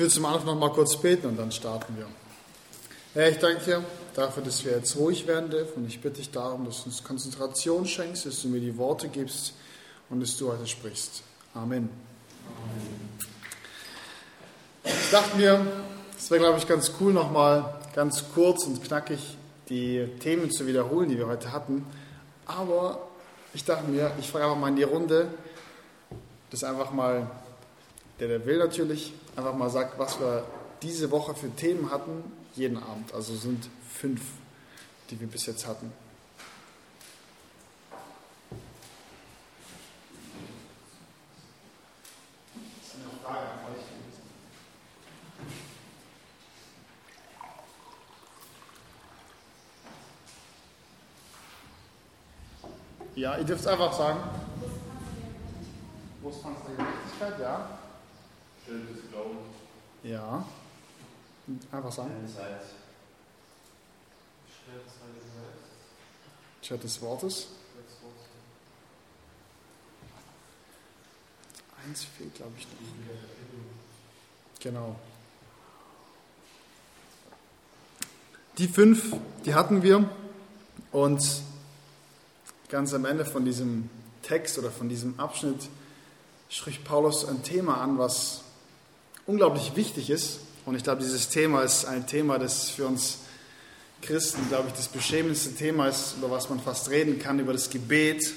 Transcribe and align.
will 0.00 0.08
zum 0.08 0.24
Anfang 0.24 0.46
noch 0.46 0.58
mal 0.58 0.70
kurz 0.70 0.96
beten 0.96 1.26
und 1.26 1.36
dann 1.36 1.52
starten 1.52 1.94
wir. 1.96 2.06
Herr, 3.12 3.30
ich 3.30 3.38
danke 3.38 3.62
dir 3.62 3.84
dafür, 4.14 4.42
dass 4.42 4.64
wir 4.64 4.72
jetzt 4.72 4.96
ruhig 4.96 5.26
werden 5.26 5.50
dürfen 5.50 5.82
und 5.82 5.88
ich 5.88 6.00
bitte 6.00 6.16
dich 6.16 6.30
darum, 6.30 6.64
dass 6.64 6.78
du 6.78 6.86
uns 6.86 7.04
Konzentration 7.04 7.86
schenkst, 7.86 8.24
dass 8.24 8.40
du 8.40 8.48
mir 8.48 8.60
die 8.60 8.78
Worte 8.78 9.08
gibst 9.08 9.52
und 10.08 10.20
dass 10.20 10.38
du 10.38 10.50
heute 10.50 10.66
sprichst. 10.66 11.22
Amen. 11.52 11.90
Ich 14.84 15.10
dachte 15.10 15.36
mir, 15.36 15.66
es 16.18 16.30
wäre, 16.30 16.40
glaube 16.40 16.58
ich, 16.58 16.66
ganz 16.66 16.92
cool, 16.98 17.12
nochmal 17.12 17.74
ganz 17.94 18.24
kurz 18.34 18.64
und 18.64 18.82
knackig 18.82 19.36
die 19.68 20.08
Themen 20.20 20.50
zu 20.50 20.66
wiederholen, 20.66 21.10
die 21.10 21.18
wir 21.18 21.26
heute 21.26 21.52
hatten. 21.52 21.84
Aber 22.46 23.06
ich 23.52 23.64
dachte 23.64 23.86
mir, 23.88 24.12
ich 24.18 24.30
frage 24.30 24.46
einfach 24.46 24.58
mal 24.58 24.68
in 24.68 24.76
die 24.76 24.82
Runde, 24.82 25.28
dass 26.50 26.64
einfach 26.64 26.90
mal, 26.90 27.30
der 28.18 28.28
der 28.28 28.46
will 28.46 28.56
natürlich, 28.56 29.12
einfach 29.36 29.54
mal 29.54 29.70
sagt, 29.70 29.98
was 29.98 30.18
wir 30.20 30.44
diese 30.82 31.10
Woche 31.10 31.34
für 31.34 31.54
Themen 31.54 31.90
hatten, 31.90 32.24
jeden 32.54 32.78
Abend. 32.78 33.12
Also 33.14 33.34
sind 33.36 33.68
fünf, 33.88 34.22
die 35.10 35.20
wir 35.20 35.26
bis 35.26 35.46
jetzt 35.46 35.66
hatten. 35.66 35.92
Ja, 53.20 53.36
ihr 53.36 53.44
dürft 53.44 53.60
es 53.60 53.66
einfach 53.66 53.92
sagen. 53.92 54.18
Großpanzer 56.22 56.60
der 56.68 56.86
Gerechtigkeit, 56.86 57.40
ja. 57.40 57.78
Schild 58.70 58.88
des 58.96 59.10
Glaubens. 59.10 59.56
Ja. 60.04 60.46
Einfach 61.72 61.90
sagen. 61.90 62.10
Zeit. 62.32 62.62
Chat 66.62 66.84
des 66.84 67.02
Wortes. 67.02 67.48
Eins 71.84 72.04
fehlt, 72.04 72.34
glaube 72.36 72.52
ich, 72.58 72.66
noch. 72.66 72.72
Genau. 74.60 74.96
Die 78.58 78.68
fünf, 78.68 79.16
die 79.44 79.54
hatten 79.54 79.82
wir. 79.82 80.08
Und 80.92 81.42
ganz 82.68 82.94
am 82.94 83.04
Ende 83.04 83.24
von 83.24 83.44
diesem 83.44 83.90
Text 84.22 84.58
oder 84.58 84.70
von 84.70 84.88
diesem 84.88 85.18
Abschnitt 85.18 85.68
spricht 86.48 86.84
Paulus 86.84 87.24
ein 87.24 87.42
Thema 87.42 87.80
an, 87.80 87.98
was 87.98 88.44
unglaublich 89.26 89.76
wichtig 89.76 90.10
ist. 90.10 90.40
Und 90.66 90.74
ich 90.74 90.82
glaube, 90.82 91.02
dieses 91.02 91.28
Thema 91.28 91.62
ist 91.62 91.84
ein 91.84 92.06
Thema, 92.06 92.38
das 92.38 92.70
für 92.70 92.86
uns 92.86 93.18
Christen, 94.02 94.48
glaube 94.48 94.68
ich, 94.68 94.74
das 94.74 94.88
beschämendste 94.88 95.54
Thema 95.54 95.88
ist, 95.88 96.16
über 96.18 96.30
was 96.30 96.48
man 96.48 96.60
fast 96.60 96.90
reden 96.90 97.18
kann, 97.18 97.38
über 97.38 97.52
das 97.52 97.70
Gebet. 97.70 98.32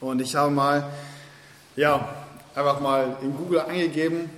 Und 0.00 0.20
ich 0.20 0.34
habe 0.34 0.52
mal, 0.52 0.90
ja, 1.76 2.26
einfach 2.54 2.80
mal 2.80 3.16
in 3.22 3.36
Google 3.36 3.60
eingegeben, 3.60 4.30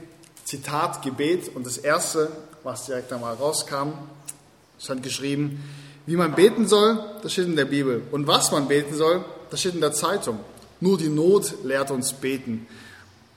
Zitat 0.45 1.03
Gebet. 1.03 1.55
Und 1.55 1.67
das 1.67 1.79
erste, 1.79 2.31
was 2.63 2.87
direkt 2.87 3.13
einmal 3.13 3.35
rauskam, 3.35 3.93
stand 4.79 5.03
geschrieben, 5.03 5.63
wie 6.07 6.17
man 6.17 6.35
beten 6.35 6.69
soll, 6.69 7.03
das 7.23 7.33
steht 7.33 7.47
in 7.47 7.57
der 7.57 7.65
Bibel. 7.65 8.03
Und 8.13 8.27
was 8.27 8.53
man 8.53 8.69
beten 8.69 8.95
soll, 8.95 9.25
das 9.51 9.61
steht 9.61 9.75
in 9.75 9.81
der 9.81 9.93
Zeitung. 9.93 10.41
Nur 10.81 10.99
die 10.99 11.09
Not 11.09 11.55
lehrt 11.65 11.91
uns 11.91 12.13
beten. 12.13 12.67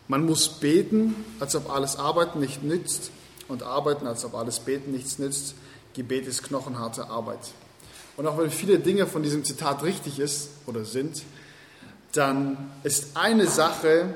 Man 0.08 0.25
muss 0.25 0.59
beten, 0.59 1.16
als 1.39 1.55
ob 1.55 1.69
alles 1.69 1.97
Arbeiten 1.97 2.39
nicht 2.39 2.63
nützt 2.63 3.11
und 3.47 3.63
arbeiten, 3.63 4.08
als 4.08 4.23
ob 4.23 4.36
alles 4.36 4.59
Beten 4.59 4.91
nichts 4.91 5.19
nützt. 5.19 5.55
Gebet 5.94 6.27
ist 6.27 6.44
knochenharte 6.44 7.09
Arbeit. 7.09 7.39
Und 8.16 8.25
auch 8.28 8.38
wenn 8.38 8.50
viele 8.50 8.80
Dinge 8.80 9.05
von 9.05 9.22
diesem 9.22 9.44
Zitat 9.44 9.83
richtig 9.83 10.19
ist 10.19 10.50
oder 10.66 10.85
sind, 10.85 11.23
dann 12.13 12.72
ist 12.84 13.18
eine 13.18 13.47
Sache 13.47 14.13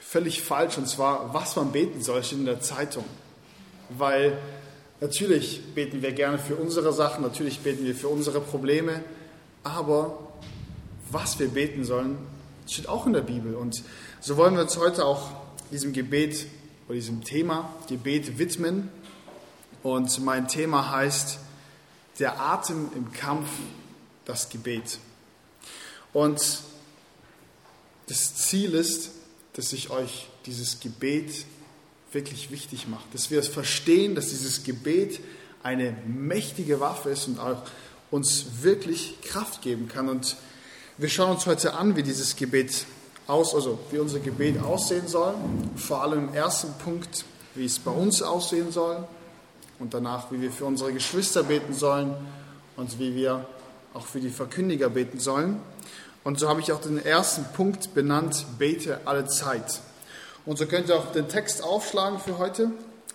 völlig 0.00 0.42
falsch, 0.42 0.78
und 0.78 0.88
zwar, 0.88 1.34
was 1.34 1.56
man 1.56 1.72
beten 1.72 2.00
soll, 2.02 2.22
steht 2.22 2.38
in 2.38 2.46
der 2.46 2.60
Zeitung. 2.60 3.04
Weil 3.90 4.38
natürlich 5.00 5.74
beten 5.74 6.00
wir 6.02 6.12
gerne 6.12 6.38
für 6.38 6.54
unsere 6.54 6.92
Sachen, 6.92 7.22
natürlich 7.22 7.60
beten 7.60 7.84
wir 7.84 7.94
für 7.94 8.08
unsere 8.08 8.40
Probleme, 8.40 9.02
aber 9.64 10.18
was 11.10 11.38
wir 11.38 11.48
beten 11.48 11.84
sollen, 11.84 12.16
steht 12.68 12.88
auch 12.88 13.06
in 13.06 13.12
der 13.12 13.20
Bibel. 13.20 13.54
Und 13.54 13.82
so 14.20 14.36
wollen 14.36 14.54
wir 14.54 14.62
uns 14.62 14.76
heute 14.76 15.04
auch 15.04 15.30
diesem 15.70 15.92
Gebet 15.92 16.46
oder 16.86 16.94
diesem 16.94 17.22
Thema 17.24 17.74
Gebet 17.88 18.38
widmen. 18.38 18.90
Und 19.82 20.18
mein 20.24 20.48
Thema 20.48 20.90
heißt 20.90 21.38
der 22.18 22.40
Atem 22.40 22.90
im 22.94 23.12
Kampf, 23.12 23.48
das 24.24 24.48
Gebet. 24.48 24.98
Und 26.12 26.40
das 28.08 28.34
Ziel 28.36 28.74
ist, 28.74 29.10
dass 29.52 29.72
ich 29.72 29.90
euch 29.90 30.28
dieses 30.46 30.80
Gebet 30.80 31.44
wirklich 32.12 32.50
wichtig 32.50 32.88
macht, 32.88 33.12
dass 33.12 33.30
wir 33.30 33.38
es 33.38 33.48
verstehen, 33.48 34.14
dass 34.14 34.28
dieses 34.28 34.64
Gebet 34.64 35.20
eine 35.62 35.96
mächtige 36.06 36.80
Waffe 36.80 37.10
ist 37.10 37.26
und 37.26 37.38
auch 37.38 37.62
uns 38.10 38.62
wirklich 38.62 39.20
Kraft 39.22 39.62
geben 39.62 39.88
kann. 39.88 40.08
Und 40.08 40.36
wir 40.96 41.08
schauen 41.08 41.32
uns 41.32 41.46
heute 41.46 41.74
an, 41.74 41.96
wie 41.96 42.02
dieses 42.02 42.36
Gebet 42.36 42.86
aus, 43.26 43.54
also 43.54 43.78
wie 43.90 43.98
unser 43.98 44.20
Gebet 44.20 44.62
aussehen 44.62 45.08
soll. 45.08 45.34
Vor 45.76 46.02
allem 46.02 46.28
im 46.28 46.34
ersten 46.34 46.72
Punkt, 46.74 47.24
wie 47.54 47.64
es 47.64 47.78
bei 47.78 47.90
uns 47.90 48.22
aussehen 48.22 48.70
soll 48.72 49.06
und 49.78 49.94
danach, 49.94 50.30
wie 50.30 50.40
wir 50.40 50.52
für 50.52 50.64
unsere 50.64 50.92
Geschwister 50.92 51.42
beten 51.42 51.74
sollen 51.74 52.14
und 52.76 52.98
wie 52.98 53.14
wir 53.14 53.46
auch 53.94 54.06
für 54.06 54.20
die 54.20 54.30
Verkündiger 54.30 54.90
beten 54.90 55.18
sollen. 55.18 55.60
Und 56.24 56.40
so 56.40 56.48
habe 56.48 56.60
ich 56.60 56.72
auch 56.72 56.80
den 56.80 57.04
ersten 57.04 57.44
Punkt 57.54 57.94
benannt, 57.94 58.46
bete 58.58 59.00
alle 59.04 59.26
Zeit. 59.26 59.80
Und 60.44 60.58
so 60.58 60.66
könnt 60.66 60.88
ihr 60.88 60.96
auch 60.96 61.12
den 61.12 61.28
Text 61.28 61.62
aufschlagen 61.62 62.18
für 62.18 62.38
heute, 62.38 62.70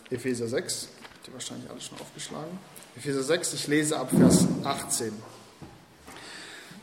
Epheser 0.09 0.47
6, 0.47 0.87
habt 1.13 1.27
ihr 1.27 1.33
wahrscheinlich 1.33 1.69
alle 1.69 1.79
schon 1.79 1.99
aufgeschlagen. 1.99 2.59
Epheser 2.97 3.23
6, 3.23 3.53
ich 3.53 3.67
lese 3.67 3.97
ab 3.97 4.09
Vers 4.11 4.45
18 4.63 5.13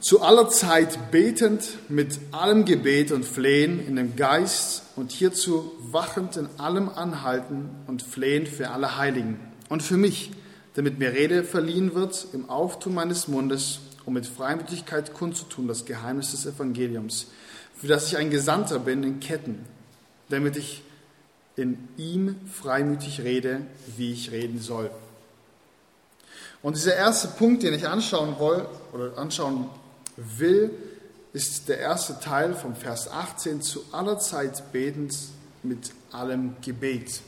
zu 0.01 0.23
aller 0.23 0.49
Zeit 0.49 1.11
betend 1.11 1.79
mit 1.89 2.19
allem 2.31 2.65
Gebet 2.65 3.11
und 3.11 3.25
Flehen 3.25 3.85
in 3.85 3.97
dem 3.97 4.15
Geist 4.15 4.83
und 4.97 5.11
hierzu 5.11 5.73
wachend 5.91 6.37
in 6.37 6.49
allem 6.59 6.89
Anhalten 6.89 7.71
und 7.87 8.03
Flehen 8.03 8.47
für 8.47 8.71
alle 8.71 8.97
Heiligen 8.97 9.41
und 9.69 9.83
für 9.83 9.97
mich, 9.97 10.31
damit 10.75 10.99
mir 10.99 11.13
Rede 11.13 11.43
verliehen 11.43 11.95
wird 11.95 12.29
im 12.33 12.49
Auftun 12.49 12.95
meines 12.95 13.27
Mundes, 13.27 13.81
um 14.05 14.15
mit 14.15 14.27
Freimütigkeit 14.27 15.15
kundzutun 15.15 15.67
das 15.67 15.85
Geheimnis 15.85 16.31
des 16.31 16.47
Evangeliums, 16.47 17.27
für 17.75 17.89
das 17.89 18.07
ich 18.07 18.17
ein 18.17 18.31
Gesandter 18.31 18.79
bin 18.79 19.03
in 19.03 19.19
Ketten, 19.19 19.65
damit 20.29 20.57
ich 20.57 20.83
in 21.57 21.89
ihm 21.97 22.37
freimütig 22.47 23.23
rede, 23.23 23.63
wie 23.97 24.13
ich 24.13 24.31
reden 24.31 24.61
soll. 24.61 24.91
Und 26.63 26.77
dieser 26.77 26.95
erste 26.95 27.29
Punkt, 27.29 27.65
den 27.65 27.75
ich 27.75 27.87
anschauen 27.87 28.39
will 28.39 28.65
oder 28.93 29.19
anschauen 29.19 29.69
will, 30.39 30.71
ist 31.33 31.69
der 31.69 31.79
erste 31.79 32.19
Teil 32.21 32.55
vom 32.55 32.75
Vers 32.75 33.11
18, 33.11 33.63
zu 33.63 33.85
aller 33.93 34.19
Zeit 34.19 34.73
betend 34.73 35.15
mit 35.63 35.93
allem 36.11 36.57
Gebet. 36.63 37.21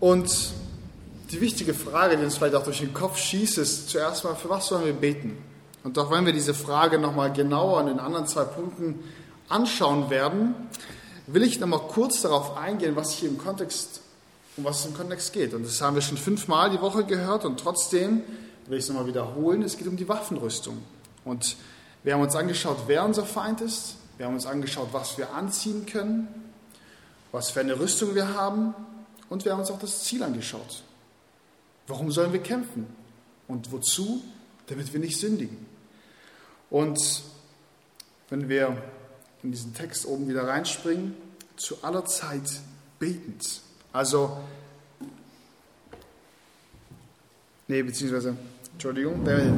Und 0.00 0.30
die 1.30 1.40
wichtige 1.40 1.72
Frage, 1.72 2.16
die 2.16 2.24
uns 2.24 2.36
vielleicht 2.36 2.54
auch 2.54 2.64
durch 2.64 2.80
den 2.80 2.92
Kopf 2.92 3.18
schießt, 3.18 3.58
ist 3.58 3.88
zuerst 3.88 4.24
mal, 4.24 4.34
für 4.34 4.50
was 4.50 4.66
sollen 4.66 4.84
wir 4.84 4.92
beten? 4.92 5.38
Und 5.82 5.98
auch 5.98 6.10
wenn 6.10 6.26
wir 6.26 6.32
diese 6.32 6.54
Frage 6.54 6.98
nochmal 6.98 7.32
genauer 7.32 7.80
in 7.80 7.86
den 7.86 8.00
anderen 8.00 8.26
zwei 8.26 8.44
Punkten 8.44 9.00
anschauen 9.48 10.10
werden, 10.10 10.54
will 11.26 11.42
ich 11.42 11.60
nochmal 11.60 11.80
kurz 11.88 12.22
darauf 12.22 12.56
eingehen, 12.56 12.96
was 12.96 13.12
hier 13.12 13.28
im 13.28 13.38
Kontext, 13.38 14.00
um 14.56 14.64
was 14.64 14.80
es 14.80 14.86
im 14.86 14.94
Kontext 14.94 15.32
geht. 15.32 15.54
Und 15.54 15.64
das 15.64 15.80
haben 15.80 15.94
wir 15.94 16.02
schon 16.02 16.18
fünfmal 16.18 16.70
die 16.70 16.80
Woche 16.80 17.04
gehört 17.04 17.44
und 17.44 17.58
trotzdem 17.60 18.22
will 18.66 18.78
ich 18.78 18.84
es 18.84 18.88
nochmal 18.88 19.06
wiederholen, 19.06 19.62
es 19.62 19.76
geht 19.76 19.86
um 19.86 19.96
die 19.96 20.08
Waffenrüstung. 20.08 20.82
Und 21.24 21.56
wir 22.02 22.14
haben 22.14 22.20
uns 22.20 22.36
angeschaut, 22.36 22.78
wer 22.86 23.04
unser 23.04 23.24
Feind 23.24 23.60
ist. 23.60 23.96
Wir 24.16 24.26
haben 24.26 24.34
uns 24.34 24.46
angeschaut, 24.46 24.88
was 24.92 25.18
wir 25.18 25.32
anziehen 25.32 25.86
können, 25.86 26.28
was 27.32 27.50
für 27.50 27.60
eine 27.60 27.78
Rüstung 27.78 28.14
wir 28.14 28.34
haben. 28.34 28.74
Und 29.28 29.44
wir 29.44 29.52
haben 29.52 29.60
uns 29.60 29.70
auch 29.70 29.78
das 29.78 30.04
Ziel 30.04 30.22
angeschaut. 30.22 30.82
Warum 31.86 32.10
sollen 32.10 32.32
wir 32.32 32.42
kämpfen? 32.42 32.86
Und 33.48 33.72
wozu? 33.72 34.22
Damit 34.66 34.92
wir 34.92 35.00
nicht 35.00 35.18
sündigen. 35.18 35.66
Und 36.70 36.98
wenn 38.30 38.48
wir 38.48 38.76
in 39.42 39.52
diesen 39.52 39.74
Text 39.74 40.06
oben 40.06 40.28
wieder 40.28 40.48
reinspringen, 40.48 41.14
zu 41.56 41.82
aller 41.84 42.04
Zeit 42.06 42.60
betend. 42.98 43.60
Also, 43.92 44.38
nee, 47.68 47.82
beziehungsweise 47.82 48.36
Entschuldigung, 48.74 49.24
wenn 49.24 49.36
wir 49.36 49.54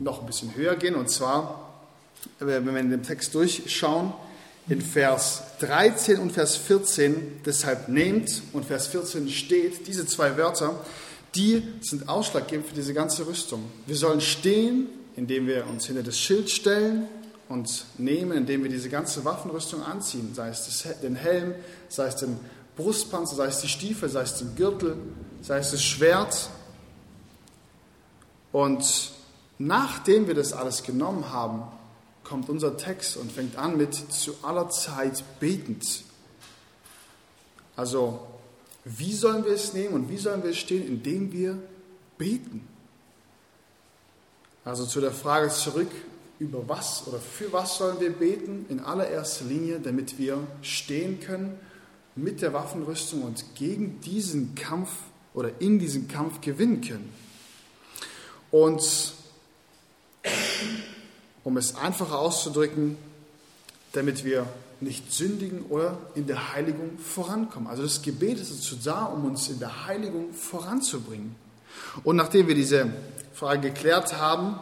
noch 0.00 0.20
ein 0.20 0.26
bisschen 0.26 0.54
höher 0.54 0.76
gehen, 0.76 0.94
und 0.94 1.10
zwar, 1.10 1.74
wenn 2.38 2.64
wir 2.64 2.76
in 2.78 2.90
dem 2.90 3.02
Text 3.02 3.34
durchschauen, 3.34 4.12
in 4.68 4.80
Vers 4.80 5.42
13 5.60 6.18
und 6.18 6.32
Vers 6.32 6.56
14, 6.56 7.40
deshalb 7.44 7.88
nehmt 7.88 8.42
und 8.52 8.64
Vers 8.64 8.86
14 8.86 9.28
steht, 9.28 9.86
diese 9.86 10.06
zwei 10.06 10.38
Wörter, 10.38 10.80
die 11.34 11.62
sind 11.82 12.08
ausschlaggebend 12.08 12.68
für 12.68 12.74
diese 12.74 12.94
ganze 12.94 13.26
Rüstung. 13.26 13.64
Wir 13.86 13.96
sollen 13.96 14.20
stehen, 14.20 14.86
indem 15.16 15.46
wir 15.46 15.66
uns 15.66 15.86
hinter 15.86 16.02
das 16.02 16.18
Schild 16.18 16.48
stellen 16.48 17.08
und 17.48 17.84
nehmen, 17.98 18.32
indem 18.32 18.62
wir 18.62 18.70
diese 18.70 18.88
ganze 18.88 19.24
Waffenrüstung 19.24 19.82
anziehen, 19.82 20.30
sei 20.34 20.48
es 20.48 20.86
den 21.02 21.16
Helm, 21.16 21.54
sei 21.88 22.06
es 22.06 22.16
den 22.16 22.38
Brustpanzer, 22.76 23.36
sei 23.36 23.46
es 23.46 23.60
die 23.60 23.68
Stiefel, 23.68 24.08
sei 24.08 24.22
es 24.22 24.36
den 24.38 24.54
Gürtel, 24.54 24.96
sei 25.42 25.58
es 25.58 25.72
das 25.72 25.82
Schwert. 25.82 26.48
Und 28.54 29.10
nachdem 29.58 30.28
wir 30.28 30.34
das 30.34 30.52
alles 30.52 30.84
genommen 30.84 31.32
haben, 31.32 31.64
kommt 32.22 32.48
unser 32.48 32.76
Text 32.76 33.16
und 33.16 33.32
fängt 33.32 33.56
an 33.56 33.76
mit 33.76 33.94
zu 33.94 34.36
aller 34.42 34.70
Zeit 34.70 35.24
betend. 35.40 36.04
Also, 37.74 38.20
wie 38.84 39.12
sollen 39.12 39.44
wir 39.44 39.50
es 39.50 39.74
nehmen 39.74 39.94
und 39.94 40.08
wie 40.08 40.18
sollen 40.18 40.44
wir 40.44 40.50
es 40.50 40.58
stehen? 40.58 40.86
Indem 40.86 41.32
wir 41.32 41.58
beten. 42.16 42.64
Also 44.64 44.86
zu 44.86 45.00
der 45.00 45.10
Frage 45.10 45.48
zurück, 45.48 45.90
über 46.38 46.62
was 46.68 47.08
oder 47.08 47.18
für 47.18 47.52
was 47.52 47.76
sollen 47.76 47.98
wir 47.98 48.12
beten? 48.12 48.66
In 48.68 48.78
allererster 48.78 49.46
Linie, 49.46 49.80
damit 49.80 50.16
wir 50.16 50.38
stehen 50.62 51.18
können 51.18 51.58
mit 52.14 52.40
der 52.40 52.52
Waffenrüstung 52.52 53.22
und 53.22 53.56
gegen 53.56 54.00
diesen 54.00 54.54
Kampf 54.54 54.90
oder 55.34 55.50
in 55.60 55.80
diesem 55.80 56.06
Kampf 56.06 56.40
gewinnen 56.40 56.82
können. 56.82 57.23
Und 58.54 59.14
um 61.42 61.56
es 61.56 61.74
einfacher 61.74 62.20
auszudrücken, 62.20 62.96
damit 63.90 64.24
wir 64.24 64.46
nicht 64.78 65.12
sündigen 65.12 65.62
oder 65.62 65.98
in 66.14 66.28
der 66.28 66.52
Heiligung 66.52 66.96
vorankommen. 66.98 67.66
Also 67.66 67.82
das 67.82 68.02
Gebet 68.02 68.38
ist 68.38 68.56
dazu 68.56 68.76
da, 68.76 69.06
um 69.06 69.24
uns 69.24 69.48
in 69.48 69.58
der 69.58 69.86
Heiligung 69.86 70.32
voranzubringen. 70.32 71.34
Und 72.04 72.14
nachdem 72.14 72.46
wir 72.46 72.54
diese 72.54 72.92
Frage 73.32 73.72
geklärt 73.72 74.16
haben, 74.18 74.60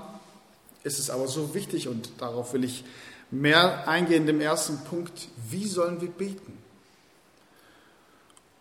ist 0.84 0.98
es 0.98 1.10
aber 1.10 1.28
so 1.28 1.52
wichtig 1.52 1.86
und 1.86 2.12
darauf 2.16 2.54
will 2.54 2.64
ich 2.64 2.84
mehr 3.30 3.86
eingehen, 3.86 4.24
dem 4.24 4.40
ersten 4.40 4.82
Punkt, 4.84 5.28
wie 5.50 5.66
sollen 5.66 6.00
wir 6.00 6.08
beten? 6.08 6.56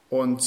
Und 0.10 0.44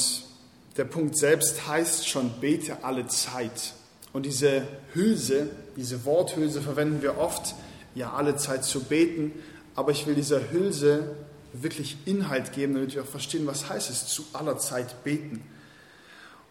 der 0.77 0.85
Punkt 0.85 1.17
selbst 1.17 1.67
heißt 1.67 2.07
schon, 2.07 2.39
bete 2.39 2.83
alle 2.83 3.07
Zeit. 3.07 3.73
Und 4.15 4.25
diese 4.25 4.65
Hülse, 4.93 5.49
diese 5.75 6.05
Worthülse 6.05 6.61
verwenden 6.61 7.01
wir 7.01 7.17
oft, 7.17 7.53
ja, 7.95 8.13
alle 8.13 8.37
Zeit 8.37 8.63
zu 8.63 8.85
beten. 8.85 9.33
Aber 9.75 9.91
ich 9.91 10.07
will 10.07 10.15
dieser 10.15 10.53
Hülse 10.53 11.17
wirklich 11.51 11.97
Inhalt 12.05 12.53
geben, 12.53 12.75
damit 12.75 12.95
wir 12.95 13.01
auch 13.01 13.07
verstehen, 13.07 13.45
was 13.45 13.67
heißt 13.67 13.89
es, 13.89 14.07
zu 14.07 14.23
aller 14.31 14.57
Zeit 14.57 15.03
beten. 15.03 15.43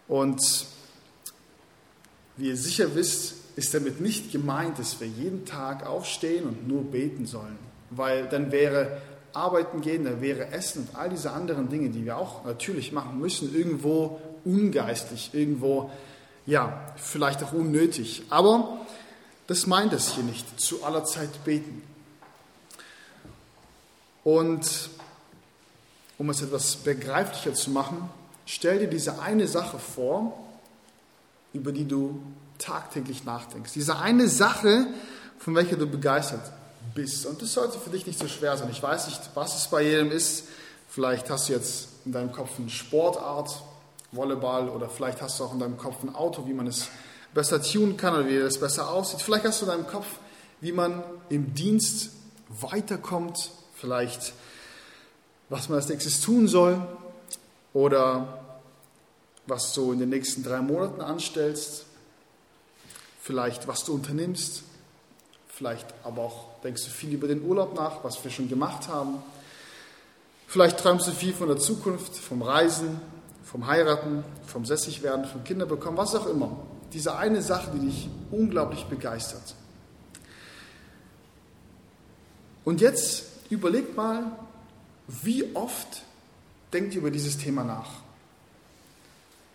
Und 0.07 0.67
wie 2.37 2.49
ihr 2.49 2.55
sicher 2.55 2.93
wisst, 2.93 3.33
ist 3.55 3.73
damit 3.73 3.99
nicht 3.99 4.31
gemeint, 4.31 4.77
dass 4.77 4.99
wir 4.99 5.07
jeden 5.07 5.43
Tag 5.45 5.87
aufstehen 5.87 6.43
und 6.43 6.67
nur 6.67 6.83
beten 6.83 7.25
sollen. 7.25 7.57
Weil 7.89 8.29
dann 8.29 8.51
wäre 8.51 9.01
arbeiten 9.33 9.81
gehen, 9.81 10.03
da 10.03 10.21
wäre 10.21 10.51
Essen 10.51 10.83
und 10.83 10.95
all 10.95 11.09
diese 11.09 11.31
anderen 11.31 11.67
Dinge, 11.69 11.89
die 11.89 12.05
wir 12.05 12.15
auch 12.15 12.45
natürlich 12.45 12.91
machen 12.91 13.19
müssen, 13.19 13.55
irgendwo 13.55 14.21
ungeistlich, 14.43 15.31
irgendwo, 15.33 15.89
ja, 16.45 16.93
vielleicht 16.97 17.43
auch 17.43 17.53
unnötig. 17.53 18.23
Aber 18.29 18.79
das 19.47 19.67
meint 19.67 19.93
es 19.93 20.13
hier 20.13 20.23
nicht, 20.23 20.59
zu 20.59 20.83
aller 20.83 21.03
Zeit 21.03 21.43
beten. 21.43 21.81
Und 24.23 24.89
um 26.17 26.29
es 26.29 26.41
etwas 26.41 26.77
begreiflicher 26.77 27.53
zu 27.53 27.69
machen, 27.71 28.09
stell 28.45 28.79
dir 28.79 28.87
diese 28.87 29.19
eine 29.21 29.47
Sache 29.47 29.77
vor, 29.79 30.37
über 31.53 31.71
die 31.71 31.87
du 31.87 32.21
tagtäglich 32.57 33.23
nachdenkst. 33.23 33.73
Diese 33.73 33.97
eine 33.97 34.27
Sache, 34.27 34.87
von 35.39 35.55
welcher 35.55 35.75
du 35.75 35.87
begeistert 35.87 36.51
bist. 36.93 37.25
Und 37.25 37.41
das 37.41 37.53
sollte 37.53 37.79
für 37.79 37.89
dich 37.89 38.05
nicht 38.07 38.19
so 38.19 38.27
schwer 38.27 38.57
sein. 38.57 38.69
Ich 38.71 38.81
weiß 38.81 39.07
nicht, 39.07 39.21
was 39.33 39.57
es 39.57 39.67
bei 39.67 39.83
jedem 39.83 40.11
ist. 40.11 40.45
Vielleicht 40.87 41.29
hast 41.29 41.49
du 41.49 41.53
jetzt 41.53 41.89
in 42.05 42.11
deinem 42.11 42.31
Kopf 42.31 42.51
eine 42.57 42.69
Sportart, 42.69 43.61
Volleyball, 44.15 44.69
oder 44.69 44.89
vielleicht 44.89 45.21
hast 45.21 45.39
du 45.39 45.45
auch 45.45 45.53
in 45.53 45.59
deinem 45.59 45.77
Kopf 45.77 46.03
ein 46.03 46.13
Auto, 46.13 46.47
wie 46.47 46.53
man 46.53 46.67
es 46.67 46.89
besser 47.33 47.61
tunen 47.61 47.97
kann 47.97 48.15
oder 48.15 48.27
wie 48.27 48.35
es 48.35 48.59
besser 48.59 48.89
aussieht. 48.89 49.21
Vielleicht 49.21 49.45
hast 49.45 49.61
du 49.61 49.65
in 49.65 49.71
deinem 49.71 49.87
Kopf, 49.87 50.07
wie 50.61 50.71
man 50.71 51.03
im 51.29 51.53
Dienst 51.53 52.11
weiterkommt, 52.49 53.51
vielleicht 53.75 54.33
was 55.49 55.69
man 55.69 55.77
als 55.77 55.89
nächstes 55.89 56.21
tun 56.21 56.47
soll 56.47 56.81
oder 57.73 58.39
was 59.47 59.73
du 59.73 59.91
in 59.91 59.99
den 59.99 60.09
nächsten 60.09 60.43
drei 60.43 60.61
Monaten 60.61 61.01
anstellst, 61.01 61.85
vielleicht 63.21 63.67
was 63.67 63.83
du 63.83 63.93
unternimmst, 63.93 64.63
vielleicht 65.47 65.85
aber 66.03 66.23
auch 66.23 66.61
denkst 66.63 66.83
du 66.85 66.89
viel 66.89 67.13
über 67.13 67.27
den 67.27 67.43
Urlaub 67.43 67.75
nach, 67.75 68.03
was 68.03 68.23
wir 68.23 68.31
schon 68.31 68.49
gemacht 68.49 68.87
haben. 68.87 69.21
Vielleicht 70.47 70.79
träumst 70.79 71.07
du 71.07 71.11
viel 71.11 71.33
von 71.33 71.47
der 71.47 71.57
Zukunft, 71.57 72.15
vom 72.15 72.41
Reisen, 72.41 72.99
vom 73.45 73.67
Heiraten, 73.67 74.23
vom 74.47 74.65
Sessigwerden, 74.65 75.25
vom 75.25 75.43
Kinderbekommen, 75.43 75.97
was 75.97 76.15
auch 76.15 76.25
immer. 76.25 76.57
Diese 76.91 77.15
eine 77.15 77.41
Sache, 77.41 77.71
die 77.73 77.85
dich 77.85 78.09
unglaublich 78.31 78.85
begeistert. 78.85 79.55
Und 82.63 82.81
jetzt 82.81 83.25
überleg 83.49 83.95
mal, 83.95 84.31
wie 85.07 85.55
oft 85.55 86.03
denkt 86.73 86.95
ihr 86.95 87.01
über 87.01 87.11
dieses 87.11 87.37
Thema 87.37 87.63
nach? 87.63 87.89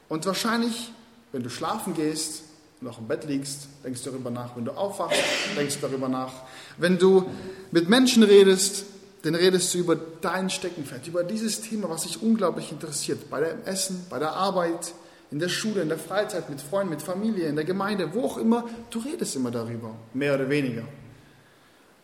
Und 0.09 0.25
wahrscheinlich, 0.27 0.93
wenn 1.33 1.43
du 1.43 1.51
schlafen 1.51 1.95
gehst, 1.95 2.45
noch 2.81 2.99
im 2.99 3.09
Bett 3.09 3.25
liegst, 3.25 3.69
denkst 3.85 4.03
du 4.05 4.11
darüber 4.11 4.31
nach. 4.31 4.57
Wenn 4.57 4.65
du 4.65 4.73
aufwachst, 4.73 5.21
denkst 5.57 5.77
du 5.77 5.89
darüber 5.89 6.09
nach. 6.09 6.33
Wenn 6.79 6.99
du 6.99 7.29
mit 7.73 7.89
Menschen 7.89 8.23
redest, 8.23 8.85
dann 9.23 9.35
redest 9.35 9.75
du 9.75 9.79
über 9.79 9.97
dein 9.97 10.49
Steckenpferd, 10.51 11.07
über 11.07 11.25
dieses 11.25 11.61
Thema, 11.61 11.91
was 11.91 12.03
dich 12.03 12.23
unglaublich 12.23 12.73
interessiert. 12.73 13.29
Bei 13.31 13.41
dem 13.41 13.65
Essen, 13.65 14.07
bei 14.09 14.19
der 14.19 14.33
Arbeit, 14.33 14.95
in 15.31 15.39
der 15.39 15.49
Schule, 15.49 15.83
in 15.83 15.89
der 15.89 15.99
Freizeit, 15.99 16.49
mit 16.49 16.61
Freunden, 16.61 16.91
mit 16.91 17.03
Familie, 17.03 17.49
in 17.49 17.57
der 17.57 17.65
Gemeinde, 17.65 18.15
wo 18.15 18.25
auch 18.25 18.39
immer. 18.39 18.69
Du 18.91 18.99
redest 19.01 19.37
immer 19.37 19.51
darüber, 19.51 19.95
mehr 20.15 20.35
oder 20.35 20.49
weniger. 20.49 20.85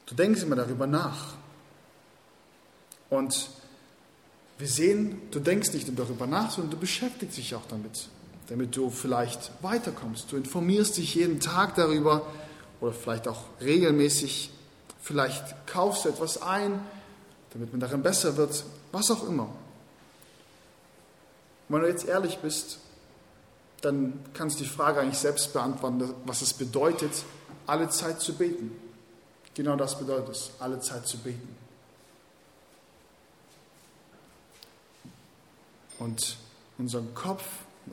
Du 0.05 0.15
denkst 0.15 0.43
immer 0.43 0.57
darüber 0.57 0.87
nach. 0.87 1.35
Und 3.09 3.49
wir 4.59 4.69
sehen, 4.69 5.23
du 5.31 5.41
denkst 5.41 5.73
nicht 5.73 5.89
nur 5.89 5.97
darüber 5.97 6.27
nach, 6.27 6.51
sondern 6.51 6.73
du 6.73 6.79
beschäftigst 6.79 7.39
dich 7.39 7.55
auch 7.55 7.67
damit 7.69 8.09
damit 8.49 8.77
du 8.77 8.91
vielleicht 8.91 9.51
weiterkommst. 9.63 10.31
Du 10.31 10.37
informierst 10.37 10.97
dich 10.97 11.15
jeden 11.15 11.41
Tag 11.41 11.75
darüber 11.75 12.27
oder 12.81 12.93
vielleicht 12.93 13.29
auch 13.29 13.43
regelmäßig. 13.61 14.51
Vielleicht 15.01 15.67
kaufst 15.67 16.05
du 16.05 16.09
etwas 16.09 16.43
ein, 16.43 16.81
damit 17.57 17.73
man 17.73 17.81
darin 17.81 18.03
besser 18.03 18.37
wird, 18.37 18.65
was 18.93 19.11
auch 19.11 19.27
immer. 19.29 19.49
wenn 21.69 21.81
du 21.81 21.89
jetzt 21.89 22.07
ehrlich 22.07 22.39
bist, 22.39 22.79
dann 23.81 24.25
kannst 24.35 24.59
du 24.59 24.65
die 24.65 24.71
Frage 24.71 25.01
eigentlich 25.01 25.19
selbst 25.19 25.53
beantworten, 25.53 26.15
was 26.25 26.43
es 26.43 26.55
bedeutet, 26.55 27.25
alle 27.67 27.89
Zeit 27.89 28.21
zu 28.21 28.35
beten. 28.35 28.73
Genau 29.55 29.77
das 29.77 29.99
bedeutet 29.99 30.29
es, 30.31 30.51
alle 30.59 30.81
Zeit 30.81 31.07
zu 31.07 31.19
beten. 31.19 31.57
Und 35.99 36.37
unseren 36.79 37.15
Kopf 37.15 37.43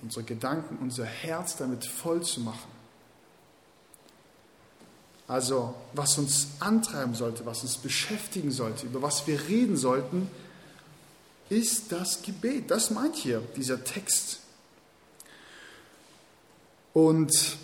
unsere 0.01 0.25
Gedanken, 0.25 0.77
unser 0.81 1.05
Herz 1.05 1.57
damit 1.57 1.85
voll 1.85 2.23
zu 2.23 2.41
machen. 2.41 2.72
Also, 5.27 5.73
was 5.93 6.17
uns 6.17 6.47
antreiben 6.59 7.15
sollte, 7.15 7.45
was 7.45 7.63
uns 7.63 7.77
beschäftigen 7.77 8.51
sollte, 8.51 8.85
über 8.85 9.01
was 9.01 9.25
wir 9.25 9.39
reden 9.47 9.77
sollten, 9.77 10.29
ist 11.49 11.91
das 11.91 12.21
Gebet. 12.21 12.69
Das 12.69 12.89
meint 12.89 13.15
hier 13.15 13.41
dieser 13.55 13.83
Text. 13.83 14.39
Und 16.93 17.57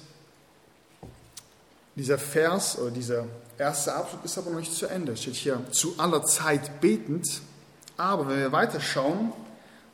dieser 1.96 2.18
Vers 2.18 2.80
oder 2.80 2.92
dieser 2.92 3.26
erste 3.58 3.94
Abschnitt 3.94 4.26
ist 4.26 4.38
aber 4.38 4.52
noch 4.52 4.60
nicht 4.60 4.74
zu 4.74 4.88
Ende. 4.88 5.16
Steht 5.18 5.36
hier 5.36 5.62
zu 5.72 5.96
aller 5.98 6.24
Zeit 6.24 6.80
betend. 6.82 7.42
Aber 7.98 8.28
wenn 8.30 8.40
wir 8.40 8.52
weiterschauen, 8.52 9.34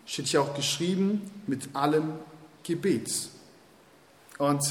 steht 0.06 0.28
hier 0.28 0.42
auch 0.42 0.54
geschrieben, 0.56 1.30
mit 1.48 1.76
allem 1.76 2.14
Gebet. 2.64 3.30
Und 4.38 4.64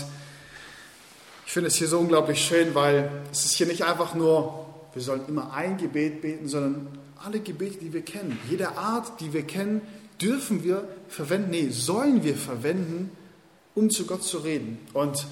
finde 1.54 1.68
es 1.68 1.76
hier 1.76 1.86
so 1.86 2.00
unglaublich 2.00 2.44
schön, 2.44 2.74
weil 2.74 3.08
es 3.30 3.44
ist 3.44 3.52
hier 3.52 3.68
nicht 3.68 3.84
einfach 3.84 4.16
nur, 4.16 4.66
wir 4.92 5.00
sollen 5.00 5.24
immer 5.28 5.52
ein 5.52 5.76
Gebet 5.76 6.20
beten, 6.20 6.48
sondern 6.48 6.98
alle 7.24 7.38
Gebete, 7.38 7.78
die 7.78 7.92
wir 7.92 8.02
kennen, 8.02 8.40
jede 8.50 8.76
Art, 8.76 9.20
die 9.20 9.32
wir 9.32 9.44
kennen, 9.46 9.80
dürfen 10.20 10.64
wir 10.64 10.88
verwenden, 11.06 11.50
nee, 11.50 11.68
sollen 11.68 12.24
wir 12.24 12.34
verwenden, 12.34 13.16
um 13.76 13.88
zu 13.88 14.04
Gott 14.04 14.24
zu 14.24 14.38
reden. 14.38 14.80
Und 14.94 15.28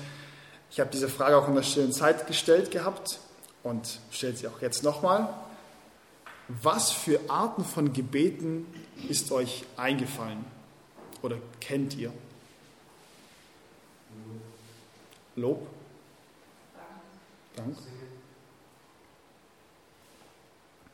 ich 0.71 0.79
habe 0.79 0.91
diese 0.93 1.09
Frage 1.09 1.37
auch 1.37 1.49
in 1.49 1.57
der 1.57 1.65
stillen 1.65 1.93
Zeit 1.93 2.29
gestellt 2.29 2.71
gehabt 2.71 3.19
und 3.65 3.99
stelle 4.13 4.37
sie 4.37 4.47
auch 4.47 4.63
jetzt 4.63 4.85
nochmal. 4.85 5.29
was 6.47 6.93
für 6.93 7.19
Arten 7.27 7.65
von 7.65 7.93
Gebeten 7.93 8.65
ist 9.09 9.33
euch 9.33 9.65
eingefallen 9.77 10.45
oder 11.21 11.39
kennt 11.61 11.97
ihr? 11.97 12.13
Lob? 15.35 15.67
Dank. 17.57 17.77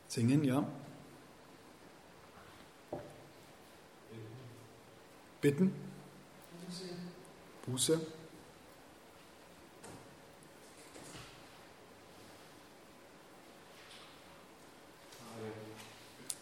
Singen, 0.08 0.42
ja. 0.44 0.66
Bitten? 5.40 5.72
Buße. 7.66 8.00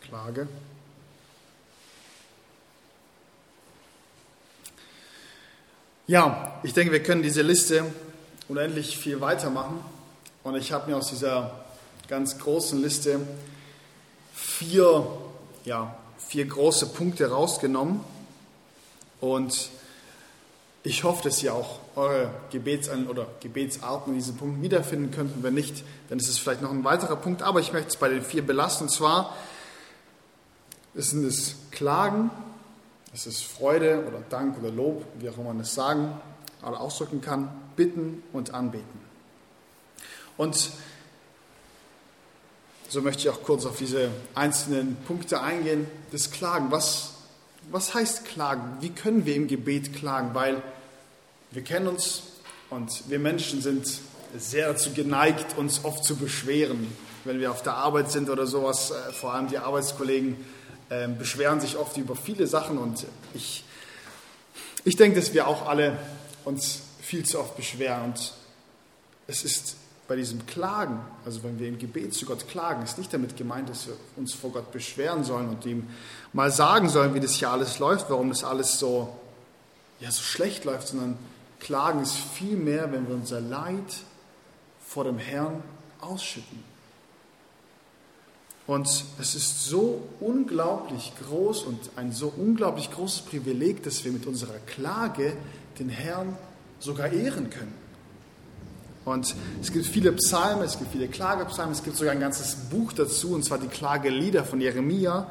Klage. 0.01 0.49
Ja, 6.07 6.61
ich 6.63 6.73
denke, 6.73 6.93
wir 6.93 7.03
können 7.03 7.23
diese 7.23 7.43
Liste 7.43 7.85
unendlich 8.49 8.97
viel 8.97 9.21
weitermachen. 9.21 9.96
Und 10.47 10.55
ich 10.55 10.71
habe 10.71 10.89
mir 10.89 10.97
aus 10.97 11.09
dieser 11.09 11.51
ganz 12.07 12.39
großen 12.39 12.81
Liste 12.81 13.19
vier, 14.33 15.05
ja, 15.65 15.97
vier 16.19 16.47
große 16.47 16.87
Punkte 16.91 17.29
rausgenommen. 17.29 17.99
Und 19.21 19.71
ich 20.85 21.03
hoffe, 21.03 21.25
dass 21.25 21.43
ihr 21.43 21.53
auch 21.53 21.81
eure 21.97 22.31
Gebets- 22.53 22.89
oder 22.89 23.27
Gebetsarten 23.41 24.13
in 24.13 24.21
diesen 24.21 24.37
Punkten 24.37 24.63
wiederfinden 24.63 25.11
könnt. 25.11 25.35
Und 25.35 25.43
wenn 25.43 25.55
nicht, 25.55 25.83
dann 26.11 26.21
ist 26.21 26.29
es 26.29 26.39
vielleicht 26.39 26.63
noch 26.63 26.71
ein 26.71 26.85
weiterer 26.85 27.17
Punkt. 27.17 27.43
Aber 27.43 27.59
ich 27.59 27.73
möchte 27.73 27.89
es 27.89 27.97
bei 27.97 28.09
den 28.09 28.23
vier 28.23 28.47
belassen. 28.47 28.87
Und 28.87 28.91
zwar 28.91 29.35
sind 30.95 31.25
es 31.25 31.57
Klagen, 31.73 32.31
es 33.13 33.27
ist 33.27 33.43
Freude 33.43 34.05
oder 34.07 34.21
Dank 34.31 34.57
oder 34.61 34.71
Lob, 34.71 35.05
wie 35.19 35.29
auch 35.29 35.39
immer 35.39 35.55
man 35.55 35.61
es 35.63 35.75
sagen 35.75 36.21
oder 36.63 36.81
ausdrücken 36.81 37.21
kann, 37.21 37.49
Bitten 37.75 38.23
und 38.33 38.55
Anbeten. 38.55 39.06
Und 40.37 40.71
so 42.89 43.03
möchte 43.03 43.23
ich 43.23 43.31
auch 43.31 43.43
kurz 43.43 43.67
auf 43.67 43.79
diese 43.79 44.11
einzelnen 44.35 44.97
Punkte 45.07 45.41
eingehen. 45.41 45.87
Das 46.13 46.31
Klagen, 46.31 46.71
was, 46.71 47.15
was 47.71 47.95
heißt 47.95 48.25
Klagen? 48.27 48.77
Wie 48.81 48.91
können 48.91 49.27
wir 49.27 49.35
im 49.35 49.49
Gebet 49.49 49.95
klagen? 49.95 50.35
Weil 50.35 50.63
wir 51.51 51.63
kennen 51.63 51.89
uns 51.89 52.23
und 52.71 53.09
wir 53.09 53.19
Menschen 53.19 53.61
sind 53.61 53.87
sehr 54.37 54.69
dazu 54.69 54.93
geneigt, 54.93 55.57
uns 55.57 55.85
oft 55.85 56.05
zu 56.05 56.17
beschweren, 56.17 56.95
wenn 57.25 57.41
wir 57.41 57.51
auf 57.51 57.63
der 57.63 57.75
Arbeit 57.75 58.11
sind 58.11 58.29
oder 58.31 58.47
sowas. 58.47 58.91
Äh, 58.91 59.13
vor 59.13 59.35
allem 59.35 59.49
die 59.49 59.59
Arbeitskollegen 59.59 60.37
äh, 60.89 61.09
beschweren 61.09 61.61
sich 61.61 61.77
oft 61.77 61.97
über 61.97 62.15
viele 62.15 62.47
Sachen 62.47 62.79
und 62.79 63.07
ich, 63.35 63.65
ich 64.85 64.97
denke, 64.97 65.19
dass 65.19 65.33
wir 65.33 65.49
auch 65.49 65.67
alle 65.67 65.99
uns 66.45 66.81
viel 67.01 67.25
zu 67.25 67.41
oft 67.41 67.57
beschweren. 67.57 68.05
Und 68.05 68.35
es 69.27 69.45
ist 69.45 69.77
bei 70.09 70.17
diesem 70.17 70.47
Klagen, 70.47 71.01
also 71.25 71.43
wenn 71.43 71.59
wir 71.59 71.69
im 71.69 71.79
Gebet 71.79 72.15
zu 72.15 72.27
Gott 72.27 72.49
klagen, 72.49 72.83
ist 72.83 72.99
nicht 72.99 73.13
damit 73.13 73.37
gemeint, 73.37 73.69
dass 73.69 73.89
wir 73.89 73.95
uns 74.17 74.35
vor 74.35 74.51
Gott 74.51 74.71
beschweren 74.73 75.25
sollen 75.25 75.49
und 75.49 75.67
ihm 75.67 75.89
mal 76.33 76.51
sagen 76.51 76.89
sollen, 76.89 77.15
wie 77.15 77.21
das 77.21 77.35
hier 77.35 77.51
alles 77.51 77.79
läuft, 77.79 78.09
warum 78.09 78.29
das 78.29 78.45
alles 78.45 78.79
so, 78.79 79.17
ja, 80.01 80.11
so 80.11 80.23
schlecht 80.23 80.65
läuft, 80.65 80.89
sondern 80.89 81.19
Klagen 81.59 82.03
ist 82.03 82.17
viel 82.17 82.57
mehr, 82.57 82.93
wenn 82.93 83.09
wir 83.09 83.15
unser 83.15 83.41
Leid 83.41 84.05
vor 84.87 85.05
dem 85.05 85.19
Herrn 85.19 85.63
ausschütten. 86.01 86.63
Und 88.67 88.89
es 89.21 89.35
ist 89.35 89.65
so 89.65 90.09
unglaublich 90.21 91.13
groß 91.25 91.63
und 91.63 91.91
ein 91.97 92.13
so 92.13 92.33
unglaublich 92.37 92.91
großes 92.91 93.23
Privileg, 93.23 93.83
dass 93.85 94.05
wir 94.05 94.13
mit 94.13 94.27
unserer 94.27 94.59
Klage 94.67 95.37
den 95.79 95.89
Herrn 95.89 96.37
sogar 96.81 97.13
ehren 97.13 97.49
können. 97.51 97.86
Und 99.07 99.37
es 99.63 99.73
gibt 99.73 99.87
viele 99.87 100.11
Psalmen, 100.13 100.65
es 100.65 100.79
gibt 100.79 100.91
viele 100.91 101.07
Klagepsalmen, 101.07 101.73
es 101.73 101.85
gibt 101.85 101.97
sogar 101.97 102.13
ein 102.13 102.19
ganzes 102.19 102.57
Buch 102.57 102.93
dazu, 102.93 103.35
und 103.35 103.45
zwar 103.45 103.59
die 103.59 103.69
Klagelieder 103.69 104.45
von 104.45 104.61
Jeremia. 104.61 105.31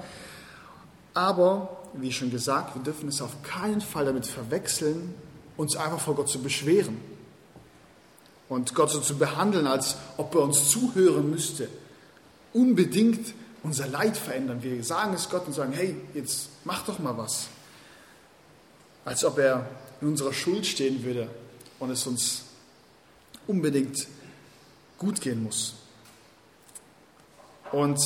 Aber, 1.13 1.83
wie 1.93 2.13
schon 2.13 2.31
gesagt, 2.31 2.73
wir 2.73 2.81
dürfen 2.81 3.09
es 3.09 3.21
auf 3.21 3.43
keinen 3.43 3.81
Fall 3.81 4.05
damit 4.05 4.25
verwechseln, 4.25 5.13
uns 5.57 5.75
einfach 5.75 5.99
vor 5.99 6.15
Gott 6.15 6.29
zu 6.29 6.41
beschweren 6.41 6.97
und 8.47 8.73
Gott 8.75 8.91
so 8.91 9.01
zu 9.01 9.17
behandeln, 9.17 9.67
als 9.67 9.97
ob 10.15 10.33
er 10.35 10.41
uns 10.43 10.69
zuhören 10.69 11.29
müsste. 11.29 11.67
Unbedingt 12.53 13.33
unser 13.61 13.87
Leid 13.87 14.15
verändern. 14.15 14.63
Wir 14.63 14.81
sagen 14.85 15.13
es 15.13 15.29
Gott 15.29 15.47
und 15.47 15.53
sagen, 15.53 15.73
hey, 15.73 15.97
jetzt 16.13 16.47
mach 16.63 16.85
doch 16.85 16.99
mal 16.99 17.17
was. 17.17 17.47
Als 19.03 19.25
ob 19.25 19.37
er 19.37 19.65
in 19.99 20.07
unserer 20.07 20.31
Schuld 20.31 20.65
stehen 20.65 21.03
würde 21.03 21.27
und 21.79 21.89
es 21.89 22.07
uns 22.07 22.44
unbedingt 23.47 24.07
gut 24.97 25.21
gehen 25.21 25.43
muss. 25.43 25.75
Und 27.71 27.99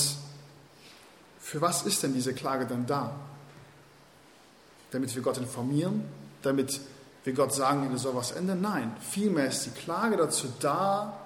für 1.39 1.61
was 1.61 1.83
ist 1.83 2.03
denn 2.03 2.13
diese 2.13 2.33
Klage 2.33 2.65
dann 2.65 2.85
da? 2.85 3.15
Damit 4.91 5.13
wir 5.15 5.21
Gott 5.21 5.37
informieren, 5.37 6.03
damit 6.41 6.79
wir 7.23 7.33
Gott 7.33 7.53
sagen, 7.53 7.89
er 7.91 7.97
soll 7.97 8.15
was 8.15 8.31
ändern? 8.31 8.61
Nein, 8.61 8.95
vielmehr 9.01 9.47
ist 9.47 9.65
die 9.65 9.71
Klage 9.71 10.17
dazu 10.17 10.47
da, 10.59 11.19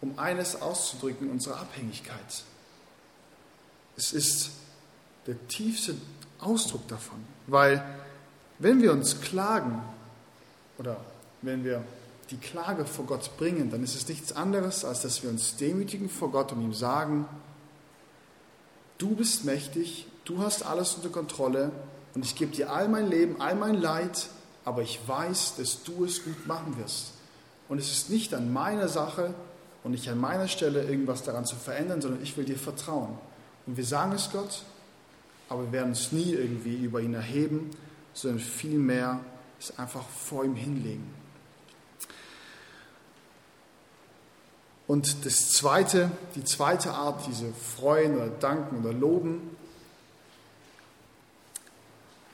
um 0.00 0.18
eines 0.18 0.60
auszudrücken, 0.60 1.30
unsere 1.30 1.56
Abhängigkeit. 1.56 2.44
Es 3.96 4.12
ist 4.12 4.50
der 5.26 5.36
tiefste 5.48 5.94
Ausdruck 6.38 6.86
davon, 6.88 7.24
weil 7.46 7.84
wenn 8.58 8.82
wir 8.82 8.92
uns 8.92 9.20
klagen 9.20 9.82
oder 10.78 10.96
wenn 11.42 11.64
wir 11.64 11.82
die 12.30 12.36
Klage 12.38 12.84
vor 12.84 13.06
Gott 13.06 13.36
bringen, 13.36 13.70
dann 13.70 13.82
ist 13.82 13.94
es 13.94 14.08
nichts 14.08 14.32
anderes, 14.32 14.84
als 14.84 15.02
dass 15.02 15.22
wir 15.22 15.30
uns 15.30 15.56
demütigen 15.56 16.08
vor 16.08 16.30
Gott 16.30 16.52
und 16.52 16.62
ihm 16.62 16.74
sagen, 16.74 17.26
du 18.98 19.14
bist 19.14 19.44
mächtig, 19.44 20.06
du 20.24 20.40
hast 20.40 20.64
alles 20.64 20.94
unter 20.94 21.10
Kontrolle 21.10 21.70
und 22.14 22.24
ich 22.24 22.34
gebe 22.34 22.52
dir 22.52 22.72
all 22.72 22.88
mein 22.88 23.08
Leben, 23.08 23.40
all 23.40 23.54
mein 23.54 23.74
Leid, 23.74 24.28
aber 24.64 24.82
ich 24.82 24.98
weiß, 25.06 25.56
dass 25.56 25.84
du 25.84 26.04
es 26.04 26.24
gut 26.24 26.46
machen 26.46 26.76
wirst. 26.78 27.12
Und 27.68 27.78
es 27.78 27.90
ist 27.90 28.10
nicht 28.10 28.34
an 28.34 28.52
meiner 28.52 28.88
Sache 28.88 29.34
und 29.84 29.92
nicht 29.92 30.08
an 30.08 30.18
meiner 30.18 30.48
Stelle 30.48 30.84
irgendwas 30.84 31.22
daran 31.22 31.44
zu 31.44 31.56
verändern, 31.56 32.00
sondern 32.00 32.22
ich 32.22 32.36
will 32.36 32.44
dir 32.44 32.58
vertrauen. 32.58 33.18
Und 33.66 33.76
wir 33.76 33.84
sagen 33.84 34.12
es 34.12 34.30
Gott, 34.32 34.62
aber 35.48 35.64
wir 35.64 35.72
werden 35.72 35.92
es 35.92 36.10
nie 36.10 36.32
irgendwie 36.32 36.76
über 36.76 37.00
ihn 37.00 37.14
erheben, 37.14 37.70
sondern 38.12 38.40
vielmehr 38.40 39.20
es 39.60 39.78
einfach 39.78 40.02
vor 40.08 40.44
ihm 40.44 40.54
hinlegen. 40.54 41.15
Und 44.86 45.24
das 45.26 45.50
zweite, 45.50 46.10
die 46.36 46.44
zweite 46.44 46.92
Art, 46.92 47.26
diese 47.26 47.52
Freuen 47.76 48.16
oder 48.16 48.28
Danken 48.28 48.84
oder 48.84 48.92
Loben, 48.92 49.56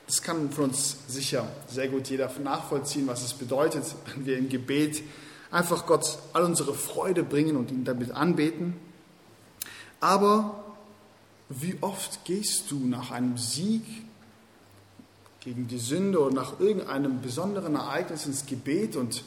das 0.05 0.21
kann 0.21 0.51
von 0.51 0.65
uns 0.65 0.97
sicher 1.07 1.47
sehr 1.67 1.87
gut 1.87 2.07
jeder 2.07 2.29
nachvollziehen, 2.43 3.07
was 3.07 3.23
es 3.23 3.33
bedeutet, 3.33 3.83
wenn 4.05 4.25
wir 4.25 4.37
im 4.37 4.49
Gebet 4.49 5.01
einfach 5.49 5.85
Gott 5.87 6.19
all 6.33 6.43
unsere 6.43 6.73
Freude 6.73 7.23
bringen 7.23 7.55
und 7.55 7.71
ihn 7.71 7.85
damit 7.85 8.11
anbeten. 8.11 8.75
Aber 9.99 10.63
wie 11.49 11.77
oft 11.81 12.25
gehst 12.25 12.69
du 12.69 12.77
nach 12.85 13.11
einem 13.11 13.37
Sieg 13.37 13.83
gegen 15.39 15.67
die 15.67 15.79
Sünde 15.79 16.21
oder 16.21 16.33
nach 16.33 16.59
irgendeinem 16.59 17.21
besonderen 17.21 17.75
Ereignis 17.75 18.25
ins 18.25 18.45
Gebet 18.45 18.95
und, 18.95 19.23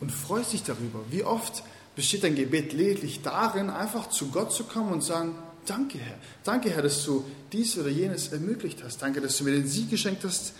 und 0.00 0.12
freust 0.12 0.52
dich 0.52 0.62
darüber? 0.62 1.00
Wie 1.10 1.24
oft 1.24 1.62
besteht 1.96 2.22
dein 2.22 2.36
Gebet 2.36 2.72
lediglich 2.72 3.22
darin, 3.22 3.70
einfach 3.70 4.10
zu 4.10 4.28
Gott 4.28 4.52
zu 4.52 4.64
kommen 4.64 4.92
und 4.92 5.02
sagen, 5.02 5.34
danke 5.64 5.98
Herr, 5.98 6.18
danke 6.44 6.70
Herr, 6.70 6.82
dass 6.82 7.04
du 7.04 7.24
dies 7.52 7.76
oder 7.78 7.88
jenes 7.88 8.28
ermöglicht 8.28 8.84
hast, 8.84 9.02
danke, 9.02 9.20
dass 9.20 9.38
du 9.38 9.44
mir 9.44 9.52
den 9.52 9.66
Sieg 9.66 9.90
geschenkt 9.90 10.22
hast, 10.22 10.52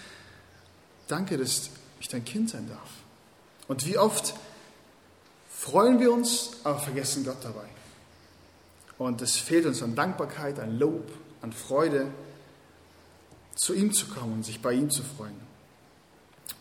danke, 1.07 1.37
dass 1.37 1.71
ich 2.01 2.09
dein 2.09 2.25
Kind 2.25 2.51
sein 2.51 2.69
darf. 2.69 2.89
Und 3.69 3.87
wie 3.87 3.99
oft 3.99 4.35
freuen 5.49 6.01
wir 6.01 6.11
uns, 6.11 6.51
aber 6.65 6.79
vergessen 6.79 7.25
Gott 7.25 7.39
dabei. 7.43 7.69
Und 8.99 9.21
es 9.21 9.37
fehlt 9.37 9.67
uns 9.67 9.83
an 9.83 9.95
Dankbarkeit, 9.95 10.59
an 10.59 10.79
Lob, 10.79 11.11
an 11.43 11.53
Freude, 11.53 12.09
zu 13.55 13.75
ihm 13.75 13.93
zu 13.93 14.07
kommen 14.07 14.35
und 14.35 14.45
sich 14.45 14.63
bei 14.63 14.73
ihm 14.73 14.91
zu 14.91 15.03
freuen. 15.03 15.37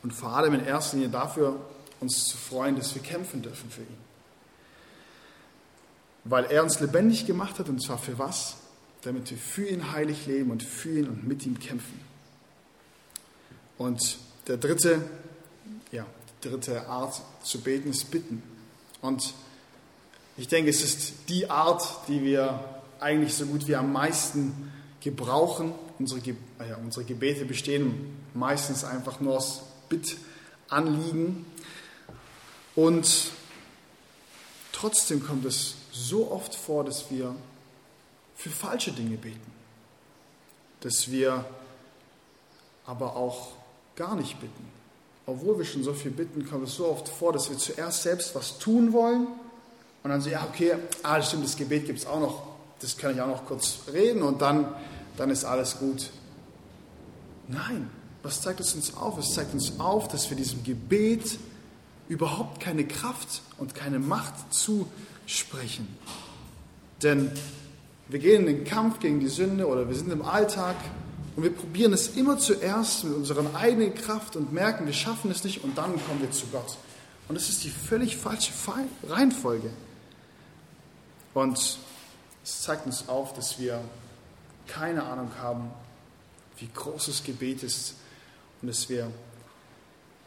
Und 0.03 0.12
vor 0.12 0.36
allem 0.36 0.53
in 0.53 0.65
erster 0.65 0.98
Linie 0.98 1.12
dafür, 1.12 1.60
uns 2.01 2.25
zu 2.27 2.38
freuen, 2.38 2.75
dass 2.75 2.94
wir 2.94 3.01
kämpfen 3.01 3.41
dürfen 3.41 3.70
für 3.70 3.82
ihn. 3.82 4.04
Weil 6.25 6.46
er 6.46 6.63
uns 6.63 6.79
lebendig 6.79 7.25
gemacht 7.25 7.60
hat, 7.60 7.70
und 7.70 7.82
zwar 7.82 7.98
für 7.98 8.17
was? 8.17 8.58
Damit 9.03 9.29
wir 9.29 9.38
für 9.38 9.67
ihn 9.67 9.91
heilig 9.91 10.25
leben 10.25 10.51
und 10.51 10.63
für 10.63 11.00
ihn 11.00 11.08
und 11.08 11.27
mit 11.27 11.46
ihm 11.46 11.60
kämpfen. 11.60 12.00
Und 13.77 14.17
der 14.48 14.58
dritte, 14.58 15.01
ja, 15.91 16.05
die 16.44 16.50
dritte 16.50 16.88
Art 16.88 17.22
zu 17.44 17.62
beten 17.62 17.91
ist 17.91 18.10
bitten. 18.10 18.41
Und 19.01 19.34
ich 20.38 20.48
denke, 20.48 20.70
es 20.72 20.84
ist 20.84 21.29
die 21.29 21.50
Art, 21.50 22.08
die 22.08 22.24
wir 22.24 22.60
eigentlich 23.00 23.34
so 23.36 23.46
gut 23.46 23.67
wie 23.67 23.75
am 23.75 23.91
meisten 23.91 24.72
gebrauchen. 25.01 25.74
Unsere, 26.00 26.22
Ge 26.22 26.36
äh, 26.60 26.70
ja, 26.70 26.77
unsere 26.77 27.05
Gebete 27.05 27.46
bestehen 27.46 28.17
meistens 28.34 28.84
einfach 28.84 29.20
nur 29.20 29.38
aus 29.38 29.62
Bittanliegen. 29.89 31.46
Und 32.75 33.32
trotzdem 34.72 35.25
kommt 35.25 35.46
es 35.46 35.75
so 35.95 36.31
oft 36.31 36.53
vor, 36.53 36.83
dass 36.83 37.09
wir 37.09 37.35
für 38.35 38.49
falsche 38.49 38.91
Dinge 38.91 39.17
beten. 39.17 39.51
Dass 40.81 41.09
wir 41.09 41.45
aber 42.85 43.15
auch 43.15 43.53
gar 43.95 44.15
nicht 44.15 44.39
bitten. 44.39 44.67
Obwohl 45.25 45.57
wir 45.57 45.65
schon 45.65 45.83
so 45.83 45.93
viel 45.93 46.11
bitten, 46.11 46.47
kommt 46.47 46.67
es 46.67 46.75
so 46.75 46.87
oft 46.87 47.07
vor, 47.07 47.33
dass 47.33 47.49
wir 47.49 47.57
zuerst 47.57 48.03
selbst 48.03 48.35
was 48.35 48.59
tun 48.59 48.93
wollen 48.93 49.27
und 50.03 50.09
dann 50.11 50.21
so, 50.21 50.29
ja, 50.29 50.45
okay, 50.47 50.75
ah, 51.01 51.19
stimmt, 51.21 51.45
das 51.45 51.55
Gebet 51.55 51.87
gibt 51.87 51.99
es 51.99 52.05
auch 52.05 52.19
noch, 52.19 52.43
das 52.79 52.95
kann 52.97 53.15
ich 53.15 53.21
auch 53.21 53.27
noch 53.27 53.45
kurz 53.45 53.79
reden 53.91 54.21
und 54.21 54.41
dann, 54.41 54.67
dann 55.17 55.31
ist 55.31 55.45
alles 55.45 55.79
gut. 55.79 56.11
Nein, 57.47 57.89
was 58.21 58.41
zeigt 58.41 58.59
es 58.59 58.75
uns 58.75 58.95
auf? 58.95 59.17
Es 59.17 59.33
zeigt 59.33 59.53
uns 59.53 59.79
auf, 59.79 60.07
dass 60.07 60.29
wir 60.29 60.37
diesem 60.37 60.63
Gebet 60.63 61.39
überhaupt 62.07 62.59
keine 62.59 62.85
Kraft 62.85 63.41
und 63.57 63.73
keine 63.73 63.97
Macht 63.97 64.53
zusprechen. 65.25 65.88
Denn 67.01 67.32
wir 68.08 68.20
gehen 68.20 68.48
in 68.48 68.58
den 68.58 68.65
Kampf 68.65 69.00
gegen 69.00 69.20
die 69.20 69.27
Sünde 69.27 69.67
oder 69.67 69.88
wir 69.88 69.96
sind 69.96 70.12
im 70.12 70.22
Alltag 70.22 70.75
und 71.36 71.44
wir 71.44 71.51
probieren 71.51 71.94
es 71.94 72.15
immer 72.15 72.38
zuerst 72.38 73.03
mit 73.03 73.13
unserer 73.13 73.55
eigenen 73.55 73.94
Kraft 73.94 74.36
und 74.36 74.53
merken, 74.53 74.86
wir 74.86 74.94
schaffen 74.94 75.32
es 75.32 75.44
nicht 75.44 75.63
und 75.63 75.77
dann 75.77 75.94
kommen 76.05 76.22
wir 76.22 76.32
zu 76.32 76.48
Gott. 76.48 76.77
Und 77.27 77.36
das 77.36 77.50
ist 77.50 77.63
die 77.63 77.70
völlig 77.70 78.17
falsche 78.17 78.51
Reihenfolge. 79.08 79.72
Und 81.34 81.58
es 82.44 82.62
zeigt 82.62 82.86
uns 82.86 83.10
auf, 83.10 83.34
dass 83.34 83.60
wir 83.60 83.82
keine 84.67 85.03
Ahnung 85.03 85.32
haben, 85.41 85.72
wie 86.58 86.70
groß 86.74 87.08
das 87.08 87.24
Gebet 87.24 87.63
ist 87.63 87.96
und 88.62 88.70
dass 88.70 88.88
wir 88.88 89.12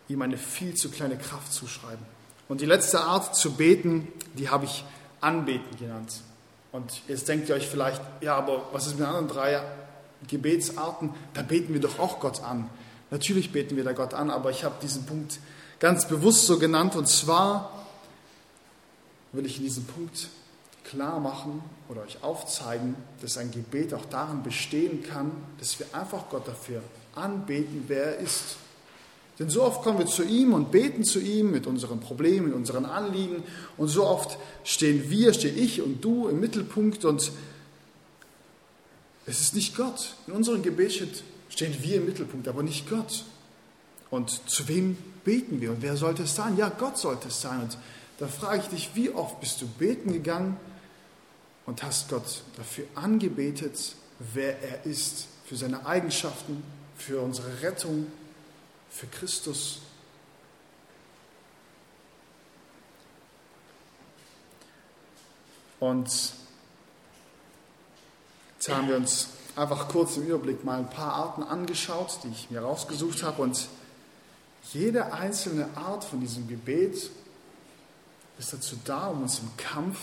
ihm 0.08 0.20
eine 0.22 0.36
viel 0.36 0.74
zu 0.74 0.90
kleine 0.90 1.16
Kraft 1.16 1.52
zuschreiben. 1.52 2.04
Und 2.48 2.60
die 2.60 2.66
letzte 2.66 3.00
Art 3.00 3.36
zu 3.36 3.52
beten, 3.52 4.08
die 4.34 4.48
habe 4.48 4.64
ich 4.64 4.84
anbeten 5.20 5.76
genannt. 5.78 6.22
Und 6.72 7.02
jetzt 7.08 7.28
denkt 7.28 7.48
ihr 7.48 7.54
euch 7.54 7.66
vielleicht, 7.66 8.00
ja, 8.20 8.36
aber 8.36 8.68
was 8.72 8.86
ist 8.86 8.92
mit 8.92 9.00
den 9.00 9.06
anderen 9.06 9.28
drei 9.28 9.62
Gebetsarten? 10.26 11.10
Da 11.34 11.42
beten 11.42 11.72
wir 11.72 11.80
doch 11.80 11.98
auch 11.98 12.20
Gott 12.20 12.42
an. 12.42 12.68
Natürlich 13.10 13.52
beten 13.52 13.76
wir 13.76 13.84
da 13.84 13.92
Gott 13.92 14.14
an, 14.14 14.30
aber 14.30 14.50
ich 14.50 14.64
habe 14.64 14.76
diesen 14.82 15.06
Punkt 15.06 15.38
ganz 15.78 16.08
bewusst 16.08 16.46
so 16.46 16.58
genannt. 16.58 16.94
Und 16.94 17.08
zwar 17.08 17.86
will 19.32 19.46
ich 19.46 19.58
in 19.58 19.64
diesem 19.64 19.84
Punkt 19.84 20.28
klar 20.84 21.20
machen 21.20 21.62
oder 21.88 22.02
euch 22.02 22.22
aufzeigen, 22.22 22.96
dass 23.20 23.36
ein 23.36 23.50
Gebet 23.50 23.92
auch 23.92 24.04
darin 24.06 24.42
bestehen 24.42 25.02
kann, 25.02 25.32
dass 25.58 25.78
wir 25.78 25.86
einfach 25.92 26.28
Gott 26.30 26.48
dafür 26.48 26.82
anbeten, 27.14 27.84
wer 27.88 28.16
er 28.16 28.18
ist. 28.18 28.56
Denn 29.38 29.50
so 29.50 29.62
oft 29.62 29.82
kommen 29.82 29.98
wir 29.98 30.06
zu 30.06 30.24
ihm 30.24 30.52
und 30.52 30.72
beten 30.72 31.04
zu 31.04 31.20
ihm 31.20 31.52
mit 31.52 31.66
unseren 31.66 32.00
Problemen, 32.00 32.48
mit 32.48 32.56
unseren 32.56 32.84
Anliegen. 32.84 33.44
Und 33.76 33.88
so 33.88 34.04
oft 34.04 34.36
stehen 34.64 35.10
wir, 35.10 35.32
stehe 35.32 35.54
ich 35.54 35.80
und 35.80 36.04
du 36.04 36.28
im 36.28 36.40
Mittelpunkt 36.40 37.04
und 37.04 37.30
es 39.26 39.40
ist 39.40 39.54
nicht 39.54 39.76
Gott. 39.76 40.14
In 40.26 40.32
unserem 40.32 40.62
Gebet 40.62 41.22
stehen 41.50 41.76
wir 41.82 41.96
im 41.96 42.06
Mittelpunkt, 42.06 42.48
aber 42.48 42.62
nicht 42.62 42.88
Gott. 42.88 43.24
Und 44.10 44.48
zu 44.48 44.66
wem 44.68 44.96
beten 45.22 45.60
wir 45.60 45.70
und 45.70 45.82
wer 45.82 45.96
sollte 45.96 46.22
es 46.24 46.34
sein? 46.34 46.56
Ja, 46.56 46.70
Gott 46.70 46.98
sollte 46.98 47.28
es 47.28 47.40
sein. 47.40 47.60
Und 47.60 47.78
da 48.18 48.26
frage 48.26 48.62
ich 48.62 48.68
dich, 48.68 48.90
wie 48.94 49.10
oft 49.10 49.38
bist 49.40 49.60
du 49.60 49.68
beten 49.68 50.12
gegangen 50.12 50.56
und 51.66 51.82
hast 51.82 52.08
Gott 52.08 52.42
dafür 52.56 52.86
angebetet, 52.94 53.94
wer 54.32 54.60
er 54.62 54.84
ist, 54.86 55.26
für 55.44 55.56
seine 55.56 55.86
Eigenschaften, 55.86 56.62
für 56.96 57.20
unsere 57.20 57.62
Rettung, 57.62 58.06
für 58.90 59.06
Christus. 59.06 59.80
Und 65.80 66.08
jetzt 68.54 68.68
haben 68.68 68.88
wir 68.88 68.96
uns 68.96 69.28
einfach 69.54 69.88
kurz 69.88 70.16
im 70.16 70.26
Überblick 70.26 70.64
mal 70.64 70.78
ein 70.78 70.90
paar 70.90 71.12
Arten 71.12 71.42
angeschaut, 71.42 72.18
die 72.24 72.28
ich 72.28 72.50
mir 72.50 72.60
rausgesucht 72.60 73.22
habe. 73.22 73.42
Und 73.42 73.68
jede 74.72 75.12
einzelne 75.12 75.68
Art 75.76 76.04
von 76.04 76.20
diesem 76.20 76.48
Gebet 76.48 77.10
ist 78.38 78.52
dazu 78.52 78.76
da, 78.84 79.08
um 79.08 79.22
uns 79.22 79.38
im 79.38 79.56
Kampf 79.56 79.98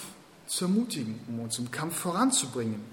zu 0.47 0.65
ermutigen, 0.65 1.19
um 1.27 1.39
uns 1.41 1.57
im 1.59 1.71
Kampf 1.71 1.97
voranzubringen. 1.97 2.83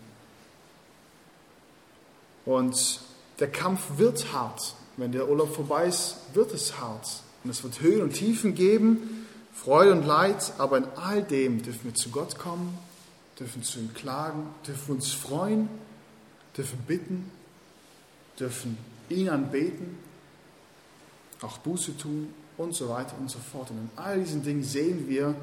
Und 2.44 3.00
der 3.38 3.50
Kampf 3.50 3.80
wird 3.96 4.32
hart. 4.32 4.74
Wenn 4.96 5.12
der 5.12 5.28
Urlaub 5.28 5.54
vorbei 5.54 5.86
ist, 5.86 6.16
wird 6.34 6.52
es 6.52 6.78
hart. 6.78 7.22
Und 7.44 7.50
es 7.50 7.62
wird 7.62 7.80
Höhen 7.80 8.02
und 8.02 8.12
Tiefen 8.12 8.54
geben, 8.54 9.26
Freude 9.52 9.92
und 9.92 10.06
Leid, 10.06 10.52
aber 10.58 10.78
in 10.78 10.86
all 10.96 11.22
dem 11.22 11.62
dürfen 11.62 11.84
wir 11.84 11.94
zu 11.94 12.10
Gott 12.10 12.38
kommen, 12.38 12.78
dürfen 13.38 13.62
zu 13.62 13.78
ihm 13.78 13.94
klagen, 13.94 14.46
dürfen 14.66 14.96
uns 14.96 15.12
freuen, 15.12 15.68
dürfen 16.56 16.78
bitten, 16.86 17.30
dürfen 18.38 18.78
ihn 19.08 19.28
anbeten, 19.28 19.98
auch 21.40 21.58
Buße 21.58 21.96
tun 21.96 22.32
und 22.56 22.74
so 22.74 22.88
weiter 22.88 23.14
und 23.18 23.30
so 23.30 23.38
fort. 23.38 23.70
Und 23.70 23.78
in 23.78 23.90
all 23.96 24.20
diesen 24.20 24.42
Dingen 24.42 24.62
sehen 24.62 25.08
wir, 25.08 25.34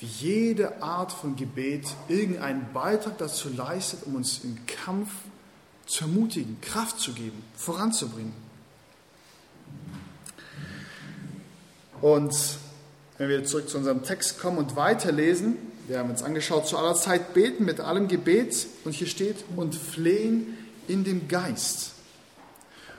wie 0.00 0.06
jede 0.06 0.82
Art 0.82 1.12
von 1.12 1.36
Gebet 1.36 1.86
irgendeinen 2.08 2.72
Beitrag 2.72 3.18
dazu 3.18 3.48
leistet, 3.48 4.00
um 4.06 4.16
uns 4.16 4.40
im 4.44 4.58
Kampf 4.66 5.10
zu 5.86 6.04
ermutigen, 6.04 6.60
Kraft 6.60 6.98
zu 6.98 7.12
geben, 7.12 7.42
voranzubringen. 7.54 8.32
Und 12.02 12.34
wenn 13.16 13.28
wir 13.28 13.44
zurück 13.44 13.70
zu 13.70 13.78
unserem 13.78 14.02
Text 14.02 14.40
kommen 14.40 14.58
und 14.58 14.76
weiterlesen, 14.76 15.56
wir 15.86 15.98
haben 16.00 16.10
uns 16.10 16.22
angeschaut, 16.22 16.66
zu 16.66 16.76
aller 16.76 16.94
Zeit 16.94 17.32
beten 17.32 17.64
mit 17.64 17.80
allem 17.80 18.08
Gebet 18.08 18.66
und 18.84 18.92
hier 18.92 19.06
steht 19.06 19.44
und 19.56 19.74
flehen 19.74 20.58
in 20.88 21.04
dem 21.04 21.28
Geist. 21.28 21.92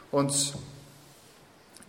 Und 0.10 0.54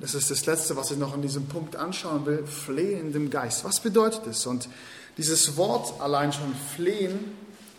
das 0.00 0.14
ist 0.14 0.30
das 0.30 0.44
Letzte, 0.46 0.76
was 0.76 0.90
ich 0.90 0.98
noch 0.98 1.14
an 1.14 1.22
diesem 1.22 1.46
Punkt 1.46 1.76
anschauen 1.76 2.26
will, 2.26 2.44
flehen 2.46 3.00
in 3.00 3.12
dem 3.12 3.30
Geist. 3.30 3.64
Was 3.64 3.78
bedeutet 3.80 4.26
es? 4.26 4.44
Und 4.46 4.68
dieses 5.16 5.56
Wort 5.56 6.00
allein 6.00 6.32
schon 6.32 6.52
flehen, 6.74 7.32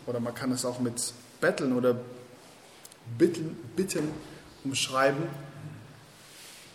oder 0.07 0.21
man 0.21 0.33
kann 0.33 0.51
es 0.53 0.63
auch 0.63 0.79
mit 0.79 1.13
betteln 1.41 1.75
oder 1.75 1.99
bitten, 3.17 3.57
bitten 3.75 4.07
umschreiben, 4.63 5.23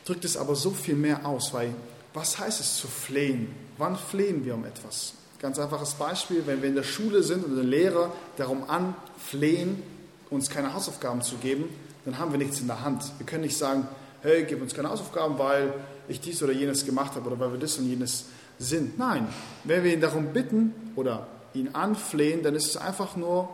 drückt 0.05 0.27
es 0.27 0.37
aber 0.37 0.55
so 0.57 0.73
viel 0.73 0.97
mehr 0.97 1.25
aus, 1.25 1.55
weil 1.55 1.75
was 2.15 2.39
heißt 2.39 2.61
es 2.61 2.77
zu 2.77 2.89
flehen? 2.89 3.55
Wann 3.79 3.97
flehen 3.97 4.45
wir 4.45 4.55
um 4.55 4.65
etwas? 4.65 5.15
Ganz 5.41 5.59
einfaches 5.59 5.95
Beispiel, 5.95 6.43
wenn 6.47 6.61
wir 6.61 6.69
in 6.69 6.75
der 6.75 6.83
Schule 6.83 7.23
sind 7.23 7.45
und 7.45 7.57
der 7.57 7.65
Lehrer 7.65 8.13
darum 8.37 8.69
anflehen, 8.69 9.83
uns 10.29 10.51
keine 10.51 10.75
Hausaufgaben 10.75 11.23
zu 11.23 11.37
geben, 11.37 11.65
dann 12.05 12.19
haben 12.19 12.33
wir 12.33 12.39
nichts 12.39 12.61
in 12.61 12.67
der 12.67 12.83
Hand. 12.83 13.05
Wir 13.19 13.27
können 13.27 13.43
nicht 13.43 13.57
sagen, 13.57 13.89
hey, 14.23 14.45
gib 14.45 14.61
uns 14.61 14.75
keine 14.75 14.91
Hausaufgaben, 14.91 15.39
weil 15.39 15.73
ich 16.09 16.21
dies 16.21 16.43
oder 16.43 16.53
jenes 16.53 16.85
gemacht 16.85 17.15
habe 17.15 17.27
oder 17.29 17.39
weil 17.39 17.53
wir 17.53 17.59
das 17.59 17.79
und 17.79 17.89
jenes 17.89 18.27
sind. 18.59 18.99
Nein, 18.99 19.29
wenn 19.65 19.85
wir 19.85 19.93
ihn 19.95 20.01
darum 20.01 20.33
bitten 20.33 20.75
oder 20.97 21.27
ihn 21.55 21.75
anflehen, 21.75 22.43
dann 22.43 22.55
ist 22.55 22.67
es 22.67 22.77
einfach 22.77 23.17
nur, 23.17 23.49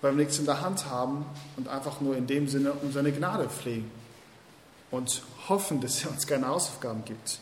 weil 0.00 0.12
wir 0.12 0.24
nichts 0.24 0.38
in 0.38 0.46
der 0.46 0.60
Hand 0.60 0.86
haben 0.86 1.24
und 1.56 1.68
einfach 1.68 2.00
nur 2.00 2.16
in 2.16 2.26
dem 2.26 2.48
Sinne 2.48 2.72
um 2.72 2.92
seine 2.92 3.12
Gnade 3.12 3.48
flehen 3.48 3.90
und 4.90 5.22
hoffen, 5.48 5.80
dass 5.80 6.04
er 6.04 6.10
uns 6.10 6.26
keine 6.26 6.48
Hausaufgaben 6.48 7.04
gibt. 7.04 7.38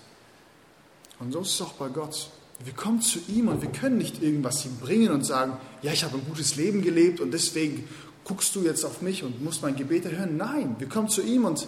Und 1.21 1.33
so 1.33 1.41
ist 1.41 1.55
es 1.55 1.61
auch 1.63 1.73
bei 1.75 1.89
Gott. 1.89 2.31
Wir 2.65 2.73
kommen 2.73 3.01
zu 3.01 3.21
ihm 3.29 3.49
und 3.49 3.63
wir 3.63 3.71
können 3.71 3.99
nicht 3.99 4.23
irgendwas 4.23 4.65
ihm 4.65 4.77
bringen 4.79 5.13
und 5.13 5.25
sagen, 5.25 5.57
ja, 5.83 5.93
ich 5.93 6.03
habe 6.05 6.17
ein 6.17 6.25
gutes 6.25 6.57
Leben 6.57 6.83
gelebt 6.83 7.21
und 7.21 7.31
deswegen 7.31 7.89
guckst 8.25 8.55
du 8.57 8.63
jetzt 8.63 8.85
auf 8.85 9.01
mich 9.01 9.23
und 9.23 9.43
musst 9.43 9.63
mein 9.63 9.77
Gebet 9.77 10.05
erhören. 10.05 10.37
Nein, 10.37 10.77
wir 10.79 10.89
kommen 10.89 11.09
zu 11.09 11.23
ihm 11.23 11.45
und 11.45 11.67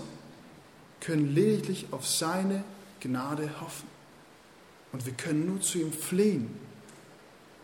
können 1.00 1.34
lediglich 1.34 1.86
auf 1.92 2.06
seine 2.06 2.64
Gnade 3.00 3.60
hoffen. 3.60 3.88
Und 4.92 5.06
wir 5.06 5.12
können 5.12 5.46
nur 5.46 5.60
zu 5.60 5.78
ihm 5.78 5.92
flehen 5.92 6.50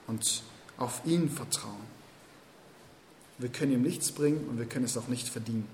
und 0.07 0.43
auf 0.79 1.03
ihn 1.05 1.29
vertrauen. 1.29 1.97
Wir 3.39 3.49
können 3.49 3.73
ihm 3.73 3.83
nichts 3.83 4.13
bringen 4.13 4.47
und 4.49 4.59
wir 4.59 4.67
können 4.67 4.85
es 4.85 4.97
auch 4.97 5.09
nicht 5.09 5.29
verdienen. 5.29 5.69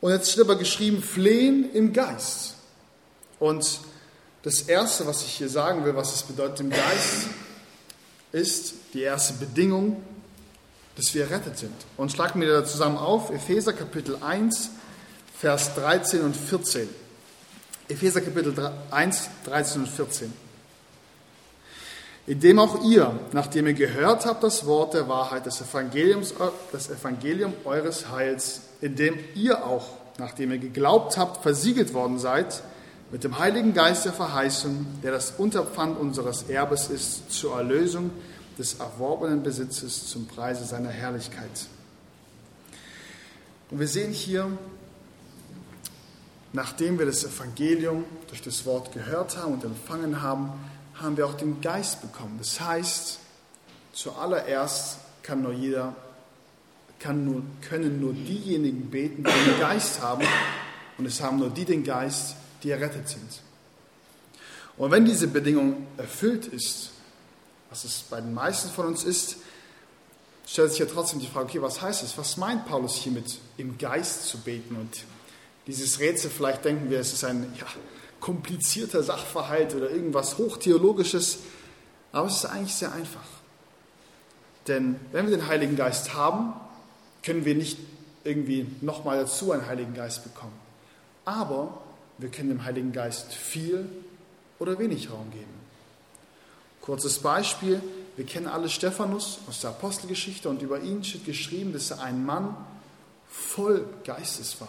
Und 0.00 0.10
jetzt 0.10 0.32
steht 0.32 0.44
aber 0.44 0.56
geschrieben, 0.56 1.00
flehen 1.00 1.70
im 1.72 1.92
Geist. 1.92 2.56
Und 3.38 3.80
das 4.42 4.62
Erste, 4.62 5.06
was 5.06 5.22
ich 5.22 5.32
hier 5.34 5.48
sagen 5.48 5.84
will, 5.84 5.94
was 5.94 6.14
es 6.14 6.22
bedeutet 6.22 6.60
im 6.60 6.70
Geist, 6.70 7.28
ist 8.32 8.74
die 8.92 9.02
erste 9.02 9.34
Bedingung, 9.34 10.02
dass 10.96 11.14
wir 11.14 11.24
errettet 11.24 11.58
sind. 11.58 11.74
Und 11.96 12.12
schlagen 12.12 12.40
wir 12.40 12.48
da 12.48 12.64
zusammen 12.64 12.98
auf, 12.98 13.30
Epheser 13.30 13.72
Kapitel 13.72 14.18
1, 14.20 14.70
Vers 15.38 15.74
13 15.74 16.22
und 16.22 16.36
14. 16.36 16.88
Epheser 17.88 18.20
Kapitel 18.20 18.54
1, 18.90 19.30
13 19.44 19.82
und 19.82 19.88
14. 19.88 20.32
indem 22.26 22.58
auch 22.58 22.84
ihr, 22.84 23.18
nachdem 23.32 23.66
ihr 23.66 23.74
gehört 23.74 24.26
habt 24.26 24.44
das 24.44 24.66
Wort 24.66 24.94
der 24.94 25.08
Wahrheit 25.08 25.46
des 25.46 25.60
Evangeliums, 25.60 26.34
das 26.70 26.88
Evangelium 26.88 27.52
eures 27.64 28.10
Heils, 28.10 28.60
indem 28.80 29.18
ihr 29.34 29.64
auch, 29.66 29.88
nachdem 30.18 30.52
ihr 30.52 30.58
geglaubt 30.58 31.16
habt, 31.16 31.42
versiegelt 31.42 31.94
worden 31.94 32.18
seid, 32.18 32.62
mit 33.12 33.24
dem 33.24 33.38
Heiligen 33.38 33.74
Geist 33.74 34.06
der 34.06 34.14
Verheißung, 34.14 34.86
der 35.02 35.12
das 35.12 35.32
Unterpfand 35.32 36.00
unseres 36.00 36.44
Erbes 36.44 36.88
ist, 36.88 37.30
zur 37.30 37.58
Erlösung 37.58 38.10
des 38.58 38.80
erworbenen 38.80 39.42
Besitzes 39.42 40.08
zum 40.08 40.26
Preise 40.26 40.64
seiner 40.64 40.88
Herrlichkeit. 40.88 41.66
Und 43.70 43.80
wir 43.80 43.86
sehen 43.86 44.12
hier, 44.12 44.50
nachdem 46.54 46.98
wir 46.98 47.04
das 47.04 47.22
Evangelium 47.22 48.04
durch 48.28 48.40
das 48.40 48.64
Wort 48.64 48.92
gehört 48.92 49.36
haben 49.36 49.52
und 49.52 49.64
empfangen 49.64 50.22
haben, 50.22 50.50
haben 50.94 51.18
wir 51.18 51.26
auch 51.26 51.34
den 51.34 51.60
Geist 51.60 52.00
bekommen. 52.00 52.36
Das 52.38 52.62
heißt, 52.62 53.18
zuallererst 53.92 54.96
kann 55.22 55.42
nur 55.42 55.52
jeder, 55.52 55.94
kann 56.98 57.26
nur, 57.26 57.42
können 57.60 58.00
nur 58.00 58.14
diejenigen 58.14 58.90
beten, 58.90 59.22
die 59.22 59.50
den 59.50 59.60
Geist 59.60 60.00
haben. 60.00 60.24
Und 60.96 61.04
es 61.04 61.22
haben 61.22 61.38
nur 61.38 61.50
die 61.50 61.66
den 61.66 61.84
Geist, 61.84 62.36
die 62.62 62.70
errettet 62.70 63.08
sind. 63.08 63.40
Und 64.76 64.90
wenn 64.90 65.04
diese 65.04 65.28
Bedingung 65.28 65.86
erfüllt 65.96 66.46
ist, 66.46 66.90
was 67.70 67.84
es 67.84 68.02
bei 68.08 68.20
den 68.20 68.34
meisten 68.34 68.70
von 68.70 68.86
uns 68.86 69.04
ist, 69.04 69.36
stellt 70.46 70.70
sich 70.70 70.80
ja 70.80 70.86
trotzdem 70.86 71.20
die 71.20 71.26
Frage, 71.26 71.46
okay, 71.46 71.62
was 71.62 71.80
heißt 71.80 72.02
es? 72.02 72.18
Was 72.18 72.36
meint 72.36 72.66
Paulus 72.66 72.96
hiermit, 72.96 73.38
im 73.56 73.78
Geist 73.78 74.26
zu 74.26 74.38
beten? 74.38 74.76
Und 74.76 75.04
dieses 75.66 76.00
Rätsel, 76.00 76.30
vielleicht 76.30 76.64
denken 76.64 76.90
wir, 76.90 77.00
es 77.00 77.12
ist 77.12 77.24
ein 77.24 77.52
ja, 77.58 77.66
komplizierter 78.20 79.02
Sachverhalt 79.02 79.74
oder 79.74 79.90
irgendwas 79.90 80.38
Hochtheologisches, 80.38 81.38
aber 82.12 82.28
es 82.28 82.36
ist 82.36 82.44
eigentlich 82.46 82.74
sehr 82.74 82.92
einfach. 82.92 83.24
Denn 84.68 84.96
wenn 85.12 85.28
wir 85.28 85.36
den 85.36 85.46
Heiligen 85.46 85.76
Geist 85.76 86.14
haben, 86.14 86.52
können 87.22 87.44
wir 87.44 87.54
nicht 87.54 87.78
irgendwie 88.24 88.66
nochmal 88.80 89.18
dazu 89.18 89.52
einen 89.52 89.66
Heiligen 89.66 89.94
Geist 89.94 90.22
bekommen. 90.24 90.52
Aber 91.24 91.82
wir 92.18 92.28
können 92.28 92.48
dem 92.48 92.64
Heiligen 92.64 92.92
Geist 92.92 93.32
viel 93.32 93.88
oder 94.58 94.78
wenig 94.78 95.10
Raum 95.10 95.30
geben. 95.30 95.62
Kurzes 96.80 97.18
Beispiel, 97.18 97.80
wir 98.16 98.26
kennen 98.26 98.46
alle 98.46 98.68
Stephanus 98.68 99.38
aus 99.48 99.60
der 99.60 99.70
Apostelgeschichte 99.70 100.48
und 100.48 100.62
über 100.62 100.80
ihn 100.80 101.02
steht 101.04 101.24
geschrieben, 101.24 101.72
dass 101.72 101.90
er 101.90 102.02
ein 102.02 102.24
Mann 102.24 102.56
voll 103.28 103.86
Geistes 104.04 104.60
war. 104.60 104.68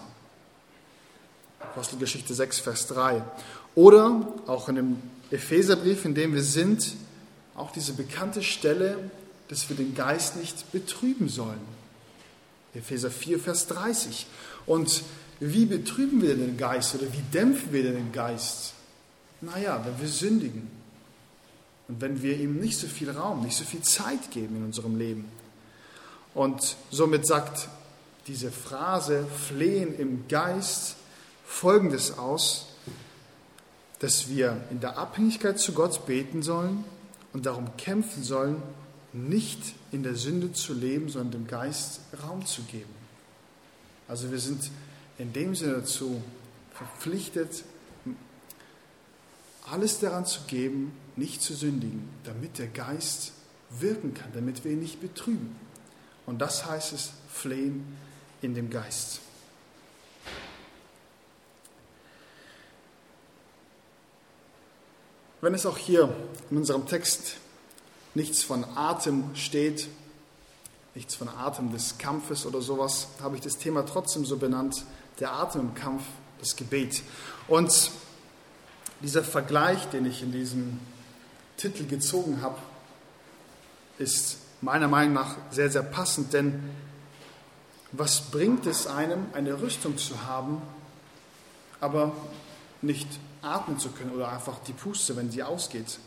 Apostelgeschichte 1.59 2.33
6, 2.33 2.59
Vers 2.59 2.87
3. 2.87 3.23
Oder 3.75 4.27
auch 4.47 4.69
in 4.69 4.75
dem 4.75 5.01
Epheserbrief, 5.31 6.05
in 6.05 6.13
dem 6.13 6.33
wir 6.33 6.43
sind, 6.43 6.95
auch 7.55 7.71
diese 7.71 7.93
bekannte 7.93 8.43
Stelle, 8.43 8.97
dass 9.47 9.69
wir 9.69 9.75
den 9.75 9.95
Geist 9.95 10.37
nicht 10.37 10.71
betrüben 10.71 11.29
sollen. 11.29 11.61
Epheser 12.73 13.11
4, 13.11 13.39
Vers 13.39 13.67
30. 13.67 14.25
Und 14.65 15.03
wie 15.39 15.65
betrüben 15.65 16.21
wir 16.21 16.35
den 16.35 16.57
Geist 16.57 16.95
oder 16.95 17.11
wie 17.11 17.23
dämpfen 17.33 17.71
wir 17.71 17.83
den 17.83 18.11
Geist? 18.11 18.73
Naja, 19.41 19.83
wenn 19.85 19.99
wir 19.99 20.07
sündigen 20.07 20.69
und 21.87 22.01
wenn 22.01 22.21
wir 22.21 22.39
ihm 22.39 22.59
nicht 22.59 22.77
so 22.77 22.87
viel 22.87 23.11
Raum, 23.11 23.43
nicht 23.43 23.57
so 23.57 23.65
viel 23.65 23.81
Zeit 23.81 24.31
geben 24.31 24.57
in 24.57 24.65
unserem 24.65 24.97
Leben. 24.97 25.25
Und 26.33 26.75
somit 26.91 27.27
sagt 27.27 27.67
diese 28.27 28.51
Phrase 28.51 29.25
Flehen 29.47 29.97
im 29.97 30.27
Geist 30.27 30.95
Folgendes 31.45 32.17
aus, 32.17 32.67
dass 33.99 34.29
wir 34.29 34.61
in 34.71 34.79
der 34.79 34.97
Abhängigkeit 34.97 35.59
zu 35.59 35.73
Gott 35.73 36.05
beten 36.05 36.41
sollen 36.41 36.83
und 37.31 37.45
darum 37.45 37.75
kämpfen 37.77 38.23
sollen, 38.23 38.61
nicht 39.13 39.59
in 39.91 40.03
der 40.03 40.15
Sünde 40.15 40.53
zu 40.53 40.73
leben, 40.73 41.09
sondern 41.09 41.43
dem 41.43 41.47
Geist 41.47 42.01
Raum 42.23 42.45
zu 42.45 42.63
geben. 42.63 42.89
Also 44.07 44.31
wir 44.31 44.39
sind 44.39 44.71
in 45.17 45.33
dem 45.33 45.55
Sinne 45.55 45.73
dazu 45.73 46.21
verpflichtet, 46.73 47.63
alles 49.69 49.99
daran 49.99 50.25
zu 50.25 50.41
geben, 50.47 50.91
nicht 51.15 51.41
zu 51.41 51.53
sündigen, 51.53 52.09
damit 52.23 52.57
der 52.57 52.67
Geist 52.67 53.31
wirken 53.69 54.13
kann, 54.13 54.31
damit 54.33 54.63
wir 54.63 54.71
ihn 54.71 54.79
nicht 54.79 55.01
betrüben. 55.01 55.55
Und 56.25 56.39
das 56.39 56.65
heißt 56.65 56.93
es, 56.93 57.11
flehen 57.29 57.97
in 58.41 58.55
dem 58.55 58.69
Geist. 58.69 59.19
Wenn 65.41 65.53
es 65.53 65.65
auch 65.65 65.77
hier 65.77 66.13
in 66.49 66.57
unserem 66.57 66.87
Text 66.87 67.35
nichts 68.15 68.43
von 68.43 68.63
Atem 68.63 69.35
steht, 69.35 69.89
nichts 70.95 71.15
von 71.15 71.27
Atem 71.27 71.71
des 71.71 71.97
Kampfes 71.97 72.45
oder 72.45 72.61
sowas, 72.61 73.07
habe 73.21 73.35
ich 73.35 73.41
das 73.41 73.57
Thema 73.57 73.85
trotzdem 73.85 74.23
so 74.25 74.37
benannt, 74.37 74.85
der 75.23 75.31
Atem 75.31 75.61
im 75.61 75.73
Kampf, 75.73 76.03
das 76.39 76.57
Gebet. 76.57 77.01
Und 77.47 77.91
dieser 79.01 79.23
Vergleich, 79.23 79.89
den 79.89 80.05
ich 80.05 80.21
in 80.21 80.33
diesem 80.33 80.81
Titel 81.55 81.87
gezogen 81.87 82.41
habe, 82.41 82.57
ist 83.99 84.37
meiner 84.59 84.89
Meinung 84.89 85.13
nach 85.13 85.37
sehr, 85.49 85.69
sehr 85.69 85.81
passend, 85.81 86.33
denn 86.33 86.69
was 87.93 88.31
bringt 88.31 88.65
es 88.65 88.85
einem, 88.85 89.27
eine 89.33 89.61
Rüstung 89.61 89.97
zu 89.97 90.25
haben, 90.25 90.61
aber 91.79 92.11
nicht 92.81 93.07
atmen 93.41 93.79
zu 93.79 93.91
können 93.91 94.11
oder 94.11 94.29
einfach 94.29 94.59
die 94.67 94.73
Puste, 94.73 95.15
wenn 95.15 95.31
sie 95.31 95.41
ausgeht. 95.43 95.99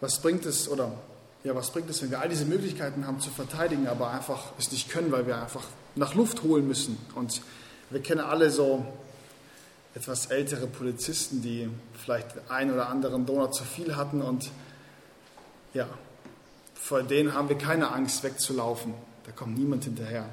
Was 0.00 0.22
bringt 0.22 0.46
es 0.46 0.68
oder 0.68 0.92
ja, 1.42 1.56
was 1.56 1.72
bringt 1.72 1.90
es, 1.90 2.00
wenn 2.00 2.10
wir 2.10 2.20
all 2.20 2.28
diese 2.28 2.44
Möglichkeiten 2.44 3.08
haben 3.08 3.18
zu 3.18 3.30
verteidigen, 3.30 3.88
aber 3.88 4.10
einfach 4.10 4.52
es 4.58 4.70
nicht 4.70 4.88
können, 4.88 5.10
weil 5.10 5.26
wir 5.26 5.42
einfach 5.42 5.64
nach 5.96 6.14
Luft 6.14 6.44
holen 6.44 6.68
müssen? 6.68 6.96
Und 7.16 7.42
wir 7.92 8.02
kennen 8.02 8.20
alle 8.20 8.50
so 8.50 8.84
etwas 9.94 10.26
ältere 10.26 10.66
Polizisten, 10.66 11.42
die 11.42 11.68
vielleicht 12.02 12.50
ein 12.50 12.72
oder 12.72 12.88
anderen 12.88 13.26
Donut 13.26 13.54
zu 13.54 13.64
viel 13.64 13.96
hatten 13.96 14.22
und 14.22 14.50
ja, 15.74 15.86
vor 16.74 17.02
denen 17.02 17.34
haben 17.34 17.48
wir 17.48 17.56
keine 17.58 17.92
Angst 17.92 18.22
wegzulaufen. 18.24 18.94
Da 19.24 19.32
kommt 19.32 19.56
niemand 19.56 19.84
hinterher. 19.84 20.26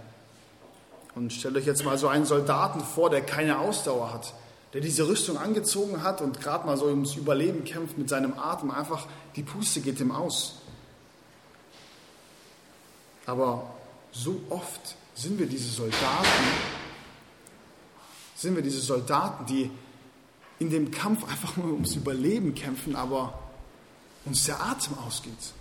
Und 1.15 1.31
stellt 1.31 1.55
euch 1.57 1.65
jetzt 1.65 1.85
mal 1.85 1.97
so 1.97 2.07
einen 2.07 2.25
Soldaten 2.25 2.81
vor, 2.81 3.09
der 3.09 3.21
keine 3.21 3.59
Ausdauer 3.59 4.13
hat 4.13 4.33
der 4.73 4.81
diese 4.81 5.07
Rüstung 5.07 5.37
angezogen 5.37 6.03
hat 6.03 6.21
und 6.21 6.39
gerade 6.39 6.65
mal 6.65 6.77
so 6.77 6.85
ums 6.85 7.15
Überleben 7.15 7.63
kämpft 7.63 7.97
mit 7.97 8.09
seinem 8.09 8.37
Atem, 8.37 8.71
einfach 8.71 9.07
die 9.35 9.43
Puste 9.43 9.81
geht 9.81 9.99
ihm 9.99 10.11
aus. 10.11 10.55
Aber 13.25 13.71
so 14.11 14.41
oft 14.49 14.95
sind 15.15 15.39
wir 15.39 15.47
diese 15.47 15.69
Soldaten, 15.69 16.27
sind 18.39 18.56
wir 18.56 18.62
diese 18.62 18.80
Soldaten, 18.80 19.45
die 19.45 19.69
in 20.60 20.69
dem 20.69 20.91
Kampf 20.91 21.30
einfach 21.30 21.58
nur 21.58 21.73
ums 21.73 21.95
Überleben 21.95 22.56
kämpfen, 22.56 22.95
aber 22.95 23.38
uns 24.23 24.45
der 24.45 24.62
Atem 24.62 24.97
ausgeht. 24.99 25.54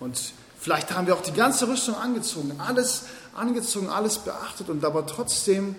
Und 0.00 0.32
vielleicht 0.58 0.92
haben 0.92 1.06
wir 1.06 1.14
auch 1.14 1.22
die 1.22 1.32
ganze 1.32 1.68
Rüstung 1.68 1.94
angezogen, 1.94 2.58
alles 2.58 3.06
angezogen, 3.34 3.88
alles 3.88 4.18
beachtet 4.18 4.68
und 4.68 4.84
aber 4.84 5.06
trotzdem 5.06 5.76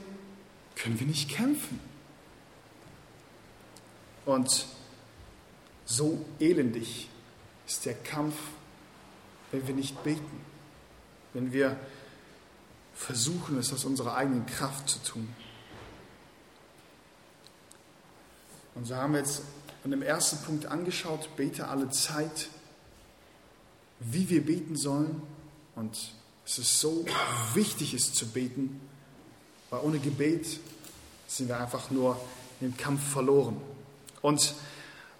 können 0.76 0.98
wir 1.00 1.08
nicht 1.08 1.30
kämpfen. 1.30 1.82
Und 4.26 4.68
so 5.86 6.26
elendig 6.40 7.10
ist 7.68 7.86
der 7.86 7.96
Kampf, 7.96 8.36
wenn 9.52 9.68
wir 9.68 9.76
nicht 9.76 10.02
beten, 10.04 10.46
wenn 11.34 11.52
wir 11.52 11.76
versuchen, 12.94 13.58
es 13.58 13.74
aus 13.74 13.84
unserer 13.84 14.16
eigenen 14.16 14.46
Kraft 14.46 14.88
zu 14.88 15.00
tun. 15.00 15.28
Und 18.76 18.86
so 18.86 18.96
haben 18.96 19.14
wir 19.14 19.20
jetzt 19.20 19.42
an 19.84 19.92
dem 19.92 20.02
ersten 20.02 20.38
Punkt 20.46 20.66
angeschaut, 20.66 21.30
bete 21.36 21.68
alle 21.68 21.90
Zeit, 21.90 22.50
wie 24.00 24.30
wir 24.30 24.46
beten 24.46 24.76
sollen. 24.76 25.22
Und 25.76 25.98
es 26.46 26.58
ist 26.58 26.80
so 26.80 27.06
wichtig, 27.54 27.94
es 27.94 28.14
zu 28.14 28.28
beten, 28.28 28.82
weil 29.70 29.82
ohne 29.82 30.00
Gebet 30.00 30.46
sind 31.28 31.50
wir 31.50 31.60
einfach 31.60 31.92
nur 31.92 32.20
im 32.60 32.76
Kampf 32.78 33.02
verloren. 33.12 33.60
Und 34.22 34.54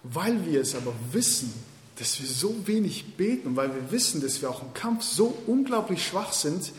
weil 0.02 0.44
wir 0.46 0.60
es 0.60 0.74
aber 0.74 0.94
wissen, 1.12 1.52
dass 1.96 2.20
wir 2.20 2.28
so 2.28 2.66
wenig 2.66 3.16
beten 3.16 3.48
und 3.48 3.56
weil 3.56 3.74
wir 3.74 3.90
wissen, 3.90 4.20
dass 4.20 4.40
wir 4.42 4.50
auch 4.50 4.62
im 4.62 4.74
Kampf 4.74 5.04
so 5.04 5.36
unglaublich 5.46 6.04
schwach 6.04 6.32
sind, 6.32 6.72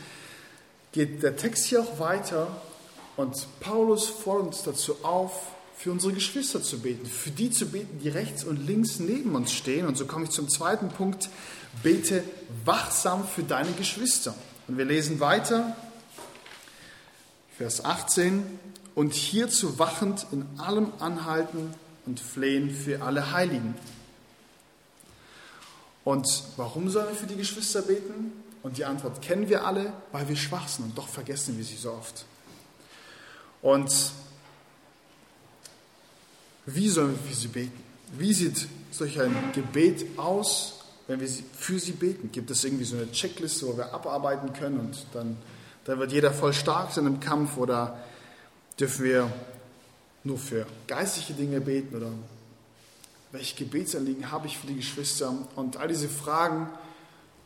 geht 0.92 1.24
der 1.24 1.38
Text 1.38 1.66
hier 1.66 1.82
auch 1.82 2.00
weiter 2.00 2.62
und 3.16 3.48
Paulus 3.60 4.08
fordert 4.08 4.48
uns 4.48 4.64
dazu 4.64 5.04
auf, 5.04 5.54
für 5.84 5.92
unsere 5.92 6.14
Geschwister 6.14 6.64
zu 6.64 6.80
beten, 6.80 7.06
für 7.06 7.30
die 7.30 7.52
zu 7.52 7.66
beten, 7.66 8.00
die 8.00 8.08
rechts 8.08 8.46
und 8.46 8.66
links 8.66 9.00
neben 9.00 9.36
uns 9.36 9.52
stehen. 9.52 9.86
Und 9.86 9.98
so 9.98 10.06
komme 10.06 10.24
ich 10.24 10.32
zum 10.32 10.48
zweiten 10.48 10.88
Punkt, 10.88 11.30
bete 11.84 12.24
wachsam 12.64 13.28
für 13.28 13.44
deine 13.44 13.74
Geschwister. 13.74 14.34
Und 14.70 14.78
wir 14.78 14.86
lesen 14.86 15.20
weiter 15.20 15.76
Vers 17.58 17.84
18, 17.84 18.46
und 18.96 19.14
hierzu 19.14 19.78
wachend 19.78 20.26
in 20.32 20.46
allem 20.58 20.94
anhalten 21.00 21.74
und 22.06 22.22
flehen 22.22 22.74
für 22.74 23.02
alle 23.02 23.34
Heiligen. 23.34 23.76
Und 26.06 26.28
warum 26.56 26.90
sollen 26.90 27.10
wir 27.10 27.16
für 27.16 27.28
die 27.28 27.36
Geschwister 27.36 27.82
beten? 27.82 28.32
Und 28.62 28.78
die 28.78 28.86
Antwort 28.86 29.22
kennen 29.22 29.50
wir 29.50 29.66
alle, 29.66 29.92
weil 30.14 30.30
wir 30.30 30.38
schwach 30.38 30.70
sind 30.70 30.86
und 30.86 30.98
doch 30.98 31.10
vergessen 31.10 31.58
wir 31.58 31.66
sie 31.66 31.76
so 31.76 31.92
oft. 31.92 32.26
Und 33.62 33.92
wie 36.66 36.90
sollen 36.90 37.12
wir 37.12 37.32
für 37.32 37.36
sie 37.36 37.48
beten? 37.48 37.84
Wie 38.18 38.34
sieht 38.34 38.68
solch 38.92 39.20
ein 39.20 39.36
Gebet 39.54 40.18
aus, 40.18 40.80
wenn 41.08 41.20
wir 41.20 41.28
für 41.28 41.80
sie 41.80 41.92
beten? 41.92 42.32
Gibt 42.32 42.52
es 42.52 42.64
irgendwie 42.64 42.86
so 42.86 42.96
eine 42.96 43.12
Checkliste, 43.12 43.68
wo 43.68 43.78
wir 43.78 43.94
abarbeiten 43.94 44.54
können 44.54 44.80
und 44.80 45.06
dann, 45.14 45.38
dann 45.86 46.00
wird 46.00 46.12
jeder 46.12 46.32
voll 46.32 46.54
stark 46.54 46.92
sein 46.92 47.06
im 47.06 47.20
Kampf 47.20 47.58
oder 47.58 48.00
dürfen 48.80 49.06
wir 49.06 49.32
nur 50.24 50.38
für 50.38 50.66
geistliche 50.88 51.34
Dinge 51.34 51.60
beten 51.60 51.96
oder 51.96 52.12
welche 53.32 53.56
Gebetsanliegen 53.56 54.32
habe 54.32 54.48
ich 54.48 54.58
für 54.58 54.68
die 54.68 54.76
Geschwister? 54.76 55.34
Und 55.56 55.78
all 55.78 55.88
diese 55.88 56.08
Fragen 56.08 56.70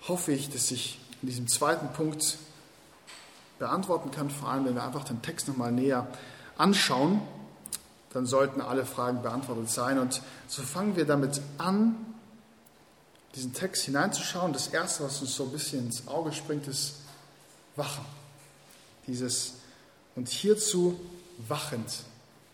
hoffe 0.08 0.34
ich, 0.34 0.50
dass 0.50 0.70
ich 0.70 1.00
in 1.22 1.30
diesem 1.30 1.48
zweiten 1.48 1.92
Punkt 1.94 2.38
beantworten 3.58 4.12
kann, 4.12 4.30
vor 4.30 4.50
allem 4.50 4.66
wenn 4.66 4.76
wir 4.76 4.84
einfach 4.84 5.06
den 5.06 5.22
Text 5.22 5.48
nochmal 5.48 5.72
näher 5.72 6.08
anschauen, 6.58 7.22
dann 8.18 8.26
sollten 8.26 8.62
alle 8.62 8.84
Fragen 8.84 9.22
beantwortet 9.22 9.70
sein. 9.70 10.00
Und 10.00 10.24
so 10.48 10.64
fangen 10.64 10.96
wir 10.96 11.06
damit 11.06 11.40
an, 11.60 11.96
diesen 13.36 13.54
Text 13.54 13.84
hineinzuschauen. 13.84 14.54
Das 14.54 14.70
Erste, 14.70 15.04
was 15.04 15.22
uns 15.22 15.36
so 15.36 15.44
ein 15.44 15.52
bisschen 15.52 15.86
ins 15.86 16.08
Auge 16.08 16.34
springt, 16.34 16.68
ist 16.68 16.96
Wachen. 17.76 18.04
Dieses 19.06 19.54
und 20.16 20.30
hierzu 20.30 21.00
wachend 21.48 22.06